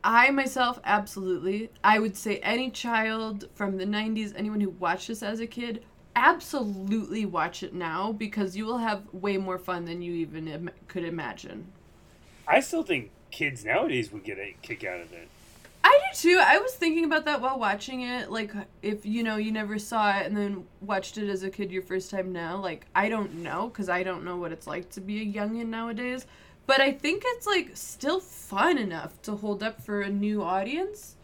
I 0.04 0.32
myself 0.32 0.80
absolutely. 0.84 1.72
I 1.84 2.00
would 2.00 2.16
say 2.16 2.38
any 2.38 2.70
child 2.72 3.50
from 3.54 3.78
the 3.78 3.86
90s, 3.86 4.34
anyone 4.36 4.62
who 4.62 4.70
watched 4.70 5.08
this 5.10 5.22
as 5.22 5.40
a 5.40 5.48
kid, 5.48 5.84
absolutely 6.16 7.26
watch 7.26 7.64
it 7.64 7.74
now 7.74 8.12
because 8.12 8.56
you 8.56 8.66
will 8.66 8.78
have 8.78 9.04
way 9.14 9.38
more 9.38 9.58
fun 9.58 9.86
than 9.86 10.02
you 10.02 10.14
even 10.14 10.48
Im- 10.48 10.70
could 10.88 11.04
imagine. 11.04 11.72
I 12.48 12.62
still 12.62 12.84
think 12.84 13.12
kids 13.32 13.66
nowadays 13.66 14.12
would 14.12 14.24
get 14.24 14.38
a 14.38 14.56
kick 14.62 14.84
out 14.84 15.02
of 15.02 15.12
it. 15.14 15.28
I 15.84 16.00
do 16.12 16.18
too. 16.18 16.42
I 16.44 16.58
was 16.58 16.74
thinking 16.74 17.06
about 17.06 17.26
that 17.26 17.42
while 17.42 17.58
watching 17.60 18.02
it. 18.02 18.30
Like, 18.32 18.52
if 18.82 19.06
you 19.06 19.24
know, 19.24 19.38
you 19.38 19.52
never 19.52 19.80
saw 19.80 20.18
it 20.18 20.26
and 20.26 20.36
then 20.36 20.66
watched 20.82 21.18
it 21.18 21.30
as 21.30 21.44
a 21.44 21.50
kid 21.50 21.72
your 21.72 21.84
first 21.84 22.12
time 22.12 22.32
now, 22.32 22.58
like, 22.58 22.86
I 22.94 23.10
don't 23.10 23.36
know 23.36 23.70
because 23.70 23.90
I 23.90 24.04
don't 24.04 24.24
know 24.24 24.38
what 24.38 24.52
it's 24.52 24.68
like 24.68 24.90
to 24.92 25.02
be 25.02 25.22
a 25.22 25.26
youngin' 25.26 25.68
nowadays. 25.68 26.26
But 26.68 26.82
I 26.82 26.92
think 26.92 27.24
it's, 27.26 27.48
like, 27.48 27.72
still 27.74 28.20
fun 28.20 28.78
enough 28.78 29.20
to 29.24 29.36
hold 29.36 29.64
up 29.64 29.82
for 29.82 30.02
a 30.02 30.10
new 30.10 30.44
audience. 30.44 31.16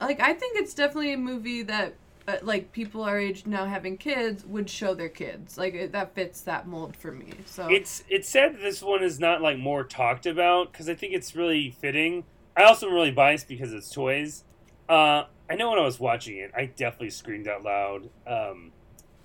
Like, 0.00 0.20
I 0.20 0.34
think 0.34 0.56
it's 0.56 0.72
definitely 0.72 1.12
a 1.14 1.18
movie 1.18 1.62
that, 1.62 1.94
uh, 2.28 2.36
like, 2.42 2.70
people 2.70 3.02
our 3.02 3.18
age 3.18 3.44
now 3.44 3.64
having 3.64 3.96
kids 3.96 4.44
would 4.44 4.70
show 4.70 4.94
their 4.94 5.08
kids. 5.08 5.58
Like, 5.58 5.74
it, 5.74 5.90
that 5.92 6.14
fits 6.14 6.42
that 6.42 6.68
mold 6.68 6.94
for 6.94 7.10
me. 7.10 7.32
So, 7.46 7.68
It's 7.68 8.04
it's 8.08 8.28
sad 8.28 8.54
that 8.54 8.60
this 8.60 8.82
one 8.82 9.02
is 9.02 9.18
not 9.18 9.42
like 9.42 9.58
more 9.58 9.82
talked 9.82 10.26
about 10.26 10.70
because 10.70 10.88
I 10.88 10.94
think 10.94 11.12
it's 11.14 11.34
really 11.34 11.70
fitting. 11.70 12.22
I 12.56 12.64
also 12.64 12.88
am 12.88 12.94
really 12.94 13.10
biased 13.10 13.48
because 13.48 13.72
it's 13.72 13.90
toys. 13.90 14.44
Uh, 14.88 15.24
I 15.48 15.54
know 15.56 15.70
when 15.70 15.78
I 15.78 15.84
was 15.84 15.98
watching 15.98 16.38
it, 16.38 16.50
I 16.56 16.66
definitely 16.66 17.10
screamed 17.10 17.48
out 17.48 17.62
loud. 17.62 18.10
Um, 18.26 18.72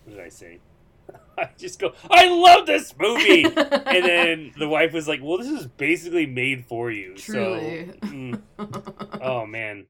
what 0.03 0.15
did 0.15 0.19
I 0.19 0.29
say? 0.29 0.59
I 1.37 1.49
just 1.57 1.79
go, 1.79 1.93
I 2.09 2.27
love 2.29 2.65
this 2.65 2.93
movie, 2.97 3.43
and 3.55 4.05
then 4.05 4.51
the 4.57 4.67
wife 4.67 4.93
was 4.93 5.07
like, 5.07 5.21
"Well, 5.21 5.37
this 5.37 5.47
is 5.47 5.67
basically 5.67 6.25
made 6.25 6.65
for 6.65 6.91
you." 6.91 7.15
Truly. 7.15 7.91
So, 8.01 8.07
mm, 8.07 8.41
oh 9.21 9.45
man, 9.45 9.85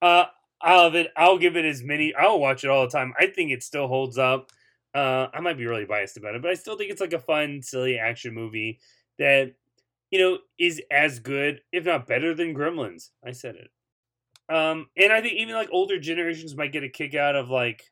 uh, 0.00 0.24
I 0.60 0.76
love 0.76 0.94
it. 0.94 1.12
I'll 1.16 1.38
give 1.38 1.56
it 1.56 1.64
as 1.64 1.82
many. 1.82 2.14
I'll 2.14 2.40
watch 2.40 2.64
it 2.64 2.70
all 2.70 2.84
the 2.84 2.90
time. 2.90 3.14
I 3.18 3.26
think 3.26 3.52
it 3.52 3.62
still 3.62 3.88
holds 3.88 4.18
up. 4.18 4.50
Uh, 4.94 5.28
I 5.32 5.40
might 5.40 5.58
be 5.58 5.66
really 5.66 5.84
biased 5.84 6.16
about 6.16 6.34
it, 6.34 6.42
but 6.42 6.50
I 6.50 6.54
still 6.54 6.76
think 6.76 6.90
it's 6.90 7.00
like 7.00 7.12
a 7.12 7.18
fun, 7.18 7.60
silly 7.62 7.98
action 7.98 8.32
movie 8.32 8.80
that 9.18 9.52
you 10.10 10.18
know 10.18 10.38
is 10.58 10.80
as 10.90 11.18
good, 11.18 11.60
if 11.72 11.84
not 11.84 12.06
better, 12.06 12.34
than 12.34 12.54
Gremlins. 12.54 13.10
I 13.24 13.32
said 13.32 13.56
it. 13.56 13.70
Um, 14.48 14.86
and 14.96 15.12
I 15.12 15.20
think 15.20 15.34
even 15.34 15.54
like 15.54 15.68
older 15.72 15.98
generations 15.98 16.56
might 16.56 16.72
get 16.72 16.84
a 16.84 16.88
kick 16.88 17.14
out 17.14 17.34
of 17.34 17.50
like, 17.50 17.82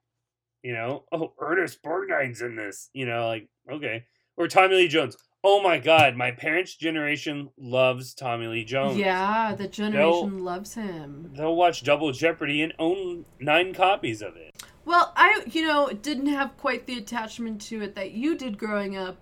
you 0.62 0.72
know, 0.72 1.04
oh 1.12 1.34
Ernest 1.40 1.82
Borgnine's 1.82 2.42
in 2.42 2.56
this. 2.56 2.90
You 2.92 3.06
know, 3.06 3.26
like 3.26 3.48
okay, 3.70 4.04
or 4.36 4.48
Tommy 4.48 4.76
Lee 4.76 4.88
Jones. 4.88 5.16
Oh 5.46 5.62
my 5.62 5.78
God, 5.78 6.16
my 6.16 6.30
parents' 6.30 6.74
generation 6.74 7.50
loves 7.58 8.14
Tommy 8.14 8.46
Lee 8.46 8.64
Jones. 8.64 8.96
yeah, 8.96 9.54
the 9.54 9.68
generation 9.68 10.38
loves 10.38 10.72
him. 10.72 11.32
They'll 11.36 11.54
watch 11.54 11.84
Double 11.84 12.12
Jeopardy 12.12 12.62
and 12.62 12.72
own 12.78 13.26
nine 13.38 13.74
copies 13.74 14.22
of 14.22 14.36
it. 14.36 14.62
Well, 14.86 15.12
I, 15.16 15.42
you 15.50 15.66
know, 15.66 15.90
didn't 15.90 16.28
have 16.28 16.56
quite 16.56 16.86
the 16.86 16.96
attachment 16.96 17.60
to 17.62 17.82
it 17.82 17.94
that 17.94 18.12
you 18.12 18.36
did 18.36 18.56
growing 18.56 18.96
up. 18.96 19.18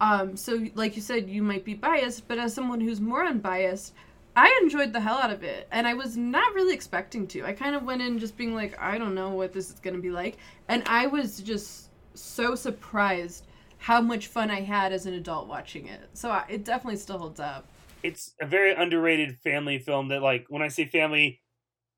Um, 0.00 0.36
so, 0.36 0.66
like 0.74 0.96
you 0.96 1.02
said, 1.02 1.28
you 1.28 1.42
might 1.42 1.64
be 1.64 1.74
biased, 1.74 2.26
but 2.26 2.38
as 2.38 2.54
someone 2.54 2.80
who's 2.80 3.00
more 3.00 3.24
unbiased, 3.24 3.92
I 4.34 4.58
enjoyed 4.62 4.92
the 4.92 5.00
hell 5.00 5.18
out 5.18 5.30
of 5.30 5.42
it. 5.42 5.68
And 5.70 5.86
I 5.86 5.94
was 5.94 6.16
not 6.16 6.54
really 6.54 6.74
expecting 6.74 7.26
to. 7.28 7.44
I 7.44 7.52
kind 7.52 7.74
of 7.74 7.82
went 7.84 8.00
in 8.00 8.18
just 8.18 8.36
being 8.36 8.54
like, 8.54 8.80
I 8.80 8.96
don't 8.96 9.14
know 9.14 9.30
what 9.30 9.52
this 9.52 9.68
is 9.68 9.78
going 9.80 9.96
to 9.96 10.00
be 10.00 10.10
like. 10.10 10.38
And 10.68 10.82
I 10.86 11.06
was 11.06 11.40
just 11.40 11.90
so 12.14 12.54
surprised 12.54 13.46
how 13.78 14.00
much 14.00 14.28
fun 14.28 14.50
I 14.50 14.62
had 14.62 14.92
as 14.92 15.06
an 15.06 15.14
adult 15.14 15.48
watching 15.48 15.86
it. 15.86 16.08
So, 16.14 16.30
I, 16.30 16.44
it 16.48 16.64
definitely 16.64 16.96
still 16.96 17.18
holds 17.18 17.40
up. 17.40 17.66
It's 18.02 18.32
a 18.40 18.46
very 18.46 18.72
underrated 18.72 19.38
family 19.40 19.78
film 19.78 20.08
that, 20.08 20.22
like, 20.22 20.46
when 20.48 20.62
I 20.62 20.68
say 20.68 20.86
family, 20.86 21.42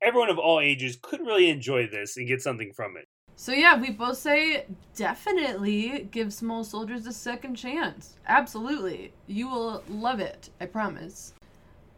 everyone 0.01 0.29
of 0.29 0.37
all 0.37 0.59
ages 0.59 0.97
could 1.01 1.21
really 1.21 1.49
enjoy 1.49 1.87
this 1.87 2.17
and 2.17 2.27
get 2.27 2.41
something 2.41 2.73
from 2.73 2.97
it. 2.97 3.07
So 3.35 3.51
yeah, 3.51 3.79
we 3.79 3.89
both 3.89 4.17
say 4.17 4.65
definitely 4.95 6.07
give 6.11 6.33
Small 6.33 6.63
Soldiers 6.63 7.07
a 7.07 7.13
second 7.13 7.55
chance. 7.55 8.15
Absolutely. 8.27 9.11
You 9.27 9.49
will 9.49 9.83
love 9.89 10.19
it, 10.19 10.49
I 10.61 10.67
promise. 10.67 11.33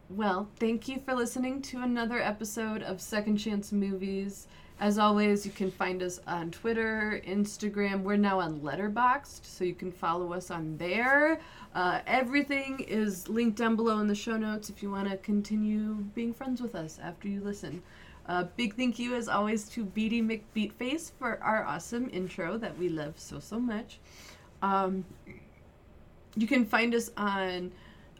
Well, 0.08 0.48
thank 0.58 0.88
you 0.88 1.00
for 1.00 1.14
listening 1.14 1.62
to 1.62 1.82
another 1.82 2.20
episode 2.20 2.82
of 2.82 3.00
Second 3.00 3.36
Chance 3.38 3.72
Movies. 3.72 4.46
As 4.78 4.98
always, 4.98 5.46
you 5.46 5.52
can 5.52 5.70
find 5.70 6.02
us 6.02 6.20
on 6.26 6.50
Twitter, 6.50 7.20
Instagram. 7.26 8.02
We're 8.02 8.16
now 8.16 8.40
on 8.40 8.60
Letterboxd, 8.60 9.44
so 9.44 9.64
you 9.64 9.74
can 9.74 9.90
follow 9.90 10.32
us 10.34 10.50
on 10.50 10.76
there. 10.76 11.40
Uh, 11.74 12.00
everything 12.06 12.80
is 12.80 13.28
linked 13.28 13.56
down 13.56 13.74
below 13.74 13.98
in 14.00 14.06
the 14.06 14.14
show 14.14 14.36
notes 14.36 14.68
if 14.68 14.82
you 14.82 14.90
want 14.90 15.10
to 15.10 15.16
continue 15.16 15.94
being 16.14 16.32
friends 16.32 16.60
with 16.60 16.74
us 16.74 16.98
after 17.02 17.26
you 17.26 17.40
listen. 17.40 17.82
Uh, 18.28 18.44
big 18.56 18.74
thank 18.74 18.98
you, 18.98 19.14
as 19.14 19.28
always, 19.28 19.68
to 19.68 19.84
Beatty 19.84 20.20
McBeatface 20.20 21.12
for 21.18 21.38
our 21.42 21.64
awesome 21.64 22.10
intro 22.12 22.58
that 22.58 22.76
we 22.76 22.88
love 22.88 23.14
so, 23.16 23.38
so 23.38 23.60
much. 23.60 23.98
Um, 24.62 25.04
you 26.34 26.46
can 26.46 26.64
find 26.64 26.94
us 26.94 27.10
on 27.16 27.70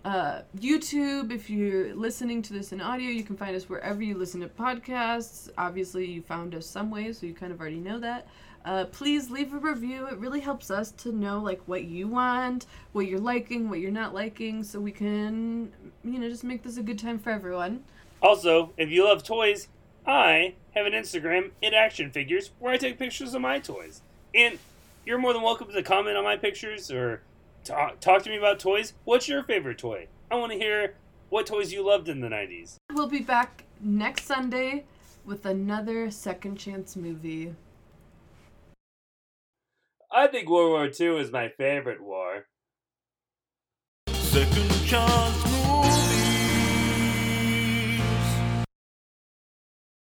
uh, 0.04 0.42
YouTube. 0.58 1.32
If 1.32 1.50
you're 1.50 1.92
listening 1.94 2.40
to 2.42 2.52
this 2.52 2.72
in 2.72 2.80
audio, 2.80 3.10
you 3.10 3.24
can 3.24 3.36
find 3.36 3.56
us 3.56 3.68
wherever 3.68 4.00
you 4.00 4.16
listen 4.16 4.40
to 4.42 4.48
podcasts. 4.48 5.50
Obviously, 5.58 6.06
you 6.06 6.22
found 6.22 6.54
us 6.54 6.66
some 6.66 6.90
way, 6.90 7.12
so 7.12 7.26
you 7.26 7.34
kind 7.34 7.52
of 7.52 7.60
already 7.60 7.80
know 7.80 7.98
that. 7.98 8.28
Uh, 8.64 8.84
please 8.86 9.30
leave 9.30 9.52
a 9.52 9.58
review. 9.58 10.06
It 10.06 10.18
really 10.18 10.40
helps 10.40 10.70
us 10.70 10.90
to 10.92 11.12
know 11.12 11.40
like 11.40 11.60
what 11.66 11.84
you 11.84 12.08
want, 12.08 12.66
what 12.92 13.06
you're 13.06 13.20
liking, 13.20 13.68
what 13.68 13.80
you're 13.80 13.90
not 13.90 14.14
liking, 14.14 14.62
so 14.62 14.80
we 14.80 14.92
can, 14.92 15.72
you 16.04 16.18
know, 16.18 16.28
just 16.28 16.44
make 16.44 16.62
this 16.62 16.76
a 16.76 16.82
good 16.82 16.98
time 16.98 17.18
for 17.18 17.30
everyone. 17.30 17.84
Also, 18.22 18.72
if 18.76 18.90
you 18.90 19.04
love 19.04 19.22
toys, 19.22 19.68
I 20.06 20.54
have 20.74 20.86
an 20.86 20.92
Instagram, 20.92 21.50
It 21.60 21.74
Action 21.74 22.12
Figures, 22.12 22.52
where 22.60 22.72
I 22.72 22.76
take 22.76 22.98
pictures 22.98 23.34
of 23.34 23.40
my 23.40 23.58
toys. 23.58 24.02
And 24.34 24.58
you're 25.04 25.18
more 25.18 25.32
than 25.32 25.42
welcome 25.42 25.72
to 25.72 25.82
comment 25.82 26.16
on 26.16 26.22
my 26.22 26.36
pictures 26.36 26.92
or 26.92 27.22
talk, 27.64 27.98
talk 27.98 28.22
to 28.22 28.30
me 28.30 28.36
about 28.36 28.60
toys. 28.60 28.92
What's 29.04 29.28
your 29.28 29.42
favorite 29.42 29.78
toy? 29.78 30.06
I 30.30 30.36
want 30.36 30.52
to 30.52 30.58
hear 30.58 30.94
what 31.28 31.46
toys 31.46 31.72
you 31.72 31.84
loved 31.84 32.08
in 32.08 32.20
the 32.20 32.28
90s. 32.28 32.76
We'll 32.92 33.08
be 33.08 33.20
back 33.20 33.64
next 33.80 34.26
Sunday 34.26 34.84
with 35.24 35.44
another 35.44 36.10
second 36.12 36.56
chance 36.56 36.94
movie. 36.94 37.54
I 40.12 40.28
think 40.28 40.48
World 40.48 40.70
War 40.70 40.86
II 40.88 41.20
is 41.20 41.32
my 41.32 41.48
favorite 41.48 42.00
war. 42.00 42.46
Second 44.08 44.70
chance 44.86 45.55